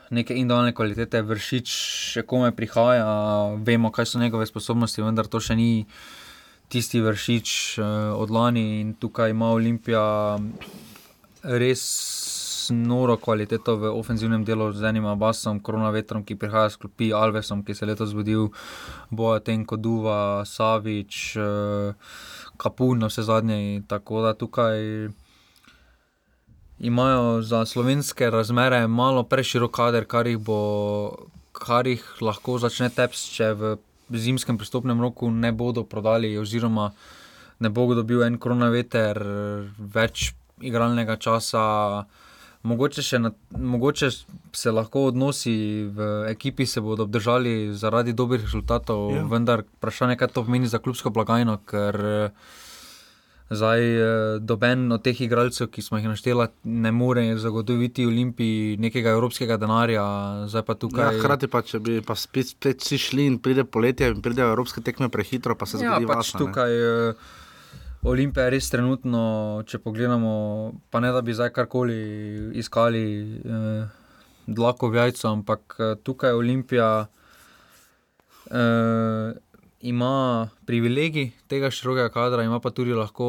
neke 0.09 0.37
individualne 0.39 0.71
kvalitete, 0.71 1.19
vršič 1.27 1.75
še 2.13 2.23
kome 2.23 2.53
prihaja, 2.55 3.11
vemo, 3.59 3.91
kaj 3.91 4.07
so 4.07 4.23
njegove 4.23 4.47
sposobnosti, 4.47 5.03
vendar 5.03 5.27
to 5.27 5.43
še 5.43 5.59
ni 5.59 5.83
tisti 6.71 7.03
vršič 7.03 7.51
uh, 7.79 7.91
od 8.15 8.31
lani 8.31 8.79
in 8.79 8.95
tukaj 8.95 9.35
ima 9.35 9.51
Olimpija 9.51 10.07
res 11.43 11.83
noro 12.71 13.17
kvaliteto 13.17 13.77
v 13.77 13.91
ofenzivnem 13.91 14.43
delu 14.45 14.71
z 14.73 14.89
enim 14.89 15.05
Abbasom, 15.05 15.59
Koronavetrom, 15.59 16.23
ki 16.23 16.35
prihaja 16.35 16.69
s 16.69 16.79
klopi, 16.81 17.11
Alvesom, 17.13 17.63
ki 17.63 17.75
se 17.75 17.85
je 17.85 17.89
letos 17.91 18.11
zbudil, 18.11 18.49
Boaten, 19.09 19.65
Koduva, 19.65 20.45
Savič, 20.45 21.37
uh, 21.39 21.95
Kapun, 22.57 23.05
vse 23.07 23.23
zadnje. 23.23 23.83
Tako 23.87 24.21
da 24.25 24.33
tukaj 24.33 25.09
imajo 26.79 27.41
za 27.41 27.65
slovenske 27.65 28.29
razmere 28.29 28.87
malo 28.87 29.23
preširok 29.23 29.71
kader, 29.71 30.05
kar 30.05 30.27
jih, 30.27 30.37
bo, 30.37 31.27
kar 31.51 31.87
jih 31.87 32.03
lahko 32.21 32.59
začne 32.61 32.89
teps, 32.93 33.27
če 33.33 33.53
v 33.57 33.77
zimskem 34.13 34.57
pristopnem 34.57 35.01
roku 35.01 35.31
ne 35.31 35.51
bodo 35.51 35.83
prodali, 35.83 36.37
oziroma 36.37 36.91
ne 37.59 37.69
bo 37.69 37.87
dobil 37.95 38.23
en 38.23 38.37
koronaveter, 38.37 39.17
več 39.77 40.31
igralnega 40.61 41.17
časa. 41.17 42.05
Mogoče, 42.67 43.19
na, 43.19 43.31
mogoče 43.53 44.09
se 44.53 44.71
lahko 44.71 45.05
odnosi 45.05 45.55
v 45.89 45.99
ekipi 46.27 46.65
se 46.67 46.81
bodo 46.81 47.03
obdržali 47.03 47.53
zaradi 47.73 48.13
dobrih 48.13 48.41
rezultatov, 48.41 49.07
Ja. 49.09 49.17
ja. 49.17 49.25
vendar 49.25 49.63
vprašanje, 49.73 50.17
kaj 50.17 50.27
to 50.29 50.43
pomeni 50.43 50.67
za 50.67 50.79
klubsko 50.79 51.09
blagajno, 51.11 51.57
ker 51.65 51.95
eh, 51.97 52.29
zdaj 53.49 53.79
eh, 53.79 54.05
doben 54.41 54.91
od 54.91 55.01
teh 55.01 55.21
igralcev, 55.21 55.69
ki 55.69 55.81
smo 55.81 55.97
jih 55.97 56.07
naštela, 56.07 56.49
ne 56.65 56.91
more 56.93 57.23
zagotoviti 57.37 58.05
Olimpiji 58.05 58.75
nekega 58.77 59.09
evropskega 59.11 59.57
denarja, 59.57 60.03
pa 60.57 60.73
Ja, 60.73 60.75
tukaj. 60.77 61.19
hkrati 61.19 61.47
pa, 61.47 61.61
če 61.63 61.79
bi 61.79 62.01
pa 62.01 62.15
spet, 62.17 62.47
spet 62.49 62.81
vsi 62.81 62.97
šli 62.99 63.25
in 63.25 63.39
pride 63.39 63.63
poletje 63.65 64.09
in 64.09 64.21
pridejo 64.21 64.49
evropske 64.49 64.81
tekme 64.81 65.07
prehitro, 65.09 65.55
pa 65.55 65.65
se 65.65 65.77
Ja, 65.77 65.93
zgodi 65.93 66.07
pač 66.07 66.17
vaša, 66.17 66.35
ne. 66.35 66.39
tukaj. 66.41 66.71
eh, 66.73 67.13
Olimpija 68.03 68.45
je 68.45 68.53
res 68.55 68.69
trenutno, 68.69 69.63
če 69.67 69.79
pogledamo, 69.83 70.33
pa 70.91 70.99
ne 71.03 71.11
da 71.11 71.21
bi 71.21 71.33
zdaj 71.33 71.49
karkoli 71.55 71.97
iskali 72.59 73.03
eh, 73.41 73.87
dlako 74.47 74.91
v 74.93 75.01
jajcu, 75.01 75.27
ampak 75.31 75.75
eh, 75.79 75.95
tukaj 76.03 76.37
Olimpija 76.37 77.07
eh, 78.51 79.33
ima 79.87 80.49
privilegij 80.65 81.31
tega 81.47 81.71
širokega 81.71 82.09
kadra, 82.13 82.43
ima 82.43 82.59
pa 82.59 82.71
tudi 82.71 82.93
lahko, 82.97 83.27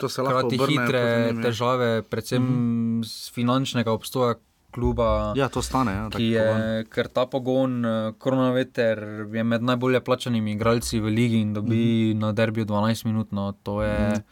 lahko 0.00 0.50
hitre 0.68 1.34
težave, 1.42 2.02
predvsem 2.02 2.42
mm 2.42 2.48
-hmm. 2.48 3.04
z 3.04 3.32
finančnega 3.34 3.92
obstoja 3.92 4.34
kluba. 4.70 5.32
Ja, 5.36 5.48
to 5.48 5.62
stane. 5.62 5.92
Ja, 5.92 6.06
ki 6.10 6.30
je, 6.32 6.84
ker 6.92 7.08
ta 7.12 7.26
pogon, 7.26 7.84
eh, 7.84 8.12
koronaveter, 8.18 9.02
je 9.32 9.44
med 9.44 9.62
najbolje 9.62 10.00
plačanimi 10.04 10.54
igralci 10.54 11.00
v 11.00 11.12
ligi 11.14 11.40
in 11.40 11.52
dobi 11.54 11.76
mm 11.76 12.16
-hmm. 12.16 12.20
na 12.20 12.32
derbiju 12.32 12.66
12 12.66 13.04
minut. 13.04 13.32
No, 13.32 13.52
to, 13.62 13.82
je, 13.82 13.98
mm 13.98 14.14
-hmm. 14.14 14.22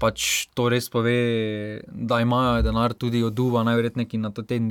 pač, 0.00 0.46
to 0.54 0.68
res 0.68 0.90
pove, 0.90 1.80
da 1.88 2.20
imajo 2.20 2.62
denar 2.62 2.92
tudi 2.92 3.22
od 3.22 3.34
Duva, 3.34 3.62
najverjetneje, 3.62 4.08
ki, 4.08 4.18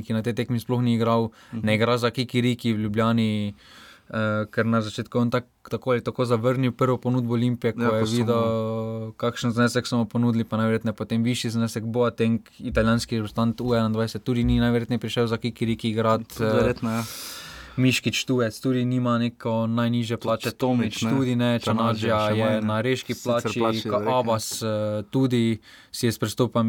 ki 0.06 0.12
na 0.12 0.22
te 0.22 0.32
tekmi 0.32 0.60
sploh 0.60 0.82
ni 0.82 0.94
igral, 0.94 1.22
mm 1.22 1.58
-hmm. 1.58 1.64
ne 1.64 1.74
igra 1.74 1.98
za 1.98 2.10
Kikiriki 2.10 2.72
v 2.72 2.78
Ljubljani. 2.78 3.54
Uh, 4.04 4.44
ker 4.52 4.68
na 4.68 4.84
začetku 4.84 5.16
je 5.16 5.30
tak, 5.32 5.46
tako 5.64 5.96
ali 5.96 6.04
tako 6.04 6.24
zavrnil 6.28 6.72
prvo 6.76 6.98
ponudbo 7.00 7.32
Olimpije, 7.34 7.72
ko 7.72 7.82
ja, 7.82 7.96
je 7.96 8.04
videl, 8.04 8.36
smo... 8.36 9.12
kakšen 9.16 9.56
znesek 9.56 9.86
smo 9.88 10.04
ponudili, 10.04 10.44
pa 10.44 10.60
najverjetneje 10.60 10.92
potem 10.92 11.24
višji 11.24 11.56
znesek 11.56 11.88
bo, 11.88 12.10
tenk 12.10 12.50
italijanski 12.60 13.22
restant 13.24 13.60
U21 13.60 14.18
tudi 14.20 14.44
ni 14.44 14.60
najverjetneje 14.60 15.00
prišel 15.00 15.26
za 15.26 15.40
Kikiriki 15.40 15.90
igrati. 15.90 16.36
Uh, 16.36 16.52
verjetno, 16.52 16.90
ja. 16.90 17.04
Miškič 17.76 18.24
tujec, 18.24 18.60
tudi 18.60 18.84
nima 18.84 19.18
neko 19.18 19.66
najniže 19.66 20.16
plače, 20.16 20.50
Tomič, 20.50 21.02
ne. 21.02 21.10
tudi 21.10 21.36
ne, 21.36 21.58
Čanađa 21.58 22.18
je 22.28 22.60
na 22.62 22.80
reški 22.80 23.14
plači, 23.24 23.64
Abas 24.06 24.62
uh, 24.62 24.68
tudi 25.10 25.58
si 25.90 26.06
je 26.06 26.12
s 26.12 26.18
pristopom, 26.18 26.68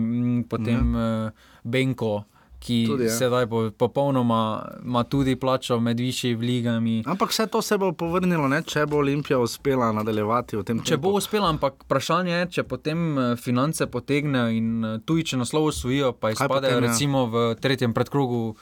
potem 0.50 0.96
ja. 0.96 1.26
uh, 1.26 1.32
Benko 1.64 2.24
ki 2.66 2.86
tudi, 2.90 3.06
ja. 3.06 3.14
sedaj 3.14 3.46
po, 3.48 3.70
popolnoma 3.78 4.66
ima 4.84 5.04
tudi 5.04 5.36
plačo 5.36 5.80
med 5.80 6.00
višjimi 6.00 6.46
ligami. 6.46 7.04
Ampak 7.06 7.30
vse 7.30 7.48
to 7.48 7.62
se 7.62 7.78
bo 7.78 7.92
povrnilo, 7.94 8.48
ne? 8.50 8.64
če 8.66 8.86
bo 8.90 8.98
Olimpija 9.04 9.38
uspela 9.40 9.92
nadaljevati 9.94 10.58
v 10.58 10.64
tem 10.66 10.80
času. 10.82 10.96
Če 10.96 10.98
bo 11.02 11.14
uspela, 11.20 11.52
ampak 11.54 11.86
vprašanje 11.86 12.34
je, 12.34 12.48
če 12.58 12.64
potem 12.70 13.04
eh, 13.18 13.36
finance 13.38 13.86
potegnejo 13.92 14.48
in 14.54 14.72
eh, 14.82 14.96
tuji, 15.06 15.28
če 15.32 15.42
naslov 15.44 15.70
usvojijo, 15.70 16.16
pa 16.18 16.34
izpadejo 16.34 16.80
ja? 16.80 16.84
recimo 16.88 17.28
v 17.30 17.46
tretjem 17.62 17.94
predkrogu. 17.94 18.56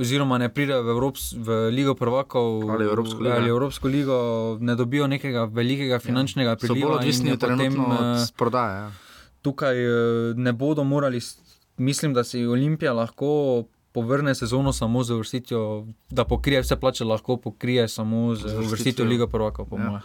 Oziroma, 0.00 0.38
ne 0.38 0.46
pridejo 0.54 0.84
v, 0.86 0.92
Evrops, 0.94 1.22
v 1.34 1.56
Ligo 1.74 1.96
prvakov 1.98 2.62
ali 2.70 2.86
Evropsko 2.86 3.18
ligo. 3.20 3.34
ali 3.34 3.50
Evropsko 3.50 3.90
ligo, 3.90 4.18
ne 4.62 4.76
dobijo 4.78 5.08
nekega 5.10 5.44
velikega 5.50 5.98
ja. 5.98 6.02
finančnega 6.02 6.54
priliva. 6.56 6.86
So 6.86 6.92
bolj 6.94 7.00
odvisni 7.02 7.34
od 7.34 7.42
eh, 7.42 8.26
prodaje. 8.38 8.76
Ja. 8.86 8.90
Tukaj 9.42 9.76
ne 10.36 10.52
bodo 10.52 10.84
morali 10.84 11.20
mislim, 11.80 12.14
da 12.14 12.24
si 12.24 12.46
Olimpija 12.46 12.92
lahko 12.92 13.64
povrne 13.92 14.34
sezono 14.34 14.72
samo 14.72 15.02
z 15.04 15.14
vrstitvijo, 15.14 15.86
da 16.10 16.24
pokrije 16.24 16.60
vse 16.60 16.76
plače, 16.76 17.04
lahko 17.04 17.36
pokrije 17.36 17.88
samo 17.88 18.34
z 18.34 18.54
vrstitvijo 18.70 19.08
Liga 19.08 19.26
Prvaka. 19.26 19.64
Ja. 19.78 20.00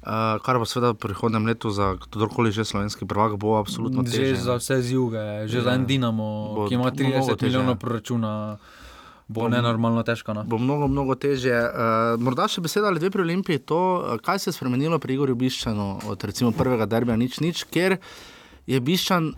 Uh, 0.00 0.40
kar 0.40 0.56
pa 0.56 0.64
seveda 0.64 0.94
v 0.96 0.96
prihodnem 0.96 1.44
letu 1.44 1.68
za 1.70 1.92
kdorkoli 2.00 2.48
že 2.48 2.64
slovenski 2.64 3.04
prvak 3.04 3.36
bo 3.36 3.60
absolutno 3.60 4.00
težje. 4.00 4.32
Že 4.32 4.40
za 4.40 4.54
vse 4.56 4.76
z 4.80 4.96
juga, 4.96 5.44
že 5.44 5.60
ja. 5.60 5.64
za 5.68 5.76
en 5.76 5.84
Dinamo, 5.84 6.56
bo, 6.56 6.68
ki 6.72 6.80
ima 6.80 6.88
30 6.88 7.36
milijonov 7.42 7.76
proračuna. 7.76 8.56
Bo 9.28 9.46
ne 9.46 9.60
normalno 9.62 10.02
težko. 10.02 10.34
No? 10.34 10.42
Bo 10.42 10.58
mnogo, 10.58 10.88
mnogo 10.88 11.14
težje. 11.14 11.52
Uh, 11.52 12.16
morda 12.18 12.48
še 12.50 12.64
beseda 12.64 12.88
ali 12.88 12.98
dve 12.98 13.12
pri 13.14 13.22
Olimpiji. 13.22 13.60
To, 13.68 14.16
kaj 14.24 14.40
se 14.40 14.50
je 14.50 14.56
spremenilo 14.56 14.98
pri 14.98 15.14
Igorju 15.14 15.36
Biščanu 15.36 16.00
od 16.10 16.24
recimo 16.24 16.50
prvega 16.50 16.88
derbija, 16.88 17.14
nič, 17.20 17.38
nič, 17.44 17.62
ker 17.68 18.00
je 18.66 18.80
Biščan 18.80 19.30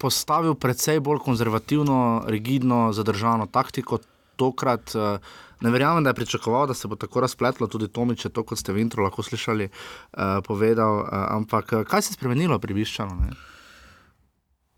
postavil 0.00 0.56
precej 0.56 1.00
bolj 1.04 1.20
konzervativno, 1.24 2.24
rigidno, 2.26 2.88
zadržano 2.96 3.46
taktiko. 3.46 4.00
Tokrat 4.40 4.94
eh, 4.96 5.20
ne 5.60 5.70
verjamem, 5.70 6.04
da 6.04 6.10
je 6.10 6.16
pričakoval, 6.22 6.66
da 6.66 6.74
se 6.74 6.88
bo 6.88 6.96
tako 6.96 7.20
razpletlo, 7.20 7.68
tudi 7.68 7.88
Tomič, 7.88 8.24
to 8.32 8.44
kot 8.44 8.58
ste 8.58 8.72
v 8.72 8.80
intro 8.80 9.04
lahko 9.04 9.20
slišali, 9.22 9.68
uh, 9.68 10.40
povedal. 10.46 11.04
Uh, 11.04 11.08
ampak 11.36 11.74
kaj 11.84 12.02
se 12.02 12.14
je 12.14 12.16
spremenilo 12.16 12.56
pri 12.58 12.74
Biščanu? 12.74 13.34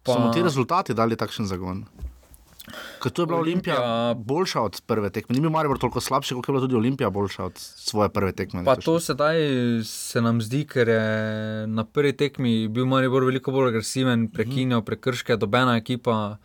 Pa... 0.02 0.16
So 0.18 0.32
ti 0.34 0.42
rezultati 0.42 0.98
dali 0.98 1.14
takšen 1.16 1.46
zagon? 1.46 1.86
Ker 3.02 3.12
to 3.12 3.22
je 3.22 3.26
bila 3.26 3.38
Olimpija, 3.38 3.76
Olimpija 3.76 4.14
boljša 4.14 4.60
od 4.62 4.80
prve 4.86 5.10
tekme. 5.10 5.34
Ni 5.34 5.40
bil 5.40 5.50
Maribor 5.50 5.78
toliko 5.78 6.00
slabši, 6.00 6.34
kot 6.34 6.48
je 6.48 6.52
bila 6.52 6.62
tudi 6.64 6.76
Olimpija 6.76 7.10
boljša 7.10 7.44
od 7.44 7.58
svoje 7.58 8.08
prve 8.08 8.32
tekme. 8.32 8.64
Pa 8.64 8.76
to 8.76 9.00
sedaj 9.00 9.36
se 9.84 10.22
nam 10.22 10.40
zdi, 10.42 10.64
ker 10.66 10.88
je 10.88 11.66
na 11.66 11.84
prvi 11.84 12.12
tekmi 12.16 12.68
bil 12.68 12.86
Maribor 12.86 13.24
veliko 13.24 13.52
bolj 13.52 13.72
agresiven, 13.74 14.28
mhm. 14.32 14.80
prekrške, 14.84 15.36
dobena 15.36 15.76
ekipa. 15.76 16.36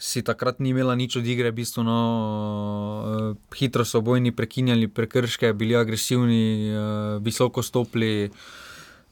Si 0.00 0.22
takrat 0.24 0.62
ni 0.64 0.70
imela 0.72 0.94
nič 0.96 1.18
od 1.20 1.26
igre, 1.28 1.50
bistvo, 1.52 1.82
no, 1.84 1.96
uh, 3.04 3.56
hitro 3.56 3.84
so 3.84 4.00
bojni 4.00 4.32
prekinjali 4.32 4.88
prekrške, 4.88 5.52
bili 5.52 5.76
agresivni, 5.76 6.72
uh, 6.72 7.22
visoko 7.22 7.62
stopili. 7.62 8.30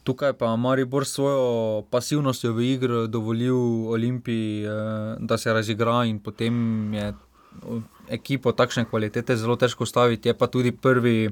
Tukaj 0.09 0.33
pa 0.41 0.57
Maribor 0.57 1.05
s 1.05 1.21
svojo 1.21 1.83
pasivnostjo 1.91 2.57
v 2.57 2.65
igri 2.65 3.09
dovolil 3.13 3.93
Olimpiji, 3.93 4.65
eh, 4.65 4.71
da 5.21 5.37
se 5.37 5.53
razigra 5.53 6.05
in 6.09 6.17
potem 6.19 6.55
je 6.95 7.13
ekipo 8.09 8.53
takšne 8.53 8.89
kvalitete 8.89 9.37
zelo 9.37 9.57
težko 9.57 9.85
staviti. 9.87 10.29
Je 10.29 10.35
pa 10.35 10.47
tudi 10.47 10.73
prvi 10.73 11.29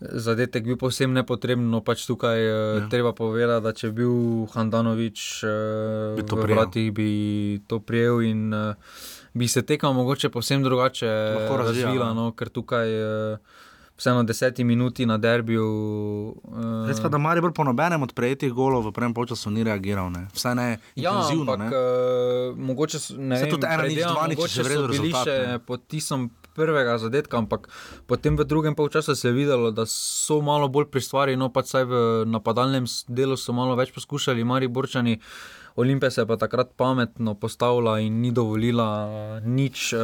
zadetek 0.00 0.64
bil 0.64 0.76
posebno 0.76 1.24
nepotreben. 1.24 1.70
No, 1.72 1.80
pač 1.80 2.04
tukaj 2.04 2.36
eh, 2.36 2.52
ja. 2.52 2.88
treba 2.92 3.16
povedati, 3.16 3.64
da 3.64 3.72
če 3.72 3.88
bi 3.88 4.04
bil 4.04 4.44
Handanovič 4.52 5.40
eh, 5.48 6.20
v 6.20 6.44
vratih, 6.52 6.92
bi 6.92 7.10
to 7.64 7.80
prijel 7.80 8.20
in 8.20 8.52
bi 9.32 9.48
se 9.48 9.64
tekal 9.64 9.96
mogoče 9.96 10.28
posebno 10.28 10.68
drugače 10.68 11.08
razvila, 11.48 12.12
no, 12.12 12.28
ker 12.36 12.52
tukaj 12.52 12.92
vseeno 14.00 14.22
deseti 14.22 14.64
minuti 14.64 15.06
na 15.06 15.18
derbiju. 15.18 15.66
Uh, 16.44 16.88
Res 16.88 17.00
pa, 17.02 17.08
da 17.12 17.18
Mari 17.20 17.42
bolj 17.44 17.52
po 17.56 17.64
nobenem 17.68 18.02
od 18.02 18.14
prejetih 18.16 18.52
golov 18.56 18.88
v 18.88 18.94
prvem 18.96 19.14
času 19.28 19.52
ni 19.52 19.64
reagiral, 19.66 20.08
ne? 20.10 20.26
vsaj 20.32 20.54
ne 20.56 20.68
ja, 20.96 21.12
intenzivno. 21.12 21.52
Ampak, 21.52 21.68
uh, 21.68 22.56
mogoče 22.56 22.98
ne 23.18 23.38
se 23.38 23.50
tudi 23.52 23.68
ena 23.68 23.84
nič, 23.84 24.00
dva 24.00 24.26
nič, 24.32 24.40
če 24.56 24.64
so 24.64 24.88
bili 24.88 25.12
še 25.12 25.36
pod 25.66 25.84
tisom 25.84 26.30
prvega 26.56 26.96
zadetka, 26.98 27.38
ampak 27.38 27.68
potem 28.08 28.36
v 28.36 28.48
drugem 28.48 28.74
času 28.74 29.14
se 29.14 29.28
je 29.28 29.36
videlo, 29.36 29.70
da 29.70 29.84
so 29.86 30.40
malo 30.40 30.68
bolj 30.68 30.88
pri 30.90 31.00
stvari, 31.00 31.36
no 31.36 31.52
pa 31.52 31.60
vsaj 31.60 31.84
v 31.84 31.94
napadalnem 32.26 32.88
delu 33.08 33.36
so 33.36 33.52
malo 33.52 33.76
več 33.76 33.92
poskušali, 33.92 34.44
Mari 34.44 34.68
Borčani. 34.68 35.20
Uh, 35.20 35.60
Olimpija 35.80 36.10
se 36.10 36.20
je 36.20 36.26
pa 36.26 36.36
takrat 36.36 36.72
pametno 36.76 37.34
postavila 37.34 37.98
in 38.00 38.20
ni 38.20 38.30
dovolila 38.32 39.40
nič. 39.44 39.92
Uh, 39.92 40.00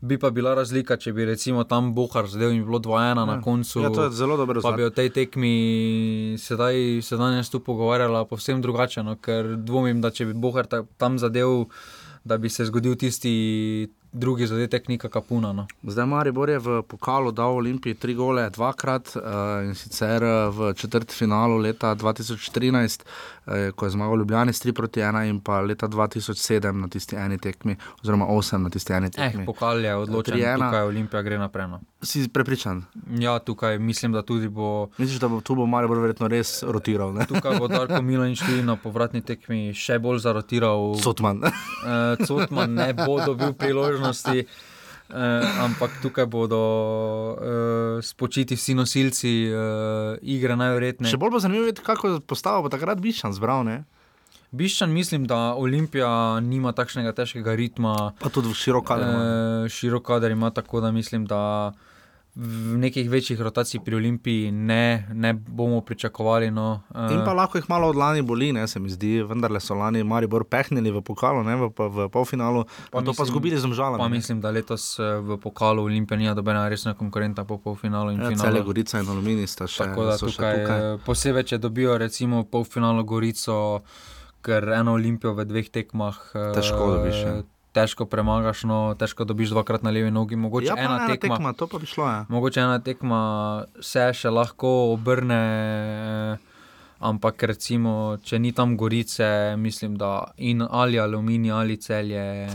bi 0.00 0.18
pa 0.18 0.30
bila 0.30 0.54
razlika, 0.54 0.96
če 0.96 1.12
bi 1.12 1.24
recimo 1.24 1.64
tam 1.64 1.92
Bohar 1.94 2.28
zdaj 2.30 2.54
in 2.54 2.64
bilo 2.64 2.78
2-1 2.78 3.26
na 3.26 3.38
ja. 3.38 3.40
koncu. 3.40 3.82
Ja, 3.82 3.90
to 3.90 4.04
je 4.04 4.10
zelo 4.16 4.36
dobro. 4.36 4.62
Pa 4.62 4.72
bi 4.76 4.84
o 4.86 4.90
tej 4.90 5.10
tekmi 5.10 5.54
sedaj 6.38 7.02
se 7.02 7.16
danes 7.16 7.50
tu 7.50 7.60
pogovarjala 7.60 8.24
povsem 8.24 8.62
drugače, 8.62 9.02
no, 9.02 9.16
ker 9.18 9.56
dvomim, 9.56 10.00
da 10.00 10.10
če 10.10 10.30
bi 10.30 10.38
Bohar 10.38 10.68
tam 10.96 11.18
zadev, 11.18 11.66
da 12.24 12.38
bi 12.38 12.48
se 12.48 12.64
zgodil 12.70 12.96
tisti 12.96 13.34
drugi 14.12 14.46
zadetek, 14.46 14.88
neka 14.88 15.08
kapuna. 15.08 15.52
No. 15.52 15.66
Zdaj 15.82 16.06
Maribor 16.06 16.50
je 16.50 16.58
v 16.58 16.82
pokalu 16.82 17.32
dal 17.32 17.56
Olimpiji 17.56 17.94
tri 17.94 18.14
gole, 18.14 18.44
dvakrat 18.50 19.16
uh, 19.16 19.22
in 19.64 19.74
sicer 19.74 20.22
eh, 20.22 20.48
v 20.52 20.74
četrti 20.76 21.16
finalu 21.16 21.56
leta 21.56 21.94
2013, 21.96 23.00
uh, 23.00 23.08
eh, 23.41 23.41
ko 23.76 23.86
je 23.86 23.90
zmagal 23.90 24.18
Ljubljani 24.18 24.52
s 24.52 24.64
3 24.64 24.72
proti 24.72 25.00
1 25.00 25.28
in 25.28 25.40
pa 25.40 25.60
leta 25.60 25.88
2007 25.88 26.72
na 26.72 26.88
tisti 26.88 27.16
eni 27.16 27.38
tekmi, 27.38 27.76
oziroma 28.02 28.26
8 28.26 28.56
na 28.56 28.70
tisti 28.70 28.92
eni 28.92 29.10
tekmi. 29.10 29.42
Eh, 29.42 29.46
pokal 29.46 29.84
je 29.84 29.96
odločen, 29.96 30.40
da 30.40 30.54
tukaj 30.54 30.82
Olimpija 30.82 31.22
gre 31.22 31.38
naprej. 31.38 31.68
No. 31.68 31.80
Si 32.02 32.28
prepričan? 32.28 32.84
Ja, 33.18 33.38
tukaj 33.38 33.78
mislim, 33.78 34.12
da 34.12 34.22
tudi 34.22 34.48
bo. 34.48 34.88
Misliš, 34.98 35.20
da 35.20 35.28
bo 35.28 35.40
tu 35.40 35.54
bo 35.54 35.66
Maribor 35.66 35.98
verjetno 35.98 36.28
res 36.28 36.62
rotiral? 36.62 37.14
Ne? 37.14 37.26
Tukaj 37.26 37.58
bo 37.58 37.68
Darko 37.68 38.02
Milanič 38.08 38.40
tudi 38.40 38.62
na 38.62 38.76
povratni 38.76 39.22
tekmi 39.22 39.74
še 39.74 39.98
bolj 39.98 40.18
zarotiral. 40.18 40.94
Cotman. 41.02 41.42
uh, 41.42 42.26
Cotman 42.26 42.74
ne 42.74 42.92
bo 42.94 43.18
dobil 43.26 43.52
priložnosti 43.52 44.46
Uh, 45.12 45.44
ampak 45.60 45.98
tukaj 46.00 46.24
bodo 46.24 46.58
uh, 47.36 47.98
spočiti 48.00 48.56
vsi 48.56 48.72
nosilci 48.72 49.32
uh, 49.52 50.16
igre, 50.24 50.56
najverjetneje. 50.56 51.12
Še 51.12 51.20
bolj 51.20 51.34
bo 51.34 51.40
zanimivo 51.44 51.66
videti, 51.68 51.84
kako 51.84 52.14
postavo 52.24 52.64
bo 52.64 52.72
takrat 52.72 53.02
Biščan 53.04 53.36
zbral. 53.36 53.60
Ne? 53.68 53.82
Biščan 54.56 54.88
mislim, 54.88 55.26
da 55.28 55.52
Olimpija 55.60 56.40
nima 56.40 56.72
takšnega 56.72 57.12
težkega 57.16 57.52
ritma. 57.60 58.14
Pa 58.24 58.32
tudi 58.32 58.54
širok 58.56 58.88
kader. 58.88 59.12
Uh, 59.12 59.68
širok 59.68 60.06
kader 60.08 60.32
ima 60.32 60.48
tako, 60.48 60.80
da 60.80 60.88
mislim, 60.96 61.28
da 61.28 61.42
v 62.34 62.78
nekih 62.80 63.10
večjih 63.10 63.40
rotacij 63.40 63.80
pri 63.84 63.96
Olimpiji 63.96 64.50
ne, 64.50 65.06
ne 65.12 65.32
bomo 65.34 65.80
pričakovali. 65.80 66.50
No, 66.50 66.80
uh, 66.94 67.12
in 67.12 67.20
pa 67.24 67.32
lahko 67.32 67.58
jih 67.58 67.68
malo 67.68 67.88
od 67.88 67.96
lani 67.96 68.22
boli, 68.22 68.52
ne, 68.52 68.64
se 68.68 68.80
mi 68.80 68.88
zdi, 68.88 69.20
vendar 69.22 69.52
so 69.60 69.74
lani 69.74 70.04
mari 70.04 70.26
bolj 70.26 70.46
pehnili 70.48 70.90
v 70.90 71.02
pokalu, 71.04 71.42
ne, 71.44 71.56
v, 71.56 71.68
v 71.68 72.08
polfinalu, 72.08 72.64
pa, 72.64 72.72
pa 72.90 72.98
to 73.04 73.12
mislim, 73.12 73.16
pa 73.16 73.28
zgubili 73.28 73.58
z 73.58 73.68
omžalom. 73.68 74.00
Pa 74.00 74.08
mislim, 74.08 74.40
da 74.40 74.50
letos 74.50 74.98
eh, 74.98 75.20
v 75.20 75.36
pokalu 75.36 75.84
Olimpija 75.84 76.18
ni 76.18 76.34
dobena 76.34 76.68
resna 76.68 76.94
konkurenta 76.94 77.44
po 77.44 77.58
polfinalu 77.58 78.16
in 78.16 78.20
ja, 78.20 78.32
finalu. 78.32 78.48
Cele 78.48 78.64
Gorica 78.64 79.00
in 79.00 79.08
Aluminij 79.08 79.46
sta 79.46 79.68
še, 79.68 79.84
Tako 79.84 80.08
da 80.08 80.16
tukaj, 80.16 80.64
tukaj. 80.64 80.80
Eh, 80.94 80.98
posebej, 81.04 81.44
če 81.52 81.58
dobijo 81.58 81.98
recimo 82.00 82.44
polfinalo 82.48 83.04
Gorico, 83.04 83.82
ker 84.40 84.72
eno 84.72 84.96
Olimpijo 84.96 85.36
v 85.36 85.44
dveh 85.44 85.68
tekmah. 85.68 86.16
Težko 86.56 86.94
dobiš. 86.96 87.26
Ja 87.28 87.42
težko 87.72 88.06
premagaš, 88.06 88.64
no, 88.68 88.94
težko 88.98 89.24
dobiš 89.24 89.52
dvakrat 89.54 89.82
na 89.82 89.90
levi 89.90 90.10
nogi. 90.10 90.36
Mogoče 90.36 90.72
ja, 90.72 90.78
ena, 90.78 91.00
ena 91.00 91.16
tekma, 91.16 91.36
tekma, 91.36 91.52
to 91.56 91.66
pa 91.66 91.80
bi 91.80 91.88
šlo. 91.88 92.06
Ja. 92.06 92.24
Mogoče 92.28 92.60
ena 92.60 92.78
tekma 92.84 93.20
se 93.80 94.08
še 94.16 94.32
lahko 94.32 94.92
obrne, 94.92 95.40
ampak 97.02 97.42
recimo, 97.50 98.18
če 98.22 98.38
ni 98.38 98.52
tam 98.54 98.76
gorice, 98.78 99.56
mislim, 99.58 99.96
da 99.98 100.12
in 100.36 100.62
ali 100.62 101.00
aluminij 101.02 101.54
ali 101.56 101.78
celje 101.82 102.22
eh, 102.46 102.52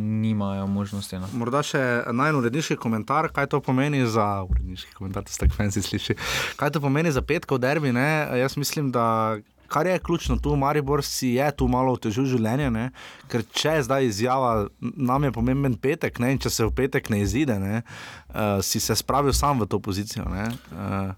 nimajo 0.00 0.66
možnosti. 0.66 1.20
No. 1.20 1.30
Morda 1.38 1.62
še 1.66 1.84
najurednejši 2.10 2.80
komentar, 2.80 3.30
kaj 3.34 3.52
to 3.52 3.62
pomeni 3.62 4.02
za 4.08 4.26
uredniški 4.48 4.96
komentar, 4.96 5.28
da 5.28 5.36
ste 5.36 5.52
fanci 5.52 5.84
slišali. 5.84 6.18
Kaj 6.58 6.74
to 6.74 6.82
pomeni 6.82 7.12
za 7.12 7.22
petkov 7.22 7.60
derbi? 7.62 7.92
Ne? 7.94 8.08
Jaz 8.40 8.56
mislim, 8.58 8.90
da 8.90 9.38
kar 9.70 9.86
je 9.86 9.98
ključno 9.98 10.36
tu, 10.42 10.56
Maribor 10.56 11.04
si 11.06 11.34
je 11.38 11.46
tu 11.56 11.68
malo 11.70 11.94
otežil 11.94 12.26
življenje, 12.26 12.70
ne? 12.74 12.90
ker 13.30 13.44
če 13.54 13.78
je 13.78 13.86
zdaj 13.86 14.10
izjava, 14.10 14.52
nam 14.80 15.28
je 15.28 15.32
pomemben 15.36 15.78
petek, 15.78 16.18
ne? 16.18 16.34
in 16.34 16.42
če 16.42 16.50
se 16.50 16.66
v 16.66 16.74
petek 16.82 17.10
ne 17.14 17.22
izide, 17.22 17.58
ne? 17.62 17.82
Uh, 18.28 18.58
si 18.66 18.82
se 18.82 18.98
spravil 18.98 19.36
sam 19.36 19.62
v 19.62 19.70
to 19.70 19.78
pozicijo. 19.78 20.26
Uh, 20.26 21.14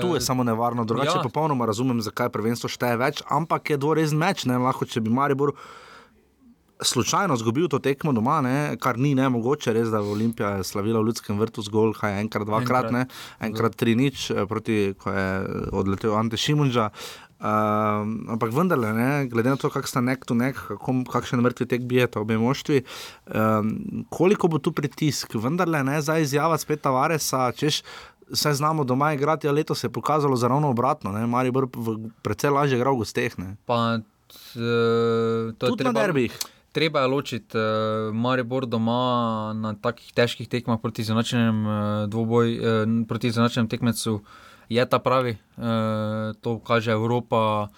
Tu 0.00 0.14
je 0.14 0.20
samo 0.20 0.44
nevarno, 0.46 0.84
drugače 0.84 1.16
ja. 1.18 1.22
popolnoma 1.22 1.66
razumem, 1.66 1.98
zakaj 2.04 2.30
prvenstvo 2.30 2.70
šteje 2.70 3.00
več, 3.00 3.22
ampak 3.26 3.72
je 3.72 3.80
dvorezen 3.82 4.18
meč, 4.18 4.44
ne 4.46 4.60
lahko, 4.62 4.86
če 4.86 5.02
bi 5.02 5.10
Maribor 5.10 5.56
slučajno 6.80 7.34
izgubil 7.34 7.68
to 7.68 7.78
tekmo 7.78 8.12
doma, 8.12 8.40
ne? 8.40 8.76
kar 8.80 8.98
ni 8.98 9.14
ne 9.14 9.28
mogoče, 9.32 9.72
res 9.72 9.88
da 9.88 10.02
je 10.04 10.12
Olimpija 10.12 10.50
slavila 10.64 11.00
v 11.00 11.08
ljudskem 11.08 11.38
vrtu 11.40 11.64
zgolj, 11.64 11.94
kaj 12.00 12.20
enkrat, 12.20 12.46
dvakrat, 12.46 12.90
enkrat, 12.90 12.92
ne? 12.92 13.46
enkrat 13.48 13.76
tri 13.80 13.96
nič, 13.96 14.28
proti 14.48 14.92
ko 15.00 15.10
je 15.10 15.26
odletel 15.72 16.14
Ante 16.14 16.36
Šimunža. 16.36 16.90
Uh, 17.36 18.32
ampak 18.32 18.48
vendarle, 18.48 18.94
ne, 18.96 19.08
glede 19.28 19.50
na 19.52 19.60
to, 19.60 19.68
kako 19.68 19.88
sta 19.88 20.00
nek 20.00 20.24
tu 20.24 20.32
nek, 20.34 20.56
kako, 20.56 21.02
kakšen 21.04 21.42
mrtvi 21.44 21.66
tek 21.68 21.82
bijete 21.84 22.16
obe 22.16 22.38
moštvi, 22.40 22.80
um, 23.28 23.74
koliko 24.08 24.48
bo 24.48 24.56
tu 24.58 24.72
pritisk, 24.72 25.36
vendarle 25.36 25.82
ne 25.84 26.00
za 26.00 26.16
izjava 26.18 26.56
spet 26.58 26.80
Tavaresa, 26.80 27.50
češ. 27.52 27.82
Vse 28.32 28.54
znamo 28.58 28.84
doma 28.84 29.12
igrati, 29.12 29.48
a 29.48 29.52
letos 29.52 29.80
se 29.80 29.86
je 29.86 29.92
pokazalo 29.92 30.36
za 30.36 30.48
ravno 30.48 30.72
obratno. 30.72 31.12
Mari 31.12 31.50
bo 31.50 31.68
precej 32.22 32.50
lažje 32.50 32.80
igral 32.80 32.96
v 32.96 33.04
gosteh. 33.04 33.36
Pa, 33.66 33.98
t, 34.00 34.58
to 35.58 35.66
je 35.66 35.76
treba, 35.76 36.08
treba 36.72 37.04
je 37.04 37.06
ločiti. 37.06 37.52
Uh, 37.54 38.16
Mari 38.16 38.42
bo 38.42 38.64
doma 38.64 39.52
na 39.54 39.76
takih 39.76 40.10
težkih 40.16 40.48
tekmah 40.48 40.80
proti 40.82 41.04
zanačenem 41.04 41.62
uh, 41.66 41.76
dvoboj, 42.08 42.58
uh, 42.58 42.82
proti 43.06 43.30
zanačenem 43.30 43.68
tekmecu. 43.68 44.22
Uh, 44.66 44.76
je 44.76 44.86
ta 44.86 44.98
pravi, 44.98 45.30
e, 45.30 45.38
to 46.40 46.58
kaže 46.58 46.92
Evropa. 46.92 47.68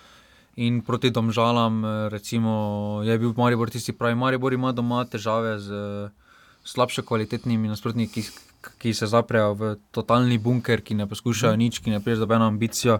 In 0.58 0.82
proti 0.82 1.14
domžalam, 1.14 1.84
eh, 1.84 2.08
recimo, 2.10 2.98
je 3.06 3.18
bil 3.18 3.30
Maribor 3.36 3.70
tisti 3.70 3.92
pravi. 3.92 4.18
Maribor 4.18 4.52
ima 4.52 4.72
doma 4.72 5.04
težave 5.04 5.58
z 5.58 5.70
slabše 6.64 7.06
kvalitetnimi 7.06 7.68
nasprotniki, 7.68 8.26
ki, 8.78 8.94
se 8.94 9.06
zaprejo 9.06 9.54
v 9.54 9.76
totalni 9.94 10.38
bunker, 10.38 10.82
ki 10.82 10.98
ne 10.98 11.06
poskušajo 11.06 11.54
mm. 11.54 11.58
nič, 11.58 11.78
ki 11.78 11.94
ne 11.94 12.00
prijejo 12.02 12.26
dobeno 12.26 12.50
ambicijo. 12.50 12.98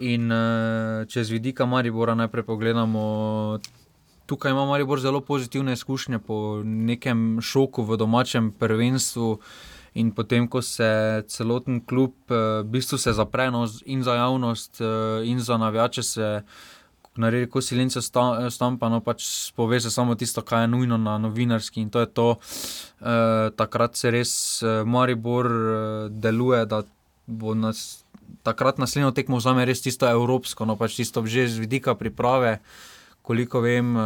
In 0.00 0.32
eh, 0.32 1.04
če 1.04 1.24
z 1.24 1.30
vidika 1.36 1.68
Maribora 1.68 2.16
najprej 2.16 2.48
pogledamo, 2.48 3.60
tukaj 4.24 4.56
ima 4.56 4.64
Maribor 4.64 5.04
zelo 5.04 5.20
pozitivne 5.20 5.76
izkušnje 5.76 6.18
po 6.24 6.64
nekem 6.64 7.44
šoku 7.44 7.84
v 7.84 8.00
domačem 8.00 8.56
prvenstvu. 8.56 9.36
In 9.94 10.12
potem, 10.14 10.46
ko 10.46 10.62
se 10.62 11.24
celoten 11.26 11.80
klub 11.82 12.14
uh, 12.30 12.62
v 12.62 12.68
bistvu 12.78 12.98
zapre 12.98 13.50
no, 13.50 13.66
in 13.86 14.04
za 14.06 14.14
javnost, 14.14 14.80
uh, 14.80 15.26
in 15.26 15.40
za 15.40 15.58
navijače, 15.58 16.02
se 16.02 16.28
naredi, 17.16 17.48
ko 17.50 17.60
silenca 17.60 18.00
stampa, 18.50 18.88
no 18.88 19.00
pač 19.02 19.50
pove 19.52 19.80
se 19.80 19.90
samo 19.90 20.14
tisto, 20.14 20.42
kar 20.46 20.62
je 20.62 20.68
nujno 20.70 20.96
na 20.96 21.18
novinarski. 21.18 21.82
In 21.82 21.90
to 21.90 22.00
je 22.00 22.06
to, 22.06 22.28
uh, 22.38 23.50
takrat 23.56 23.98
se 23.98 24.10
res 24.14 24.62
Maribor 24.86 25.50
deluje, 26.10 26.64
da 26.66 26.82
bo 27.26 27.54
nas. 27.54 28.04
Takrat 28.46 28.78
naslednjo 28.78 29.10
tekmo 29.10 29.36
vzame 29.36 29.66
res 29.66 29.82
tisto 29.82 30.06
evropsko, 30.06 30.64
no 30.64 30.78
pač 30.78 30.94
tisto 30.96 31.20
že 31.26 31.48
z 31.50 31.58
vidika 31.58 31.96
priprave, 31.98 32.60
koliko 33.26 33.60
vem, 33.60 33.98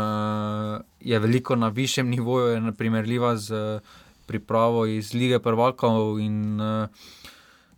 je 0.99 1.19
veliko 1.21 1.55
na 1.57 1.69
višjem 1.69 2.09
nivoju, 2.09 2.57
je 2.57 2.73
primerljiva 2.73 3.37
z 3.37 3.79
pripravo 4.27 4.87
iz 4.87 5.15
lige 5.15 5.39
prvakov. 5.39 6.21
In, 6.21 6.61
uh, 6.61 6.89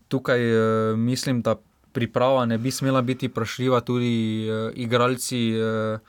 tukaj 0.08 0.40
uh, 0.40 0.98
mislim, 0.98 1.42
da 1.42 1.56
priprava 1.92 2.46
ne 2.46 2.58
bi 2.58 2.70
smela 2.70 3.02
biti 3.02 3.28
vprašljiva, 3.28 3.80
tudi 3.80 4.46
uh, 4.50 4.70
igralci. 4.74 5.52
Uh, 5.56 6.00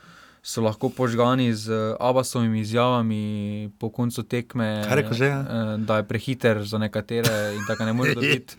So 0.42 0.62
lahko 0.62 0.88
požgani 0.88 1.52
z 1.54 1.94
abasovimi 2.00 2.60
izjavami 2.60 3.70
po 3.78 3.90
koncu 3.90 4.22
tekme, 4.22 4.84
že, 5.12 5.26
ja. 5.26 5.76
da 5.76 5.96
je 5.96 6.06
prehiter 6.08 6.62
za 6.64 6.78
nekatere 6.78 7.52
in 7.54 7.66
tako 7.68 7.84
ne 7.84 7.92
more 7.92 8.14
dobiti. 8.16 8.56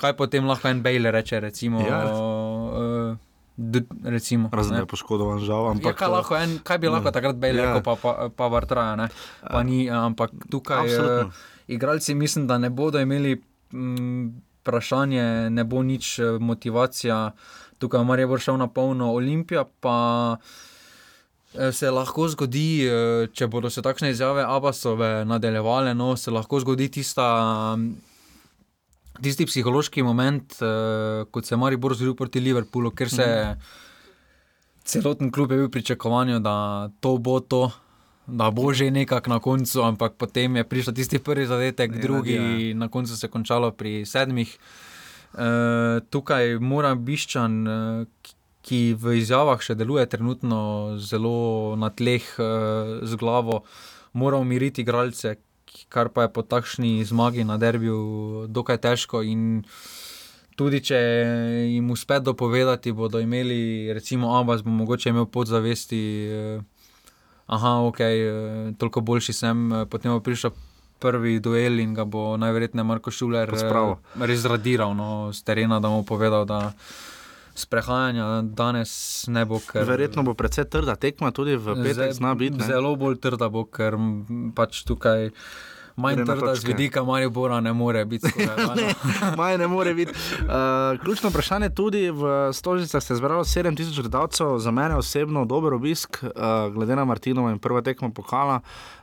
Kaj 0.00 0.16
potem 0.16 0.48
lahko 0.48 0.68
en 0.68 0.82
Bejler 0.82 1.14
reče? 1.14 1.40
Recimo, 1.40 1.80
ja. 1.80 2.02
Uh, 3.58 4.50
Razen 4.52 4.72
da 4.72 4.78
je 4.78 4.86
poškodovan, 4.86 5.42
žal. 5.42 5.64
Ja, 5.64 5.70
ampak, 5.70 5.90
ja, 5.90 5.98
kaj, 5.98 6.08
lahko, 6.08 6.36
en, 6.38 6.58
kaj 6.62 6.78
bi 6.78 6.90
lahko 6.90 7.10
takrat 7.10 7.36
bil, 7.42 7.58
ja. 7.58 7.80
pa, 7.82 7.96
pa, 7.98 8.30
pa 8.30 8.48
vrtraja. 8.48 9.08
Pa 9.42 9.62
ni, 9.66 9.90
ampak 9.90 10.30
tukaj 10.50 10.94
uh, 10.94 11.40
igralci 11.66 12.14
mislim, 12.14 12.46
da 12.46 12.58
ne 12.58 12.70
bodo 12.70 13.00
imeli 13.00 13.42
mm, 13.72 14.28
vprašanje, 14.60 15.50
ne 15.50 15.64
bo 15.64 15.82
nič 15.82 16.18
eh, 16.18 16.38
motivacija. 16.40 17.32
Tukaj 17.78 18.20
je 18.20 18.26
bo 18.26 18.38
šel 18.38 18.56
na 18.56 18.66
polno 18.68 19.12
Olimpija. 19.12 19.64
Pa, 19.80 20.36
eh, 21.54 21.72
Se 21.72 21.90
lahko 21.90 22.28
zgodi, 22.28 22.86
če 23.32 23.46
bodo 23.46 23.70
se 23.70 23.82
takšne 23.82 24.10
izjave 24.10 24.44
Abasove 24.46 25.24
nadaljevale, 25.24 25.94
no, 25.94 26.16
se 26.16 26.30
lahko 26.30 26.60
zgodi 26.60 26.88
tista 26.88 27.76
tisti 29.22 29.46
psihološki 29.48 30.02
moment, 30.06 30.56
uh, 30.62 31.26
kot 31.30 31.46
se 31.46 31.54
je 31.54 31.58
Maribor 31.58 31.94
zgodil 31.96 32.16
proti 32.18 32.40
Liverpoolu, 32.40 32.92
ker 32.94 33.10
se 33.10 33.22
je 33.22 33.44
mm. 33.52 33.68
celoten 34.84 35.32
klub 35.32 35.52
je 35.52 35.58
bil 35.58 35.70
pričakovanju, 35.70 36.40
da 36.40 36.90
to 37.00 37.18
bo 37.18 37.40
to. 37.40 37.68
Da 38.28 38.50
bo 38.52 38.74
že 38.76 38.90
nekako 38.92 39.30
na 39.30 39.38
koncu, 39.40 39.80
ampak 39.82 40.18
potem 40.20 40.56
je 40.60 40.64
prišel 40.68 40.94
tisti 40.94 41.18
prvi 41.18 41.46
zadetek, 41.48 41.94
ne, 41.96 42.00
drugi, 42.00 42.38
ne, 42.38 42.74
na 42.74 42.88
koncu 42.92 43.16
se 43.16 43.24
je 43.24 43.30
končalo 43.32 43.70
pri 43.72 44.04
sedmih. 44.04 44.52
E, 45.34 46.00
tukaj 46.10 46.58
mora 46.60 46.94
Biščan, 46.94 47.54
eh, 47.68 48.34
ki 48.68 48.80
v 49.00 49.16
izjavah 49.20 49.60
še 49.64 49.76
deluje 49.78 50.04
trenutno 50.12 50.98
zelo 51.00 51.76
na 51.80 51.88
tleh 51.88 52.20
e, 52.20 52.48
z 53.00 53.16
glavo, 53.16 53.62
mora 54.12 54.36
umiriti 54.36 54.82
igralce, 54.84 55.38
kar 55.88 56.08
pa 56.08 56.26
je 56.26 56.32
po 56.32 56.42
takšni 56.42 57.04
zmagi 57.04 57.44
na 57.44 57.56
derbiju 57.58 58.46
dokaj 58.48 58.78
težko. 58.84 59.22
In 59.22 59.62
tudi 60.58 60.80
če 60.84 60.98
jim 61.72 61.90
uspe 61.90 62.20
dopovedati, 62.20 62.92
bodo 62.92 63.20
imeli, 63.22 63.92
recimo, 63.94 64.34
Abbas, 64.38 64.64
bo 64.66 64.74
mogoče 64.74 65.12
imel 65.14 65.26
podzavesti, 65.26 66.00
da 67.48 67.68
je 67.68 67.76
ok, 67.88 68.00
eh, 68.00 68.72
toliko 68.78 69.00
boljši 69.00 69.32
sem, 69.32 69.72
eh, 69.72 69.86
potem 69.86 70.12
bo 70.12 70.20
prišel. 70.20 70.50
Prvi 70.98 71.36
duel 71.38 71.78
in 71.78 71.92
ga 71.94 72.02
bo 72.04 72.36
najverjetneje 72.36 72.84
Marko 72.84 73.10
Šuler 73.14 73.46
eh, 73.46 73.52
res 74.26 74.40
zradiral 74.42 74.96
no, 74.98 75.30
z 75.32 75.44
terena, 75.46 75.78
da 75.78 75.88
mu 75.88 76.02
povedal, 76.02 76.42
da 76.42 76.72
sprehajanja 77.54 78.42
danes 78.42 79.24
ne 79.30 79.44
bo. 79.46 79.60
Ker... 79.62 79.86
Verjetno 79.86 80.24
bo 80.26 80.34
precej 80.34 80.66
trda 80.66 80.96
tekma, 80.98 81.30
tudi 81.30 81.54
v 81.54 81.78
petek 81.84 82.14
zna 82.18 82.34
biti. 82.34 82.58
Zelo 82.66 82.96
bolj 82.98 83.20
trda 83.22 83.46
bo, 83.46 83.62
ker 83.70 83.94
pač 84.58 84.82
tukaj 84.82 85.30
manj 85.98 86.24
trda 86.24 86.54
z 86.54 86.64
vidika 86.64 87.04
Maribora 87.04 87.60
ne 87.60 87.72
more 87.72 88.04
biti. 88.04 88.26
Maj 89.38 89.58
ne 89.58 89.66
more 89.66 89.94
biti. 89.94 90.12
Uh, 90.12 91.00
ključno 91.02 91.30
vprašanje 91.30 91.70
tudi 91.70 92.10
v 92.10 92.52
Stožicah 92.52 93.02
se 93.02 93.12
je 93.12 93.16
zbralo 93.16 93.44
7000 93.44 94.00
gledalcev, 94.00 94.58
za 94.58 94.70
mene 94.70 94.96
osebno 94.96 95.44
dober 95.44 95.74
obisk, 95.74 96.22
uh, 96.22 96.30
glede 96.74 96.96
na 96.96 97.04
Martinovo 97.04 97.50
in 97.50 97.58
prva 97.58 97.82
tekma 97.82 98.10
pokala. 98.10 98.54
Uh, 98.54 98.97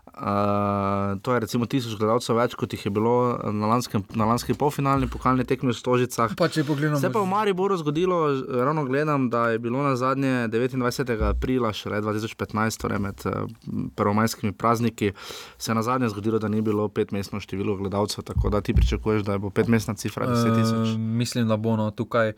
to 1.22 1.34
je 1.34 1.40
recimo 1.40 1.66
tisoč 1.66 1.98
gledalcev 2.00 2.38
več, 2.38 2.54
kot 2.56 2.72
jih 2.72 2.86
je 2.88 2.92
bilo 2.94 3.36
na, 3.52 3.68
lanskem, 3.68 4.04
na 4.16 4.28
lanski 4.30 4.54
polfinalni 4.56 5.10
pokalni 5.12 5.44
tekmi 5.48 5.74
v 5.74 5.76
Stožicah. 5.76 6.36
Pa 6.38 6.48
če 6.48 6.64
pogledamo, 6.64 7.02
Se 7.02 7.10
pa 7.12 7.20
v 7.20 7.28
Mariboru 7.28 7.76
zgodilo, 7.82 8.20
ravno 8.48 8.86
gledam, 8.88 9.28
da 9.34 9.50
je 9.52 9.60
bilo 9.60 9.84
na 9.84 9.96
zadnje 10.00 10.48
29. 10.54 11.12
aprila, 11.26 11.74
šele 11.76 12.00
2015, 12.06 12.80
torej 12.80 13.02
med 13.02 13.26
uh, 13.28 13.50
prvomajskimi 13.98 14.54
prazniki, 14.54 15.12
se 15.58 15.72
je 15.72 15.76
na 15.76 15.84
zadnje 15.84 16.14
zgodilo, 16.14 16.40
da 16.40 16.48
ni 16.48 16.62
bilo 16.62 16.88
petmestno 16.88 17.42
število 17.44 17.76
gledalcev, 17.76 18.24
tako 18.24 18.54
da 18.54 18.62
ti 18.62 18.78
pričakuješ, 18.78 19.26
da 19.28 19.38
bo 19.42 19.50
petmestna 19.50 19.98
cifra 20.00 20.30
10 20.32 20.62
tisoč. 20.62 20.96
Uh, 20.96 21.02
mislim, 21.02 21.50
da 21.52 21.58
bo 21.58 21.76
no, 21.76 21.90
tukaj. 21.92 22.38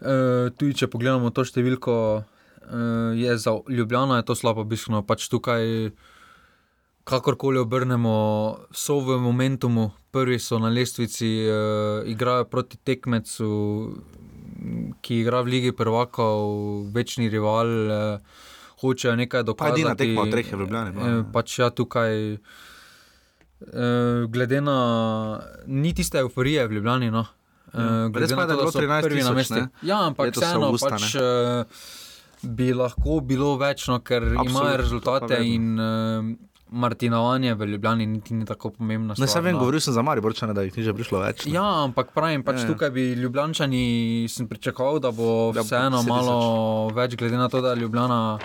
Uh, 0.00 0.52
tudi 0.54 0.78
če 0.78 0.86
pogledamo 0.86 1.32
to 1.34 1.42
številko, 1.48 1.96
uh, 2.22 3.18
je 3.18 3.34
za 3.40 3.58
Ljubljano 3.66 4.20
je 4.20 4.28
to 4.30 4.38
slabo, 4.38 4.64
bistveno 4.68 5.02
pač 5.02 5.26
tukaj. 5.32 5.90
Kakorkoli 7.04 7.58
obrnemo, 7.58 8.56
so 8.70 9.00
v 9.00 9.18
momentu, 9.18 9.90
prvi 10.10 10.38
so 10.38 10.58
na 10.58 10.68
lestvici, 10.68 11.46
uh, 11.48 12.06
igrajo 12.06 12.44
proti 12.44 12.76
tekmecu, 12.76 13.50
ki 15.00 15.20
igra 15.20 15.40
v 15.42 15.46
Ligi 15.46 15.72
Prvakov, 15.72 16.90
večni 16.92 17.28
rival, 17.28 17.66
uh, 17.66 18.20
hočejo 18.80 19.16
nekaj 19.16 19.42
dokazati. 19.42 19.82
Pa 19.82 19.90
edina 19.90 19.94
tekma 19.96 20.22
od 20.22 20.30
treh 20.30 20.52
je 20.52 20.56
v 20.56 20.60
Ljubljani. 20.60 20.92
No. 20.94 21.00
Uh, 21.00 21.24
pač 21.32 21.58
ja, 21.58 21.70
tukaj, 21.70 22.34
uh, 22.34 24.28
glede 24.28 24.60
na, 24.60 24.78
ni 25.66 25.94
tiste 25.94 26.18
euforije 26.18 26.66
v 26.68 26.78
Ljubljani. 26.78 27.10
No. 27.10 27.26
Uh, 27.72 28.10
Res 28.14 28.32
pa 28.34 28.42
je, 28.42 28.46
da 28.46 28.52
je 28.52 28.60
bilo 28.60 28.70
13 28.72 29.02
prvi 29.02 29.22
na 29.22 29.32
mestu. 29.32 29.64
Ja, 29.86 30.04
ampak 30.10 30.34
vseeno 30.34 30.72
pač, 30.74 31.14
uh, 31.16 31.64
bi 32.42 32.72
lahko 32.74 33.20
bilo 33.22 33.54
več, 33.60 33.86
no, 33.90 34.00
ker 34.02 34.24
Absolutno, 34.24 34.50
imajo 34.50 34.70
to 34.70 34.80
rezultate 34.82 35.40
in 35.46 35.74
uh, 35.78 36.30
Martinovanje 36.72 37.54
v 37.54 37.66
Ljubljani 37.66 38.06
niti 38.06 38.34
ni 38.34 38.46
tako 38.46 38.70
pomembno. 38.70 39.14
Ne, 39.18 39.26
se 39.26 39.40
vem, 39.40 39.58
govoril 39.58 39.80
sem 39.80 39.94
za 39.94 40.02
Mariborčane, 40.02 40.54
da 40.54 40.62
jih 40.62 40.76
ni 40.76 40.82
že 40.82 40.94
prišlo 40.94 41.20
več. 41.20 41.46
ne. 41.46 41.52
Ja, 41.54 41.84
ampak 41.84 42.12
pravim, 42.14 42.42
pač 42.42 42.56
Ja, 42.56 42.62
ja. 42.62 42.72
tukaj 42.72 42.90
bi 42.90 43.12
Ljubljani 43.14 44.26
sem 44.28 44.48
pričakoval, 44.48 45.00
da 45.00 45.10
bo 45.10 45.52
Da 45.52 45.60
bo 45.60 45.66
vseeno 45.66 46.02
10 46.02 46.08
malo 46.08 46.90
več, 46.94 47.16
glede 47.16 47.36
na 47.36 47.48
to, 47.48 47.60
da 47.60 47.74
je 47.74 47.82
Ljubljana 47.82 48.38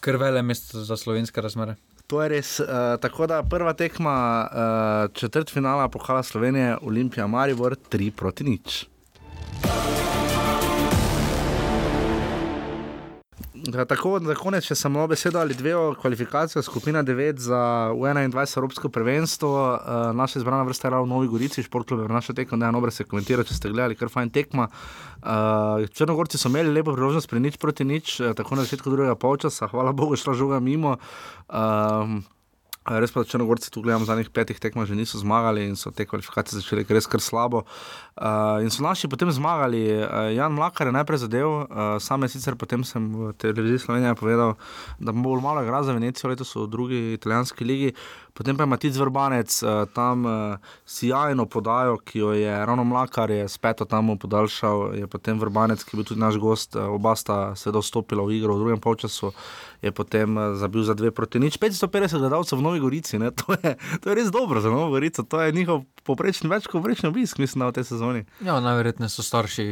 krvele 0.00 0.42
mesto 0.42 0.84
za 0.84 0.96
slovenske 0.96 1.40
razmere. 1.40 1.76
To 2.06 2.22
je 2.22 2.28
res. 2.28 2.60
Uh, 2.60 2.66
tako 3.00 3.26
da 3.26 3.42
prva 3.42 3.72
tekma 3.72 4.16
uh, 4.44 5.12
četrt 5.16 5.50
finala 5.50 5.88
Pokala 5.88 6.22
Slovenije, 6.22 6.76
Olimpija 6.82 7.26
Maribor 7.26 7.76
3 7.90 8.10
proti 8.10 8.44
nič. 8.44 8.84
Tako, 13.64 14.18
za 14.20 14.34
konec, 14.36 14.66
če 14.68 14.76
malo 14.92 15.08
besedo 15.08 15.38
ali 15.40 15.54
dve 15.56 15.72
o 15.76 15.94
kvalifikacijah, 15.96 16.64
skupina 16.64 17.00
9 17.02 17.38
za 17.40 17.60
U21 17.96 18.58
Evropsko 18.58 18.88
prvenstvo, 18.92 19.52
uh, 19.72 20.16
naša 20.16 20.38
izbrana 20.38 20.66
vrsta 20.68 20.88
je 20.88 20.90
bila 20.90 21.00
v 21.02 21.08
Novi 21.08 21.28
Gorici, 21.32 21.64
športklub 21.64 22.02
je 22.04 22.08
naša 22.12 22.36
tekma, 22.36 22.58
ne 22.60 22.68
eno 22.68 22.90
se 22.90 23.04
komentira, 23.08 23.44
če 23.44 23.54
ste 23.54 23.72
gledali, 23.72 23.96
kar 23.96 24.12
fajn 24.12 24.30
tekma. 24.30 24.68
Uh, 24.68 25.88
Črnogorci 25.88 26.38
so 26.38 26.52
imeli 26.52 26.74
lepo 26.74 26.92
priložnost 26.92 27.30
pri 27.30 27.40
nič 27.40 27.56
proti 27.56 27.88
nič, 27.88 28.20
uh, 28.20 28.34
tako 28.36 28.60
na 28.60 28.68
začetku 28.68 28.90
drugega 28.90 29.16
polčasa, 29.16 29.70
hvala 29.72 29.96
Bogu, 29.96 30.16
šla 30.16 30.36
žoga 30.36 30.60
mimo. 30.60 30.98
Um, 31.48 32.20
Res 32.84 33.14
pa, 33.14 33.22
da 33.22 33.28
Črnogorci 33.30 33.70
tu 33.72 33.80
gledam, 33.80 34.04
zadnjih 34.04 34.28
petih 34.28 34.58
tekmah 34.60 34.84
že 34.84 34.92
niso 34.92 35.16
zmagali 35.16 35.64
in 35.64 35.72
so 35.72 35.88
te 35.88 36.04
kvalifikacije 36.04 36.60
začele 36.60 36.84
res 36.84 37.08
kar 37.08 37.16
slabo. 37.16 37.64
Uh, 38.14 38.62
in 38.62 38.70
so 38.70 38.82
naši 38.82 39.08
potem 39.08 39.30
zmagali. 39.30 39.90
Uh, 39.90 40.30
Jan 40.36 40.52
Mlakar 40.54 40.86
je 40.86 40.92
najprej 40.92 41.18
zadev, 41.18 41.48
uh, 41.48 41.66
sam 41.98 42.22
je 42.22 42.28
sicer 42.28 42.54
potem 42.54 42.84
sem 42.86 43.02
v 43.10 43.32
televiziji 43.34 43.78
Slovenije 43.78 44.14
povedal, 44.14 44.54
da 45.02 45.12
bo 45.12 45.34
malo 45.40 45.62
igral 45.62 45.82
za 45.82 45.92
Venecijo, 45.92 46.30
letos 46.30 46.54
v 46.54 46.68
drugi 46.70 47.00
italijanski 47.18 47.64
ligi. 47.64 47.92
Potem 48.34 48.56
pa 48.56 48.62
je 48.62 48.66
Matic 48.66 48.96
Vrbanec 48.96 49.62
uh, 49.62 49.90
tam 49.94 50.26
uh, 50.26 50.56
sjajno 50.86 51.46
podajo, 51.46 51.98
ki 52.06 52.18
jo 52.18 52.32
je 52.32 52.66
ravno 52.66 52.84
Mlakar 52.84 53.30
je 53.30 53.48
speto 53.48 53.84
tam 53.84 54.14
podaljšal, 54.18 54.94
je 54.94 55.06
potem 55.06 55.38
Vrbanec, 55.38 55.82
ki 55.82 55.96
je 55.96 55.98
bil 55.98 56.06
tudi 56.06 56.20
naš 56.20 56.38
gost, 56.38 56.76
uh, 56.76 56.86
oba 56.94 57.16
sta 57.18 57.56
seveda 57.58 57.82
vstopila 57.82 58.22
v 58.22 58.38
igro 58.38 58.54
v 58.54 58.62
drugem 58.62 58.78
polčasu 58.78 59.34
je 59.84 59.92
potem 59.92 60.28
eh, 60.38 60.56
zabil 60.56 60.82
za 60.82 60.96
dve 60.96 61.12
proti 61.12 61.36
nič. 61.36 61.60
550 61.60 62.16
gledalcev 62.16 62.58
v 62.58 62.64
Novi 62.64 62.80
Gorici, 62.80 63.20
ne? 63.20 63.28
to 63.38 63.52
je, 63.52 63.76
to 64.00 64.08
je 64.08 64.14
res 64.16 64.32
dobro 64.32 64.64
za 64.64 64.72
Novo 64.72 64.96
Gorico, 64.96 65.22
to 65.22 65.44
je 65.44 65.52
njihov 65.52 65.84
poprečni, 66.08 66.48
več 66.48 66.64
kot 66.64 66.80
poprečni 66.80 67.12
obisk, 67.12 67.38
mislim, 67.38 67.64
na 67.64 67.68
v 67.68 67.76
tej 67.80 67.92
sezoni. 68.06 68.24
Ja, 68.42 68.60
najverjetneje 68.60 69.08
so 69.08 69.22
starši 69.22 69.64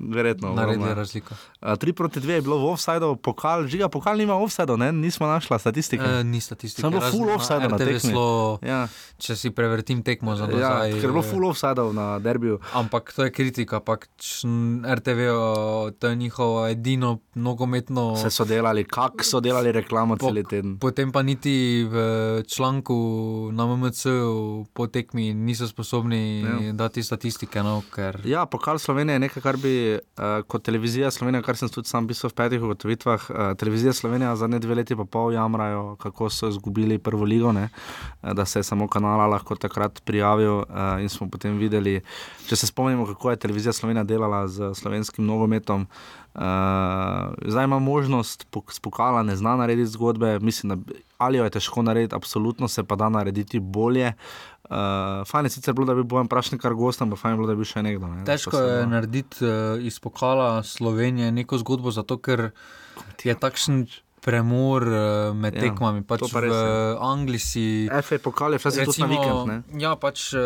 Verjetno. 0.00 0.50
naredili 0.50 0.76
ogromno. 0.78 0.94
razliko. 0.96 1.34
Uh, 1.60 1.68
3 1.70 1.92
proti 1.92 2.20
2 2.20 2.30
je 2.30 2.42
bilo 2.42 2.58
v 2.58 2.66
offsajdu, 2.66 3.16
pokal, 3.16 3.66
žiga, 3.66 3.88
pokal 3.88 4.16
nima 4.16 4.34
offsajdu, 4.34 4.76
ne, 4.76 4.92
nismo 4.94 5.26
našla 5.26 5.58
statistike. 5.58 6.04
E, 6.04 6.24
ni 6.24 6.40
statistike. 6.40 6.82
Samo 6.82 7.00
full 7.02 7.30
offside 7.30 7.68
na 7.68 7.78
tekmi. 7.78 8.00
Slo, 8.02 8.58
Ja, 8.60 8.88
če 9.16 9.36
si 9.36 9.50
prevrtim 9.50 10.02
tekmo 10.02 10.34
za 10.34 10.44
ja, 10.44 10.50
nazaj. 10.50 10.90
ker 10.92 11.00
je 11.00 11.08
bilo 11.08 11.20
eh, 11.20 11.26
full 11.26 11.46
offsajdu 11.46 11.92
na 11.92 12.18
derbiju. 12.18 12.58
Ampak 12.72 13.12
to 13.12 13.24
je 13.24 13.30
kritika, 13.30 13.80
pač 13.80 14.04
m, 14.42 14.54
RTV, 14.82 15.20
to 15.94 16.06
je 16.06 16.16
njihovo 16.16 16.66
edino 16.66 17.18
nogometno. 17.34 18.16
Se 18.16 18.30
so 18.30 18.44
delali, 18.44 18.84
kak 18.84 19.22
so 19.22 19.40
delali 19.40 19.72
reklamo 19.72 20.16
Po- 20.16 20.26
cel 20.26 20.42
teden. 20.44 20.78
Potem 20.78 21.12
pa 21.12 21.22
niti 21.22 21.54
v 21.84 21.94
članku 22.44 22.96
na 23.52 23.64
MMC 23.66 24.06
po 24.72 24.86
tekmi 24.86 25.34
niso 25.34 25.66
sposobni 25.66 26.40
Ja. 26.40 26.58
ja. 26.60 26.72
dati 26.74 27.02
statistike. 27.02 27.62
No, 27.62 27.73
ker... 27.94 28.20
Ja, 28.24 28.46
pokal 28.46 28.78
Slovenije 28.78 29.14
je 29.14 29.18
nekaj, 29.18 29.42
kar 29.42 29.56
bi 29.56 29.94
uh, 29.94 30.42
kot 30.46 30.62
televizija 30.64 31.10
Slovenija, 31.10 31.42
kar 31.42 31.56
sem 31.56 31.68
tudi 31.68 31.88
sam 31.88 32.08
pisal 32.08 32.30
v 32.30 32.36
petih 32.38 32.62
ugotovitvah, 32.62 33.26
uh, 33.30 33.52
televizija 33.58 33.92
Slovenija 33.92 34.36
zadnje 34.36 34.58
dve 34.64 34.74
leti 34.74 34.96
pa 34.96 35.04
pol 35.04 35.32
jamrajo, 35.32 35.96
kako 36.02 36.30
so 36.30 36.48
izgubili 36.48 36.98
prvo 36.98 37.24
ligo, 37.24 37.52
ne? 37.52 37.68
Eh, 38.22 38.34
da 38.34 38.44
se 38.44 38.58
je 38.58 38.62
samo 38.62 38.88
kanala 38.88 39.26
lahko 39.26 39.56
takrat 39.56 40.02
prijavil 40.04 40.58
uh, 40.58 40.66
in 41.00 41.08
smo 41.08 41.28
potem 41.30 41.58
videli, 41.58 42.00
če 42.46 42.56
se 42.56 42.66
spomnimo, 42.66 43.06
kako 43.06 43.30
je 43.30 43.42
televizija 43.46 43.72
Slovenija 43.72 44.04
delala 44.04 44.46
z 44.48 44.74
slovenskim 44.74 45.26
nogometom. 45.26 45.86
Uh, 46.34 46.40
zdaj 47.46 47.64
ima 47.64 47.78
možnost, 47.78 48.46
pok- 48.50 48.72
s 48.72 48.80
pokala 48.80 49.22
ne 49.22 49.36
zna 49.36 49.56
narediti 49.56 49.90
zgodbe, 49.90 50.38
mislim, 50.38 50.74
da 50.74 50.94
ali 51.18 51.38
jo 51.38 51.44
je 51.44 51.50
težko 51.50 51.82
narediti, 51.82 52.14
absolutno 52.14 52.68
se 52.68 52.82
pa 52.84 52.96
da 52.96 53.08
narediti 53.08 53.60
bolje. 53.60 54.08
Uh, 54.08 54.53
fajn 55.26 55.44
je 55.44 55.50
sicer 55.50 55.74
bilo, 55.74 55.86
da 55.86 55.94
bi 55.94 56.02
bil 56.02 56.08
Bojan 56.08 56.28
Prašnik 56.28 56.60
kar 56.60 56.74
gost, 56.74 57.02
ampak 57.02 57.18
fajn 57.18 57.34
je 57.34 57.36
bilo, 57.36 57.46
da 57.46 57.54
bi 57.54 57.62
bil 57.62 57.68
še 57.68 57.82
nekdo. 57.82 58.08
Ne? 58.08 58.24
Težko 58.24 58.56
je 58.56 58.80
da- 58.80 58.86
narediti 58.86 59.44
uh, 59.44 59.76
iz 59.80 59.98
pokala 60.00 60.62
Slovenije 60.62 61.32
neko 61.32 61.58
zgodbo, 61.58 61.90
zato 61.90 62.16
ker 62.18 62.50
je 63.24 63.34
takšen 63.34 63.86
premor 64.24 64.82
uh, 64.88 65.36
med 65.36 65.54
Ja, 65.54 65.66
tekmami. 65.66 66.00
Pač 66.02 66.24
pa 66.24 66.40
v 66.40 66.42
res 66.46 66.54
je. 66.56 66.96
Angliji 66.96 67.42
si. 67.44 67.64
FA 67.92 68.16
pokal 68.18 68.56
je 68.56 68.58
včasih 68.58 68.88
tudi 68.88 69.02
na 69.02 69.08
vikend. 69.12 69.40
Ne? 69.46 69.56
ja, 69.76 69.92
pač 70.00 70.32
uh, 70.32 70.40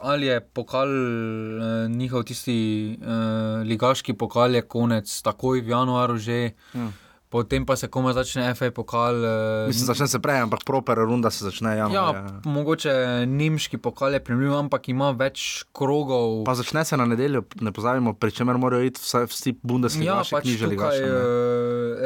ali 0.00 0.30
je 0.30 0.40
pokal 0.40 0.88
uh, 0.88 1.92
njihov 1.92 2.24
tisti 2.24 2.56
uh, 2.96 3.60
ligaški 3.68 4.16
pokal, 4.16 4.56
je 4.56 4.64
konec, 4.64 5.04
takoj 5.22 5.60
v 5.60 5.68
januaru 5.76 6.16
že. 6.16 6.56
Ja. 6.72 6.88
Potem 7.28 7.60
pa 7.60 7.76
se 7.76 7.88
komaj 7.88 8.14
začne 8.14 8.54
FA 8.54 8.70
pokal. 8.70 9.14
Uh, 9.14 9.66
Mislim, 9.68 9.84
začne 9.86 10.08
se 10.08 10.18
prej, 10.18 10.40
ampak 10.40 10.64
proper 10.64 10.96
runda 10.98 11.28
se 11.30 11.44
začne 11.44 11.70
Ja, 11.70 11.84
januarja. 11.84 12.40
mogoče 12.44 12.92
nemški 13.26 13.76
pokal 13.78 14.14
je 14.14 14.20
primerljiv, 14.20 14.54
ampak 14.56 14.88
ima 14.88 15.10
več 15.10 15.64
krogov. 15.72 16.44
Pa 16.44 16.54
začne 16.54 16.84
se 16.84 16.96
na 16.96 17.04
nedeljo, 17.04 17.44
ne 17.60 17.72
pozabimo, 17.72 18.14
pri 18.14 18.32
čemer 18.32 18.56
morajo 18.56 18.82
iti 18.82 19.00
vsaj 19.00 19.26
vsi 19.26 19.52
Bundesliga, 19.62 20.04
Ja, 20.06 20.22
pač 20.24 20.48
tukaj, 20.56 20.96
eh, 20.96 21.12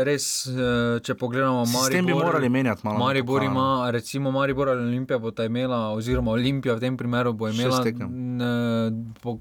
res, 0.02 0.26
eh, 0.44 0.98
če 1.00 1.14
pogledamo, 1.14 1.62
Sistem 1.66 2.02
bi 2.02 2.12
Maribor, 2.12 2.24
morali 2.24 2.48
menjati 2.48 2.82
malo. 2.82 2.98
Maribor 2.98 3.42
ima, 3.42 3.68
recimo 3.90 4.30
Maribor 4.30 4.68
ali 4.68 4.82
Olimpija 4.82 5.18
bo 5.18 5.30
ta 5.30 5.44
imela, 5.44 5.94
oziroma 5.94 6.30
Olimpija 6.32 6.74
v 6.74 6.80
tem 6.80 6.96
primeru 6.96 7.32
bo 7.32 7.46
imela 7.48 7.78
n, 7.86 8.42
po, 9.22 9.38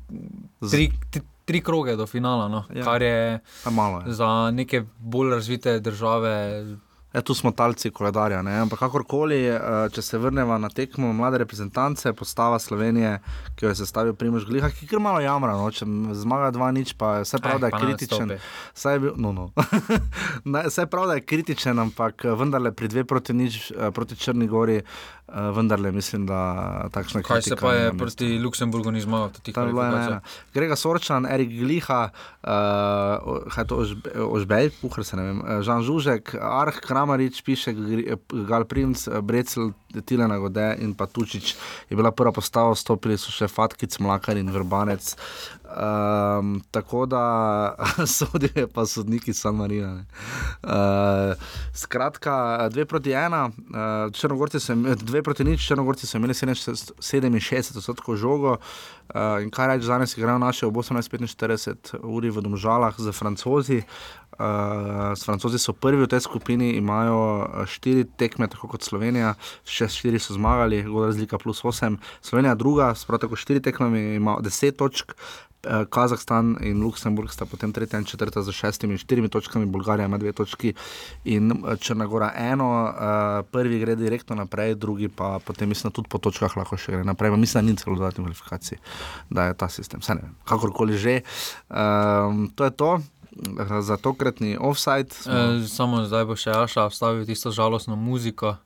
tri, 0.62 0.92
tri, 1.10 1.22
tri 1.46 1.62
kroge 1.62 1.96
do 1.96 2.08
finala, 2.08 2.48
no, 2.48 2.64
Ja. 2.70 2.78
ja. 2.78 2.84
kar 2.84 3.02
je 3.02 3.40
Pa 3.64 3.70
malo 3.70 4.00
je. 4.00 4.14
za 4.14 4.52
neke 4.52 4.84
bolj 5.00 5.30
razvite 5.30 5.80
države. 5.80 6.66
Ja, 7.14 7.22
tu 7.22 7.34
smo 7.34 7.52
talci 7.52 7.90
koledarja. 7.92 8.42
Ne? 8.42 8.54
Ampak 8.56 8.80
kakorkoli, 8.80 9.46
eh, 9.46 9.60
če 9.92 10.02
se 10.02 10.18
vrnemo 10.18 10.58
na 10.58 10.70
tekmo 10.70 11.14
mlade 11.14 11.38
reprezentance, 11.38 12.14
postava 12.14 12.56
Slovenije, 12.56 13.18
ki 13.56 13.66
jo 13.66 13.70
je 13.70 13.76
sestavil 13.76 14.14
Primož 14.14 14.46
Gliha, 14.46 14.70
ki 14.70 14.88
kar 14.88 15.00
malo 15.00 15.20
jamra, 15.20 15.52
no? 15.52 15.68
če 15.72 15.84
zmaga 16.14 16.52
dva 16.52 16.72
nič, 16.72 16.94
pa 16.96 17.20
vse 17.20 17.36
prav, 17.38 17.60
da 17.60 17.68
je 17.68 17.74
ne 17.74 17.80
kritičen. 17.82 18.32
Saj 18.74 18.96
je 18.96 19.00
bil, 19.00 19.14
no, 19.18 19.34
no. 19.34 19.50
Saj 20.72 20.86
prav, 20.86 21.08
da 21.08 21.14
je 21.14 21.22
kritičen, 21.22 21.80
ampak 21.80 22.26
eh, 22.26 22.32
vendarle 22.32 22.72
pri 22.72 22.88
dve 22.88 23.04
proti 23.04 23.34
nič, 23.34 23.72
eh, 23.72 23.92
proti 23.92 24.16
Črni 24.16 24.48
Gori, 24.48 24.80
eh, 24.80 24.84
vendarle 25.56 25.92
mislim, 25.92 26.26
da 26.26 26.40
takšna 26.92 27.22
Kaj 27.22 27.42
se 27.42 27.56
pa 27.56 27.74
je 27.74 27.92
proti 27.98 28.40
Luksemburgu 28.40 28.92
ni 28.92 29.02
zmagal, 29.02 29.30
tudi 29.30 29.54
Tam 29.54 29.68
je 29.68 29.74
bila 29.74 29.88
ena, 29.88 30.06
ena. 30.08 30.20
Grega 30.54 30.76
Sorčan, 30.76 31.26
Erik 31.26 31.50
Gliha, 31.50 32.10
uh, 32.44 33.48
kaj 33.52 33.64
je 33.64 33.68
to 33.68 33.76
Ožbe- 33.76 34.12
Ožbej, 34.28 34.70
kuhar 34.82 35.06
se 35.06 35.18
ne 35.18 35.24
vem, 35.24 35.42
eh, 35.48 35.62
Žan 35.64 35.84
Žužek, 35.84 36.36
Arh 36.42 36.80
Kramarič, 36.82 37.42
piše 37.42 37.72
eh, 37.72 38.16
Gal 38.48 38.66
Princ, 38.66 39.08
eh, 39.08 39.22
Brecel, 39.22 39.74
Tilena 40.06 40.38
Gode 40.38 40.78
in 40.80 40.94
pa 40.94 41.06
Tučič 41.06 41.56
je 41.90 41.96
bila 41.96 42.12
prva 42.12 42.32
postava, 42.32 42.76
stopili 42.76 43.18
so 43.18 43.32
še 43.32 43.48
Fatkic, 43.48 44.00
Mlakar 44.00 44.38
in 44.38 44.52
Vrbanec. 44.52 45.16
Um, 45.72 46.62
tako 46.72 47.06
da 47.06 47.76
sodijo 48.18 48.68
pa 48.74 48.86
sodniki 48.86 49.34
San 49.34 49.56
Marina. 49.56 50.04
Uh, 50.64 50.70
skratka, 51.74 52.68
dve 52.72 52.86
proti 52.86 53.12
ena, 53.12 53.46
uh, 53.46 54.12
črnogorci 54.14 54.60
so 54.60 54.74
imeli 54.74 54.96
dve 54.96 55.24
proti 55.24 55.44
nič, 55.44 55.68
črnogorci 55.68 56.08
so 56.08 56.18
imeli 56.18 56.34
67 56.34 57.78
odstotkov 57.78 58.16
žogo. 58.16 58.58
Uh, 59.16 59.44
in 59.44 59.50
kaj 59.52 59.68
reči, 59.68 59.88
danes 59.88 60.18
igrajo 60.18 60.38
naše 60.40 60.68
ob 60.68 60.76
18:45 60.76 62.00
uri 62.04 62.30
v 62.30 62.42
Domžalah 62.42 62.96
z 62.98 63.12
francozi. 63.12 63.84
Uh, 64.32 65.16
francozi 65.26 65.60
so 65.60 65.74
prvi 65.74 66.04
v 66.04 66.08
tej 66.08 66.20
skupini, 66.20 66.72
imajo 66.80 67.48
štiri 67.68 68.04
tekme, 68.18 68.48
tako 68.48 68.68
kot 68.68 68.84
Slovenija, 68.84 69.36
še 69.68 69.88
štiri 69.88 70.20
so 70.20 70.34
zmagali, 70.34 70.84
razlika 70.84 71.38
plus 71.38 71.64
osem. 71.66 72.00
Slovenija 72.22 72.56
druga, 72.56 72.96
sprav 72.96 73.20
tako 73.20 73.36
štiri 73.36 73.62
tekme, 73.62 74.16
ima 74.16 74.40
deset 74.42 74.78
točk. 74.78 75.12
Eh, 75.62 75.86
Kazahstan 75.90 76.58
in 76.66 76.82
Luksemburg 76.82 77.30
sta 77.30 77.46
potem 77.46 77.70
tretja 77.74 78.00
in 78.00 78.06
četrta 78.06 78.42
z 78.42 78.52
šestimi 78.52 78.94
in 78.94 78.98
štirimi 78.98 79.30
točkami, 79.30 79.66
Bolgarija 79.66 80.06
ima 80.06 80.18
dve 80.18 80.32
točki 80.32 80.74
in 81.24 81.52
eh, 81.52 81.78
Črnagora 81.78 82.32
eno, 82.36 82.90
eh, 82.90 83.44
prvi 83.52 83.80
gre 83.80 83.96
direktno 83.96 84.36
naprej, 84.36 84.76
drugi 84.76 85.10
pa 85.10 85.40
potem 85.46 85.70
mislim, 85.70 85.94
tudi 85.94 86.10
po 86.10 86.18
točkah 86.18 86.58
lahko 86.58 86.78
še 86.78 86.92
gre 86.92 87.04
naprej. 87.06 87.38
Mislim, 87.38 87.66
da 87.66 87.72
ni 87.72 87.78
celo 87.78 87.96
dodatnih 87.96 88.26
kvalifikacij, 88.26 88.78
da 89.30 89.46
je 89.46 89.54
ta 89.54 89.70
sistem. 89.70 90.02
Vse 90.02 90.18
ne 90.18 90.26
vem, 90.26 90.34
kakorkoli 90.50 90.98
že. 90.98 91.22
Um, 91.70 92.50
to 92.56 92.66
je 92.66 92.72
to. 92.72 92.92
Za 93.82 93.98
tokratni 93.98 94.58
offside. 94.60 95.14
E, 95.24 95.62
samo 95.68 96.02
zdaj 96.04 96.26
bo 96.28 96.36
še 96.36 96.52
Aša 96.52 96.90
vstavil 96.92 97.24
tisto 97.26 97.54
žalostno 97.56 97.96
muziko, 97.96 98.58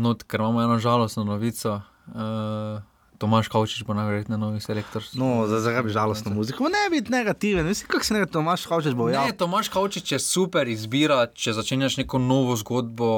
not, 0.00 0.24
ker 0.24 0.40
imamo 0.40 0.62
eno 0.62 0.78
žalostno 0.80 1.26
novico. 1.28 1.82
E, 2.08 2.91
Tomaš 3.22 3.48
Kavčič 3.48 3.84
bo 3.86 3.94
najverjetneje 3.94 4.38
novi 4.38 4.60
selektor. 4.60 5.04
No, 5.14 5.46
zakaj 5.46 5.84
bi 5.86 5.94
žalostno 5.94 6.32
muziko? 6.34 6.66
Ne 6.66 6.88
biti 6.90 7.12
negativen, 7.12 7.66
mislim, 7.66 7.88
kako 7.88 8.04
se 8.04 8.14
ne 8.14 8.26
Tomaš 8.26 8.66
Kavčič 8.66 8.96
bo 8.98 9.06
javil. 9.08 9.30
Ne, 9.30 9.36
Tomaš 9.38 9.70
Kavčič 9.70 10.16
je 10.16 10.18
super 10.18 10.68
izbira, 10.68 11.28
če 11.30 11.54
začenjaš 11.54 12.00
neko 12.02 12.18
novo 12.18 12.58
zgodbo. 12.58 13.12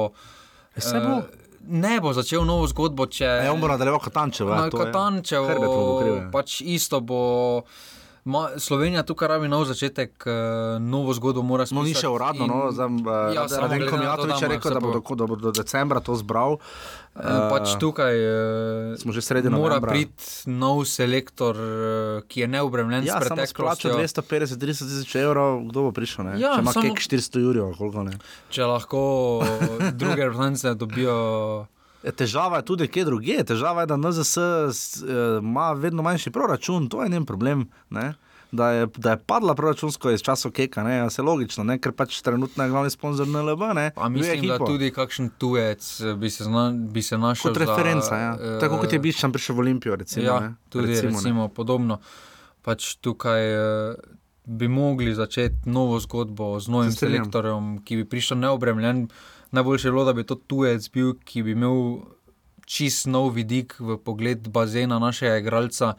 Se 0.77 1.01
bo. 1.01 1.23
Ne 1.65 1.97
bo 2.01 2.13
začel 2.13 2.45
novo 2.45 2.67
zgodbo, 2.69 3.07
če. 3.09 3.25
Ja, 3.25 3.53
on 3.53 3.61
bo 3.63 3.71
nadaljeval 3.71 4.03
Katančevo. 4.03 4.53
Ja, 4.53 4.69
Katančevo. 4.69 6.29
Pač 6.29 6.59
isto 6.61 7.01
bo. 7.01 7.21
Ma, 8.25 8.49
Slovenija 8.57 9.03
tukaj 9.05 9.27
rabi 9.27 9.47
nov 9.47 9.67
začetek, 9.69 10.23
uh, 10.25 10.33
novo 10.81 11.13
zgodbo 11.13 11.43
mora 11.45 11.67
spomniti. 11.69 11.93
No, 11.93 11.97
ni 11.99 12.01
še 12.01 12.09
uradno, 12.09 12.47
in, 12.47 12.49
no, 12.49 12.71
zdaj, 12.73 13.35
ja, 13.37 13.43
Radenko 13.61 13.99
Mijatovič 14.01 14.41
je 14.41 14.49
rekel, 14.49 14.73
da 14.73 14.81
bo, 14.81 14.93
do, 14.95 15.17
da 15.19 15.27
bo 15.29 15.37
do 15.37 15.51
decembra 15.53 16.01
to 16.01 16.15
zbral. 16.17 16.57
Pač 17.13 17.75
tukaj 17.77 18.17
uh, 18.17 18.95
smo 18.97 19.13
že 19.13 19.21
sredi 19.21 19.53
novembra. 19.53 19.77
Mora 19.77 19.93
priti 19.93 20.49
nov 20.49 20.81
selektor, 20.89 21.61
ki 22.25 22.43
je 22.43 22.49
neobremljen 22.49 23.05
ja, 23.05 23.21
s 23.21 23.29
preteklostjo. 23.29 23.93
Če 23.93 24.09
lahko 24.09 24.25
250-300 24.25 24.89
tisoč 24.89 25.15
evrov, 25.21 25.61
kdo 25.69 25.85
bo 25.85 25.93
prišel? 25.93 26.31
Ne? 26.31 26.35
Ja, 26.41 26.57
če 26.57 26.65
ima 26.65 26.73
samo... 26.73 26.97
400 26.97 27.45
jurjev, 27.45 27.71
koliko 27.77 28.09
ne? 28.09 28.17
Če 28.49 28.73
lahko 28.73 29.05
druge 30.01 30.25
reprezentance 30.25 30.73
dobijo. 30.73 31.21
Težava 32.11 32.61
je 32.61 32.65
tudi, 32.65 32.87
kje 32.87 33.05
druge. 33.05 33.39
Težava 33.47 33.81
je, 33.85 33.89
da 33.89 33.97
NZS 33.97 34.37
eh, 34.37 35.39
ima 35.41 35.71
vedno 35.73 36.03
manjši 36.05 36.31
proračun, 36.31 36.89
to 36.89 37.03
je 37.03 37.09
njen 37.09 37.25
problem. 37.25 37.65
Ne? 37.89 38.13
Da 38.51 38.69
je, 38.71 38.87
da 38.97 39.11
je 39.11 39.17
padla 39.17 39.55
proračunsko 39.55 40.11
iz 40.11 40.21
časov 40.21 40.51
Keka, 40.51 40.83
ne, 40.83 40.93
je 40.95 41.23
logično, 41.23 41.63
ne, 41.63 41.75
ker 41.81 41.91
pač 41.91 42.21
trenutno 42.21 42.63
je 42.63 42.69
glavni 42.69 42.89
sponzor 42.89 43.27
NLB. 43.27 43.63
Ne, 43.75 43.89
mislim, 44.09 44.47
da 44.47 44.59
tudi 44.61 44.91
kakšen 44.95 45.29
tujec 45.37 46.01
bi 46.17 46.29
se, 46.29 46.43
zna, 46.43 46.69
bi 46.71 47.01
se 47.01 47.17
našel. 47.17 47.51
Kot 47.51 47.57
referenca, 47.57 48.07
za, 48.09 48.21
ja. 48.21 48.59
tako 48.61 48.77
kot 48.83 48.93
je 48.93 48.99
Biščan 48.99 49.33
prišel 49.33 49.57
v 49.57 49.65
Olimpijo. 49.65 49.95
Recimo, 49.95 50.25
ja, 50.25 50.53
tudi 50.69 50.93
recimo, 50.93 51.17
recimo, 51.17 51.47
podobno. 51.47 51.99
Pač 52.63 52.95
tukaj 53.03 53.49
bi 54.45 54.67
mogli 54.67 55.15
začeti 55.15 55.69
novo 55.69 55.99
zgodbo 55.99 56.59
z 56.59 56.67
novim 56.67 56.91
selektorjem, 56.91 57.79
ki 57.85 57.95
bi 57.95 58.05
prišel 58.09 58.37
neobremljen 58.37 59.07
najboljše 59.55 59.87
je 59.87 59.91
bilo, 59.91 60.05
da 60.05 60.13
bi 60.13 60.23
to 60.23 60.35
tujec 60.35 60.89
bil, 60.91 61.13
ki 61.23 61.43
bi 61.43 61.51
imel 61.51 61.99
čist 62.65 63.07
nov 63.07 63.33
vidik 63.35 63.75
v 63.79 63.97
pogled 63.97 64.49
bazena 64.49 64.99
našega 64.99 65.37
igralca. 65.37 65.93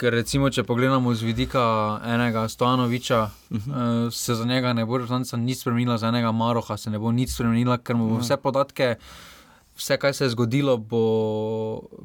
Ker 0.00 0.14
recimo, 0.16 0.48
če 0.50 0.64
pogledamo 0.66 1.12
z 1.14 1.26
vidika 1.28 1.64
enega 2.08 2.48
Stojanoviča, 2.48 3.20
uh 3.22 3.56
mhm. 3.56 3.70
-huh. 3.70 4.10
se 4.10 4.34
za 4.34 4.44
njega 4.44 4.72
ne 4.72 4.86
bo 4.86 4.98
nič 5.36 5.58
spremenila, 5.58 5.98
za 5.98 6.08
enega 6.08 6.32
Maroha 6.32 6.76
se 6.76 6.90
ne 6.90 6.98
bo 6.98 7.12
nič 7.12 7.30
spremenila, 7.30 7.78
ker 7.78 7.96
mu 7.96 8.08
bo 8.08 8.18
vse 8.18 8.36
podatke, 8.36 8.96
vse, 9.76 9.96
kaj 9.96 10.14
se 10.14 10.24
je 10.24 10.30
zgodilo, 10.30 10.76
bo 10.76 11.02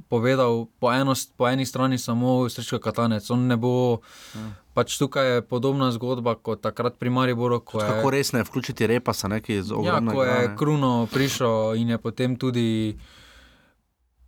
povedal 0.09 0.65
po, 0.79 0.91
eno, 0.93 1.13
po 1.37 1.49
eni 1.49 1.65
strani 1.65 1.97
samo 1.97 2.49
Srečko 2.49 2.79
Katanec. 2.79 3.29
On 3.29 3.47
ne 3.47 3.57
bo. 3.57 3.97
-huh. 3.97 4.51
Pač 4.73 4.97
tukaj 4.97 5.35
je 5.35 5.41
podobna 5.41 5.91
zgodba 5.91 6.35
kot 6.35 6.61
takrat 6.61 6.99
pri 6.99 7.09
Mariboru. 7.09 7.59
Kako 7.59 8.09
resno 8.09 8.39
je 8.39 8.43
vključiti 8.43 8.87
repa, 8.87 9.13
se 9.13 9.27
nekaj 9.27 9.61
zelo 9.61 9.85
ja, 9.85 10.01
ko 10.11 10.23
je 10.23 10.55
Kruno 10.57 11.07
prišel 11.13 11.75
in 11.75 11.89
je 11.89 11.97
potem 11.97 12.35
tudi 12.35 12.97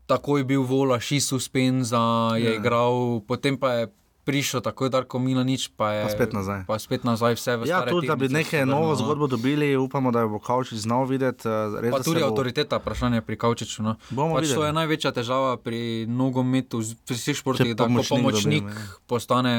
takoj 0.09 0.43
bil 0.43 0.65
vola, 0.65 0.99
ši 0.99 1.19
suspenza, 1.19 2.33
je 2.37 2.49
ja. 2.49 2.57
igral, 2.57 3.21
potem 3.27 3.57
pa 3.57 3.73
je. 3.73 3.87
Prišel 4.29 4.61
tako, 4.61 4.89
da 4.93 5.01
je 5.01 5.19
bilo 5.25 5.43
nič, 5.43 5.73
pa 5.73 5.91
je 5.97 6.03
pa 6.05 6.09
spet 6.13 6.33
nazaj. 6.37 6.61
Pa 6.69 6.77
spet 6.77 7.01
nazaj 7.03 7.33
vse 7.33 7.57
v 7.57 7.65
ja, 7.65 7.81
tudi, 7.89 8.05
da 8.07 8.15
bi 8.15 8.29
nekaj 8.29 8.65
novo 8.69 8.93
zgodbo 8.95 9.25
dobili, 9.27 9.73
upamo, 9.73 10.13
da 10.13 10.27
bo 10.29 10.37
Kaučič 10.37 10.85
znal 10.85 11.09
videti. 11.09 11.49
Res, 11.81 11.89
pa 11.89 12.03
tudi 12.05 12.21
bo... 12.21 12.29
avtoriteta, 12.29 12.77
vprašanje 12.77 13.25
pri 13.25 13.35
Kaučiču. 13.41 13.81
No. 13.81 13.97
Pač 14.13 14.53
to 14.53 14.61
je 14.61 14.73
največja 14.75 15.11
težava 15.17 15.57
pri 15.57 16.05
nogometu, 16.05 16.85
pri 17.09 17.17
vseh 17.17 17.41
športih, 17.41 17.73
da 17.73 17.89
pomočnik, 17.89 18.21
pomočnik 18.21 18.63
dobim, 18.69 18.77
ja. 18.77 19.01
postane 19.09 19.55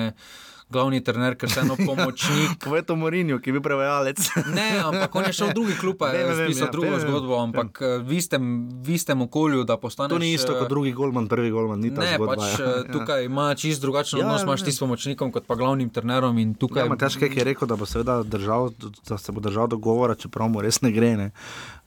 glavni 0.70 1.00
trener, 1.04 1.34
ker 1.38 1.50
se 1.50 1.60
eno 1.60 1.76
pomočnik. 1.76 2.56
Povej 2.64 2.82
to 2.86 2.96
Morinju, 2.96 3.40
ki 3.40 3.50
je 3.50 3.56
bil 3.56 3.62
prevajalec. 3.62 4.20
ne, 4.56 4.68
ampak 4.84 5.14
on 5.14 5.26
je 5.26 5.32
šel 5.32 5.50
v 5.50 5.56
drugi 5.58 5.76
klub, 5.80 6.02
je 6.06 6.46
pisal 6.46 6.68
ja, 6.68 6.72
drugo 6.72 6.90
vem, 6.90 7.00
zgodbo, 7.00 7.38
ampak 7.42 7.80
vem. 7.80 7.90
Eh, 7.90 8.04
v 8.06 8.18
istem, 8.18 8.44
v 8.82 8.94
istem 8.94 9.22
okolju, 9.26 9.64
da 9.68 9.76
postaneš. 9.76 10.14
To 10.14 10.22
ni 10.22 10.32
isto 10.34 10.54
kot 10.54 10.68
eh, 10.68 10.72
drugi 10.72 10.92
golman, 10.92 11.28
prvi 11.30 11.50
golman, 11.50 11.82
ni 11.82 11.90
tako. 11.90 12.06
Ne, 12.06 12.14
zgodba, 12.16 12.36
pač 12.36 12.60
ja. 12.60 12.68
Eh, 12.68 12.92
tukaj 12.92 13.26
ima 13.26 13.48
čist 13.54 13.82
drugačen 13.82 14.22
ja, 14.22 14.26
odnos, 14.26 14.46
imaš 14.46 14.64
ti 14.66 14.72
s 14.72 14.82
pomočnikom 14.82 15.34
kot 15.34 15.48
pa 15.50 15.58
glavnim 15.58 15.90
trenerom. 15.90 16.38
Tukaj... 16.54 16.86
Ja, 16.86 17.00
Težko 17.00 17.26
je 17.26 17.44
rekel, 17.44 17.68
da, 17.68 17.76
bo 17.76 17.88
držal, 18.24 18.70
da 19.08 19.18
se 19.18 19.32
bo 19.32 19.42
držal 19.42 19.68
dogovora, 19.68 20.14
čeprav 20.14 20.48
mu 20.48 20.62
res 20.62 20.80
ne 20.86 20.94
gre. 20.94 21.12
Ne. 21.16 21.28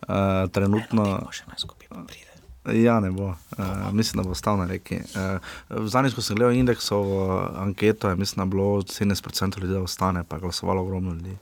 Uh, 0.04 0.52
trenutno. 0.52 1.24
Ne, 1.24 2.23
Ja, 2.66 3.00
ne 3.00 3.12
bo. 3.12 3.26
Uh, 3.26 3.36
mislim, 3.92 4.24
da 4.24 4.28
bo 4.28 4.32
ostal 4.32 4.58
na 4.58 4.66
reki. 4.66 4.96
Uh, 4.96 5.88
Zadnjič, 5.88 6.14
ko 6.16 6.22
sem 6.22 6.36
gledal 6.36 6.56
indeksovo 6.56 7.50
anketo, 7.56 8.10
je 8.10 8.16
mislim, 8.16 8.46
da 8.46 8.56
bilo 8.56 8.82
70% 8.82 9.62
ljudi, 9.62 9.74
da 9.74 9.82
ostane, 9.82 10.24
pa 10.24 10.36
je 10.36 10.42
glasovalo 10.42 10.82
ogromno 10.82 11.14
ljudi. 11.14 11.38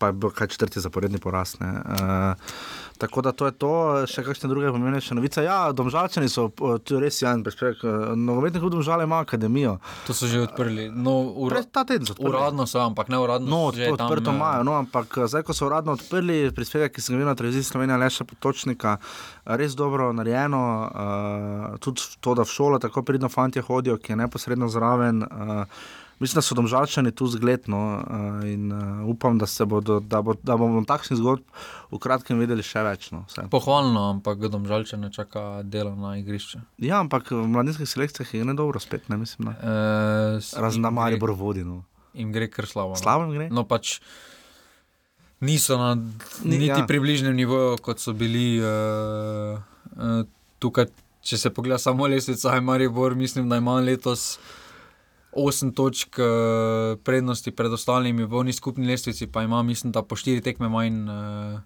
Pa 0.00 0.08
je 0.08 0.16
bil 0.16 0.32
kaj 0.32 0.48
četrti 0.54 0.80
zaporedni 0.80 1.20
porast. 1.20 1.60
Uh, 1.60 2.32
Tako 3.00 3.22
da 3.22 3.32
to 3.32 3.46
je 3.48 3.52
to, 3.56 3.72
še 4.12 4.20
kakšne 4.20 4.48
druge 4.50 4.68
pomembnejše 4.68 5.14
novice. 5.16 5.40
Ja, 5.40 5.70
domžalčani 5.72 6.28
so 6.28 6.50
res 7.00 7.22
jasen 7.22 7.40
prispevek. 7.46 7.80
Nogometni 8.12 8.60
klub 8.60 8.74
domžale 8.74 9.06
ima 9.08 9.22
akademijo. 9.24 9.78
To 10.04 10.12
so 10.16 10.28
že 10.28 10.42
odprli. 10.44 10.90
No, 10.92 11.14
ura... 11.40 11.62
Ta 11.64 11.86
teden 11.88 12.04
so 12.04 12.12
odprli. 12.12 12.28
Uradno 12.28 12.66
so, 12.68 12.82
ampak 12.84 13.08
ne 13.08 13.22
uradno. 13.22 13.48
No, 13.48 13.60
to 13.72 13.94
odprto 13.96 14.34
imajo. 14.36 14.66
No, 14.68 14.74
ampak 14.82 15.16
zdaj, 15.32 15.46
ko 15.48 15.56
so 15.56 15.70
uradno 15.70 15.96
odprli 15.96 16.50
prispevek, 16.52 16.92
ki 16.92 17.06
sem 17.06 17.16
ga 17.16 17.22
videl 17.22 17.32
na 17.32 17.38
televiziji 17.40 17.70
Slovenija, 17.70 17.96
Leša 18.04 18.28
Potočnika, 18.28 18.98
res 19.56 19.78
dobro 19.80 20.10
narejeno. 20.20 20.60
Uh, 20.60 21.80
tudi 21.80 22.04
to, 22.20 22.36
da 22.36 22.44
v 22.44 22.52
šolo 22.52 22.82
tako 22.84 23.00
pridno 23.00 23.32
fanti 23.32 23.64
hodijo, 23.64 23.96
ki 23.96 24.12
je 24.12 24.20
neposredno 24.26 24.68
zraven. 24.68 25.24
Uh, 25.24 25.64
Mislim, 26.20 26.36
da 26.36 26.42
so 26.42 26.54
domžalčani 26.54 27.10
tu 27.16 27.26
zgledno 27.26 27.78
uh, 27.96 28.48
in 28.48 28.72
uh, 28.72 29.08
upam, 29.08 29.38
da, 29.38 29.46
bodo, 29.64 30.00
da, 30.00 30.20
bo, 30.22 30.34
da 30.42 30.56
bomo 30.56 30.82
takšnih 30.84 31.16
zgodb 31.16 31.46
v 31.90 31.98
kratkem 31.98 32.36
videli 32.42 32.60
še 32.60 32.82
več. 32.84 33.08
No, 33.14 33.22
Pohvalno, 33.48 34.02
ampak 34.12 34.44
domžalčane 34.52 35.08
čaka 35.14 35.62
delo 35.64 35.94
na 35.96 36.18
igrišču. 36.20 36.60
Ja, 36.84 37.00
ampak 37.00 37.32
v 37.32 37.46
mladinskih 37.48 37.88
selekcijah 37.88 38.34
je 38.36 38.44
ne 38.44 38.52
dobro 38.54 38.82
spet, 38.84 39.08
ne 39.08 39.16
mislim. 39.16 39.48
Uh, 39.48 40.36
e, 40.36 40.60
Razen 40.60 40.84
mali 40.92 41.16
bor 41.16 41.32
vodi. 41.32 41.64
No. 41.64 41.86
In 42.12 42.36
gre 42.36 42.50
kar 42.52 42.68
slabo. 42.68 42.98
No. 42.98 43.00
Slabo 43.00 43.32
gre. 43.32 43.48
No, 43.48 43.64
pač 43.64 43.96
niso 45.40 45.80
na 45.80 45.94
niti 46.44 46.68
ja. 46.68 46.84
približnem 46.84 47.32
nivoju, 47.32 47.80
kot 47.80 48.04
so 48.04 48.12
bili 48.12 48.60
uh, 48.60 49.56
uh, 49.96 50.26
tukaj. 50.60 50.92
Če 51.20 51.36
se 51.36 51.50
pogleda 51.52 51.76
samo 51.76 52.06
lesnica, 52.08 52.54
je 52.56 52.62
Maribor, 52.64 53.12
mislim, 53.12 53.48
da 53.48 53.58
ima 53.60 53.74
letos 53.84 54.38
8 55.32 55.74
točk 55.74 56.18
uh, 56.18 56.98
prednosti 57.04 57.50
pred 57.50 57.72
ostalimi, 57.72 58.24
v 58.24 58.34
oni 58.34 58.52
skupni 58.52 58.86
lestvici 58.86 59.26
pa 59.26 59.42
ima, 59.42 59.62
mislim, 59.62 59.92
da 59.92 60.02
po 60.02 60.16
4 60.16 60.42
tekme 60.42 60.68
manj 60.68 61.06
uh, 61.06 61.60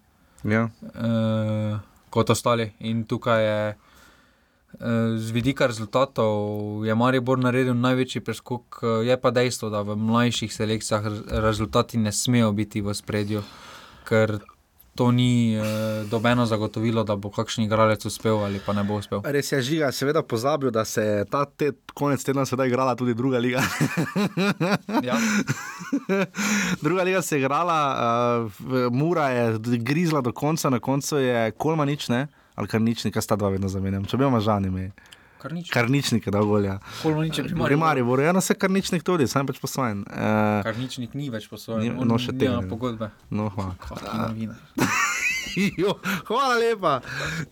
ja. 0.45 0.69
uh, 0.69 1.79
kot 2.11 2.31
ostali. 2.31 2.73
In 2.79 3.05
tukaj 3.05 3.45
je 3.45 3.75
uh, 3.75 5.17
z 5.17 5.31
vidika 5.31 5.67
rezultatov, 5.67 6.85
je 6.85 6.95
Maribor 6.95 7.39
naredil 7.39 7.75
največji 7.75 8.21
preskok, 8.21 8.83
uh, 8.83 9.01
je 9.07 9.17
pa 9.21 9.31
dejstvo, 9.31 9.71
da 9.73 9.81
v 9.81 9.97
mlajših 9.97 10.55
selekcijah 10.55 11.09
rezultati 11.45 11.99
ne 11.99 12.13
smejo 12.13 12.53
biti 12.53 12.85
v 12.85 12.95
spredju. 12.95 13.43
Ker 14.05 14.39
to 14.95 15.11
ni 15.13 15.59
uh, 15.59 15.65
dobeno 16.11 16.47
zagotovilo, 16.47 17.05
da 17.05 17.17
bo 17.17 17.31
kakšen 17.31 17.65
igralec 17.65 18.05
uspel 18.07 18.45
ali 18.45 18.61
pa 18.67 18.73
ne 18.73 18.85
bo 18.85 18.99
uspel. 19.01 19.23
Res 19.25 19.53
je 19.53 19.63
žiga, 19.63 19.93
seveda 19.93 20.23
pozabil, 20.23 20.71
da 20.71 20.85
se 20.85 21.03
je 21.03 21.25
ta 21.25 21.45
te, 21.45 21.73
konec 21.95 22.25
tedna 22.25 22.47
sedaj 22.47 22.69
igrala 22.69 22.95
tudi 22.95 23.15
druga 23.15 23.39
liga. 23.39 23.63
ja. 25.09 25.19
druga 26.83 27.03
liga 27.03 27.23
se 27.23 27.37
je 27.37 27.41
igrala, 27.41 27.81
uh, 28.71 28.93
Mura 28.93 29.29
je 29.29 29.59
grizla 29.79 30.21
do 30.21 30.33
konca, 30.33 30.71
na 30.71 30.79
koncu 30.79 31.19
je 31.19 31.51
Kolmanič, 31.51 32.09
ne? 32.09 32.27
ali 32.55 32.69
kar 32.69 32.81
nič, 32.81 33.05
nekaj 33.05 33.23
sta 33.23 33.37
dva 33.37 33.49
vedno 33.51 33.69
zamenjam, 33.69 34.05
če 34.07 34.17
bi 34.17 34.25
imel 34.25 34.41
žani 34.41 34.71
ime. 35.45 35.73
Karničnik, 35.73 36.29
da 36.29 36.41
volja. 36.41 36.79
Kolmanič 37.03 37.39
je 37.39 37.45
primarni. 37.45 37.69
Primarni, 37.69 38.03
bo 38.03 38.21
eno 38.21 38.41
se 38.41 38.55
karničnik 38.55 39.03
tudi, 39.03 39.29
sam 39.29 39.47
pač 39.47 39.61
posvojen. 39.63 40.05
Uh, 40.09 40.63
karničnik 40.65 41.15
ni 41.15 41.31
več 41.31 41.49
posvojen, 41.53 42.01
no 42.05 42.19
še 42.19 42.37
te. 42.39 42.49
Ja, 42.51 42.61
pogodbe. 42.69 43.11
No, 43.31 43.51
hvala. 43.55 43.77
Hvala. 43.89 44.33
jo, 45.83 45.95
hvala 46.27 46.55
lepa. 46.59 47.01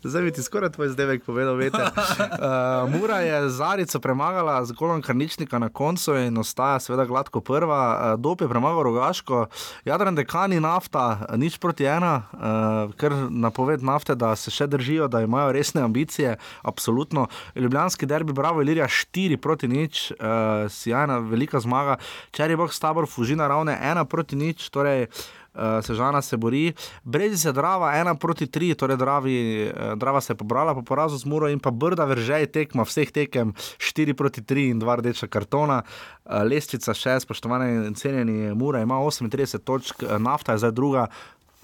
Zdaj 0.03 0.23
bi 0.23 0.33
ti 0.33 0.43
skoraj 0.43 0.71
tvoj 0.71 0.89
zdevek 0.89 1.25
povedal. 1.25 1.53
Uh, 1.71 2.91
Mura 2.93 3.21
je 3.21 3.49
Zarico 3.51 4.01
premagala 4.01 4.65
z 4.65 4.73
golom 4.73 5.03
Karničnika 5.03 5.59
na 5.59 5.69
koncu 5.69 6.17
in 6.17 6.39
ostaja 6.39 6.81
seveda 6.81 7.05
gladko 7.05 7.41
prva. 7.41 7.83
Uh, 8.15 8.21
Dop 8.21 8.41
je 8.41 8.49
premagal 8.49 8.83
Rogaško, 8.83 9.47
Jadran 9.85 10.15
dekani 10.15 10.61
nafta, 10.61 11.27
nič 11.37 11.59
proti 11.59 11.85
ena, 11.85 12.23
uh, 12.33 12.95
ker 12.99 13.15
napoved 13.31 13.83
nafte, 13.83 14.15
da 14.15 14.35
se 14.37 14.51
še 14.51 14.67
držijo, 14.67 15.09
da 15.09 15.23
imajo 15.23 15.53
resne 15.53 15.83
ambicije. 15.83 16.37
Absolutno. 16.63 17.29
Ljubljanski 17.55 18.07
derbi, 18.07 18.33
bravo, 18.33 18.63
Ilirija 18.63 18.89
4 18.89 19.37
proti 19.37 19.69
nič, 19.69 20.11
uh, 20.11 20.67
sjajna 20.71 21.19
velika 21.19 21.61
zmaga. 21.61 21.99
Čeri 22.31 22.57
boh 22.57 22.73
stabor, 22.73 23.07
fužina 23.07 23.49
ravne 23.49 23.79
1 23.79 24.05
proti 24.11 24.37
nič. 24.37 24.71
Torej, 24.71 25.07
uh, 25.55 25.85
Sežana 25.85 26.23
se 26.23 26.37
bori, 26.37 26.73
Brezi 27.05 27.39
se 27.39 27.53
Drava, 27.53 27.93
ena 27.97 28.15
proti 28.15 28.47
tri, 28.47 28.75
torej 28.75 28.97
Dravi, 28.97 29.37
uh, 29.69 29.93
Drava 29.99 30.21
se 30.21 30.33
je 30.33 30.37
pobrala 30.37 30.75
po 30.75 30.83
porazu 30.83 31.19
z 31.19 31.25
Muro 31.25 31.49
in 31.49 31.61
pa 31.61 31.71
Brda 31.71 32.05
veržej 32.05 32.47
tekma 32.53 32.85
vseh 32.85 33.13
tekem, 33.13 33.55
štiri 33.79 34.15
proti 34.15 34.45
tri 34.45 34.69
in 34.71 34.79
dva 34.79 34.97
rdeča 35.01 35.29
kartona. 35.29 35.83
Uh, 36.25 36.43
lestvica 36.49 36.95
še, 36.95 37.21
spoštovane 37.21 37.71
in 37.89 37.95
cenjeni, 37.95 38.55
Mura 38.55 38.83
ima 38.83 39.01
38 39.03 39.63
točk, 39.65 40.03
nafta 40.19 40.57
je 40.57 40.65
zdaj 40.65 40.75
druga. 40.77 41.07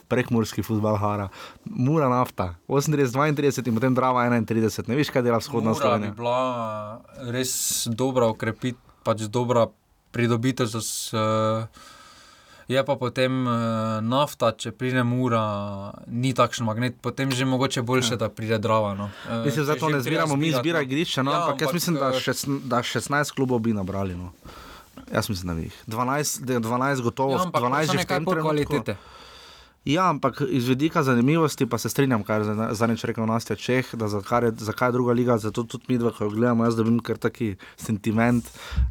Prekmorski 0.08 0.62
futbal, 0.64 0.96
Hara, 0.96 1.26
Mura 1.68 2.06
nafta, 2.08 2.54
38, 2.64 3.12
32 3.12 3.68
in 3.68 3.74
potem 3.76 3.92
Drava 3.92 4.22
31, 4.24 4.88
ne 4.88 4.96
veš, 4.96 5.10
kaj 5.12 5.20
dela 5.26 5.36
vzhodna 5.36 5.74
Slovenija. 5.76 6.14
To 6.14 6.16
bi 6.16 6.22
bila 6.22 7.28
res 7.28 7.52
dobra 7.92 8.30
ukrepitev, 8.32 8.80
pač 9.04 9.28
dobra 9.28 9.66
pridobitev 10.16 10.72
za. 10.72 10.80
Uh, 11.12 11.94
je 12.68 12.84
pa 12.84 12.96
potem 13.00 13.46
uh, 13.46 13.54
nafta, 14.04 14.52
če 14.52 14.74
pride 14.76 15.00
mura, 15.04 15.42
ni 16.06 16.34
takšen 16.36 16.68
magnet, 16.68 16.98
potem 17.00 17.32
že 17.32 17.48
mogoče 17.48 17.82
boljše, 17.82 18.18
ja. 18.18 18.22
da 18.24 18.28
pride 18.28 18.58
drava. 18.60 18.92
No. 18.94 19.08
Uh, 19.24 19.44
mislim, 19.44 19.66
da 19.66 19.76
to 19.80 19.88
ne 19.88 20.00
zbiramo, 20.04 20.36
mi 20.36 20.52
zbiramo 20.52 20.84
no. 20.84 20.88
igrišče, 20.88 21.24
no, 21.24 21.32
ja, 21.32 21.36
ampak, 21.40 21.54
ampak 21.56 21.66
jaz 21.66 21.74
mislim, 21.74 21.96
da, 21.96 22.10
eh, 22.12 22.20
šest, 22.20 22.48
da 22.68 22.82
16 22.84 23.34
klubov 23.34 23.64
bi 23.64 23.72
nabrali. 23.72 24.16
No. 24.16 24.32
Jaz 25.14 25.30
mislim, 25.32 25.48
da 25.48 25.54
bi 25.54 25.68
jih 25.70 25.78
12, 25.86 26.44
12 26.60 27.02
gotovo, 27.02 27.38
ja, 27.38 27.48
12 27.48 27.92
že 27.92 28.04
v 28.04 28.10
tem 28.12 28.28
trenutku. 28.28 28.84
Ja, 29.88 30.10
ampak 30.12 30.42
iz 30.48 30.66
vidika 30.68 31.00
zanimivosti 31.02 31.66
pa 31.66 31.78
se 31.78 31.88
strinjam, 31.88 32.20
kar 32.22 32.42
je 32.44 32.74
zadnjič 32.76 33.04
rekel 33.08 33.24
Nastja 33.26 33.56
Čeh, 33.56 33.94
da 33.96 34.08
zakaj 34.08 34.44
je, 34.44 34.50
zakaj 34.68 34.88
je 34.88 34.92
druga 34.92 35.14
liga, 35.16 35.38
zato 35.38 35.64
tudi 35.64 35.84
mi 35.88 35.96
dva, 35.98 36.12
ko 36.12 36.26
jo 36.26 36.34
gledamo, 36.34 36.66
jaz 36.68 36.76
dobim 36.76 36.98
kar 37.00 37.16
taki 37.16 37.54
sentiment, 37.80 38.50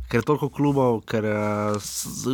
ker 0.10 0.24
je 0.24 0.26
toliko 0.26 0.50
klubov, 0.50 1.04
ker 1.06 1.28
uh, 1.30 1.92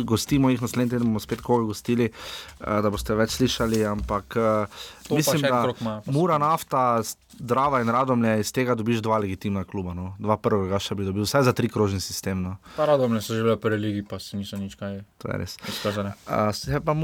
gostimo 0.08 0.48
jih 0.48 0.64
naslednji 0.64 0.94
teden, 0.94 1.12
bomo 1.12 1.20
spet 1.20 1.44
koga 1.44 1.68
gostili, 1.68 2.08
uh, 2.08 2.80
da 2.80 2.88
boste 2.88 3.12
več 3.20 3.36
slišali, 3.36 3.84
ampak 3.84 4.40
uh, 4.40 4.80
mislim, 5.12 5.44
da 5.44 5.62
ima, 5.68 6.00
mura 6.08 6.40
nafta, 6.40 7.02
drava 7.36 7.84
in 7.84 7.92
radomlje, 7.92 8.38
iz 8.40 8.56
tega 8.56 8.80
dobiš 8.80 9.04
dva 9.04 9.20
legitimna 9.20 9.68
kluba, 9.68 9.92
no? 9.92 10.14
dva 10.16 10.40
prvega 10.40 10.80
še 10.80 10.96
bi 10.96 11.04
dobil, 11.04 11.28
vsaj 11.28 11.50
za 11.52 11.52
tri 11.52 11.68
krožni 11.68 12.00
sistem. 12.00 12.40
No? 12.48 12.56
Pa 12.80 12.88
radomlje 12.88 13.26
so 13.28 13.36
že 13.36 13.44
bile 13.44 13.60
prve 13.60 13.84
ligi, 13.84 14.08
pa 14.08 14.16
se 14.16 14.40
niso 14.40 14.56
nič 14.56 14.80
kaj. 14.80 15.02
To 15.20 15.34
je 15.34 15.42
res. 15.44 15.60
Uh, 15.84 16.48
se 16.56 16.80
pa 16.80 16.96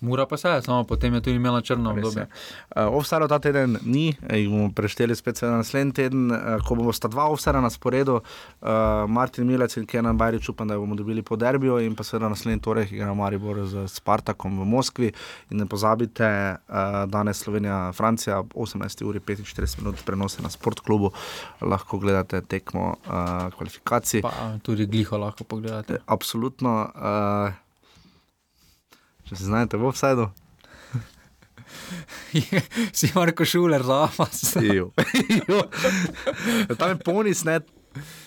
mura. 0.00 0.26
Pa 0.26 0.36
se, 0.36 0.62
samo 0.62 0.84
potem 0.84 1.14
je 1.14 1.20
tudi 1.20 1.36
imela 1.36 1.60
črno 1.60 1.90
obdobje. 1.90 2.26
Uh, 2.76 2.82
Ovsara 2.96 3.28
ta 3.28 3.38
teden 3.38 3.76
ni, 3.84 4.14
jih 4.32 4.48
bomo 4.48 4.70
prešteli 4.76 5.16
spet 5.16 5.42
na 5.42 5.56
naslednji 5.60 5.92
teden, 5.92 6.30
uh, 6.32 6.38
ko 6.66 6.74
bomo 6.74 6.92
sta 6.92 7.08
dva 7.08 7.28
ovsara 7.30 7.60
na 7.60 7.70
sporedu, 7.70 8.20
uh, 8.20 8.68
Martin 9.08 9.46
Milec 9.46 9.76
in 9.76 9.86
Kenan 9.86 10.18
Bajrič, 10.18 10.48
upam, 10.48 10.68
da 10.68 10.78
bomo 10.78 10.94
dobili 10.94 11.22
po 11.22 11.36
derbiju 11.36 11.78
in 11.84 11.94
pa 11.96 12.04
seveda 12.04 12.28
naslednji 12.28 12.60
torek 12.60 12.92
igra 12.92 13.14
Maribor 13.14 13.64
z 13.66 13.86
Spartakom 13.88 14.60
v 14.60 14.64
Moskvi. 14.64 15.12
In 15.50 15.58
ne 15.58 15.66
pozabite, 15.66 16.56
uh, 16.68 17.04
danes 17.10 17.42
Slovenija, 17.44 17.92
Francija, 17.92 18.42
18 18.54 19.04
uri 19.04 19.20
45 19.20 19.78
minut 19.78 20.04
prenose 20.06 20.42
na 20.42 20.50
sportklubu, 20.50 21.12
lahko 21.60 21.98
gledate 21.98 22.40
tekmo 22.40 22.94
uh, 23.06 23.48
kvalifikacij. 23.56 24.22
Pa 24.22 24.56
tudi 24.62 24.86
gliho 24.86 25.18
lahko 25.18 25.44
pogledate. 25.44 26.00
Absolutno. 26.06 26.90
Uh, 26.94 27.69
če 29.30 29.36
se 29.38 29.46
znajdete 29.46 29.78
v 29.78 29.86
offsajdu. 29.86 30.24
si 32.98 33.10
Marko 33.14 33.46
Šuler, 33.46 33.84
za 33.86 34.08
vas. 34.16 34.40
Tam 36.80 36.88
je 36.90 36.96
ponis, 37.04 37.44
ne, 37.46 37.60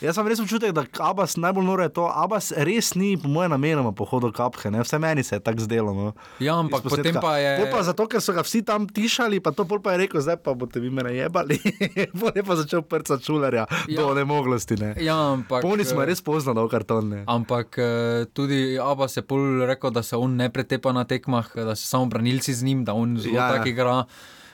Jaz 0.03 0.17
sem 0.17 0.27
res 0.27 0.41
občutek, 0.43 0.73
da 0.75 0.83
Abbas 1.05 1.37
najbolj 1.39 1.63
nore 1.63 1.85
je 1.87 1.93
to. 1.95 2.03
Abbas 2.11 2.51
res 2.67 2.91
ni, 2.99 3.13
po 3.15 3.31
mojem, 3.31 3.53
namenoma 3.55 3.93
pohodil 3.95 4.33
kapke, 4.35 4.67
ne? 4.67 4.81
vse 4.83 4.99
meni 4.99 5.23
se 5.23 5.37
je 5.37 5.43
tako 5.43 5.63
zdelo. 5.63 5.93
No? 5.95 6.11
Ja, 6.43 6.57
ampak 6.59 6.83
potem 6.83 7.15
pa 7.23 7.37
je. 7.39 7.53
Pol 7.61 7.71
pa 7.71 7.83
zato, 7.87 8.07
ker 8.11 8.19
so 8.19 8.35
ga 8.35 8.43
vsi 8.43 8.63
tam 8.67 8.89
tišali, 8.91 9.39
pa 9.39 9.55
to 9.55 9.63
pol 9.69 9.79
pa 9.79 9.95
je 9.95 10.03
rekel, 10.03 10.19
zdaj 10.19 10.41
pa 10.43 10.51
boste 10.57 10.83
vi 10.83 10.91
mene 10.91 11.15
jebali. 11.15 11.55
Pol 12.19 12.35
je 12.35 12.43
pa 12.43 12.59
začel 12.59 12.83
prca 12.83 13.15
čularja, 13.23 13.63
ja. 13.87 14.03
do 14.03 14.11
nemoglosti. 14.17 14.75
Ne? 14.79 14.91
Ja, 14.99 15.15
ampak. 15.37 15.63
Poni 15.63 15.87
smo 15.87 16.03
res 16.03 16.19
poznali 16.19 16.59
v 16.59 16.67
karton. 16.67 17.07
Ne? 17.07 17.23
Ampak 17.31 17.79
eh, 17.79 18.27
tudi 18.35 18.75
Abbas 18.75 19.15
je 19.15 19.23
pol 19.23 19.63
rekel, 19.63 19.95
da 19.95 20.03
se 20.03 20.19
on 20.19 20.35
ne 20.35 20.51
pretepa 20.51 20.91
na 20.91 21.07
tekmah, 21.07 21.55
da 21.55 21.79
so 21.79 21.87
samo 21.87 22.11
branilci 22.11 22.51
z 22.51 22.67
njim, 22.67 22.83
da 22.83 22.97
on 22.99 23.15
zelo 23.15 23.39
ja, 23.39 23.47
ja. 23.47 23.57
tak 23.57 23.71
igra. 23.71 24.03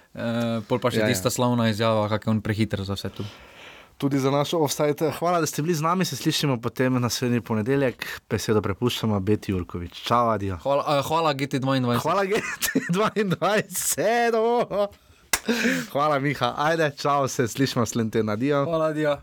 Uh, 0.09 0.65
pol 0.65 0.81
pa 0.81 0.89
še 0.89 1.03
ja, 1.03 1.09
tista 1.09 1.29
ja. 1.29 1.33
slavna 1.37 1.69
izjava, 1.69 2.09
kako 2.09 2.29
je 2.29 2.31
on 2.33 2.39
prehiter 2.41 2.81
za 2.81 2.97
vse 2.97 3.13
to 3.13 3.25
tudi 3.99 4.19
za 4.19 4.31
naš 4.31 4.53
offside. 4.53 5.11
Hvala, 5.19 5.39
da 5.39 5.45
ste 5.45 5.61
bili 5.61 5.75
z 5.75 5.81
nami, 5.81 6.05
se 6.05 6.15
slišimo 6.15 6.61
potem 6.61 7.01
naslednji 7.01 7.41
ponedeljek. 7.41 8.05
Besedo 8.29 8.61
prepuščamo 8.61 9.19
Beti 9.19 9.51
Jurkovič. 9.51 10.01
Čau, 10.07 10.29
adijo. 10.29 10.57
Hvala, 10.63 10.85
uh, 10.87 11.05
hvala 11.07 11.33
GT22. 11.33 11.99
Hvala 12.01 12.23
GT22. 12.23 14.87
Hvala, 15.91 16.19
Miha. 16.19 16.53
Ajde, 16.57 16.91
čau, 16.97 17.27
se 17.27 17.47
slišimo 17.47 17.81
naslednji 17.81 18.11
teden. 18.11 18.29
Adijo. 18.29 18.65
Hvala, 18.65 18.85
adijo. 18.85 19.17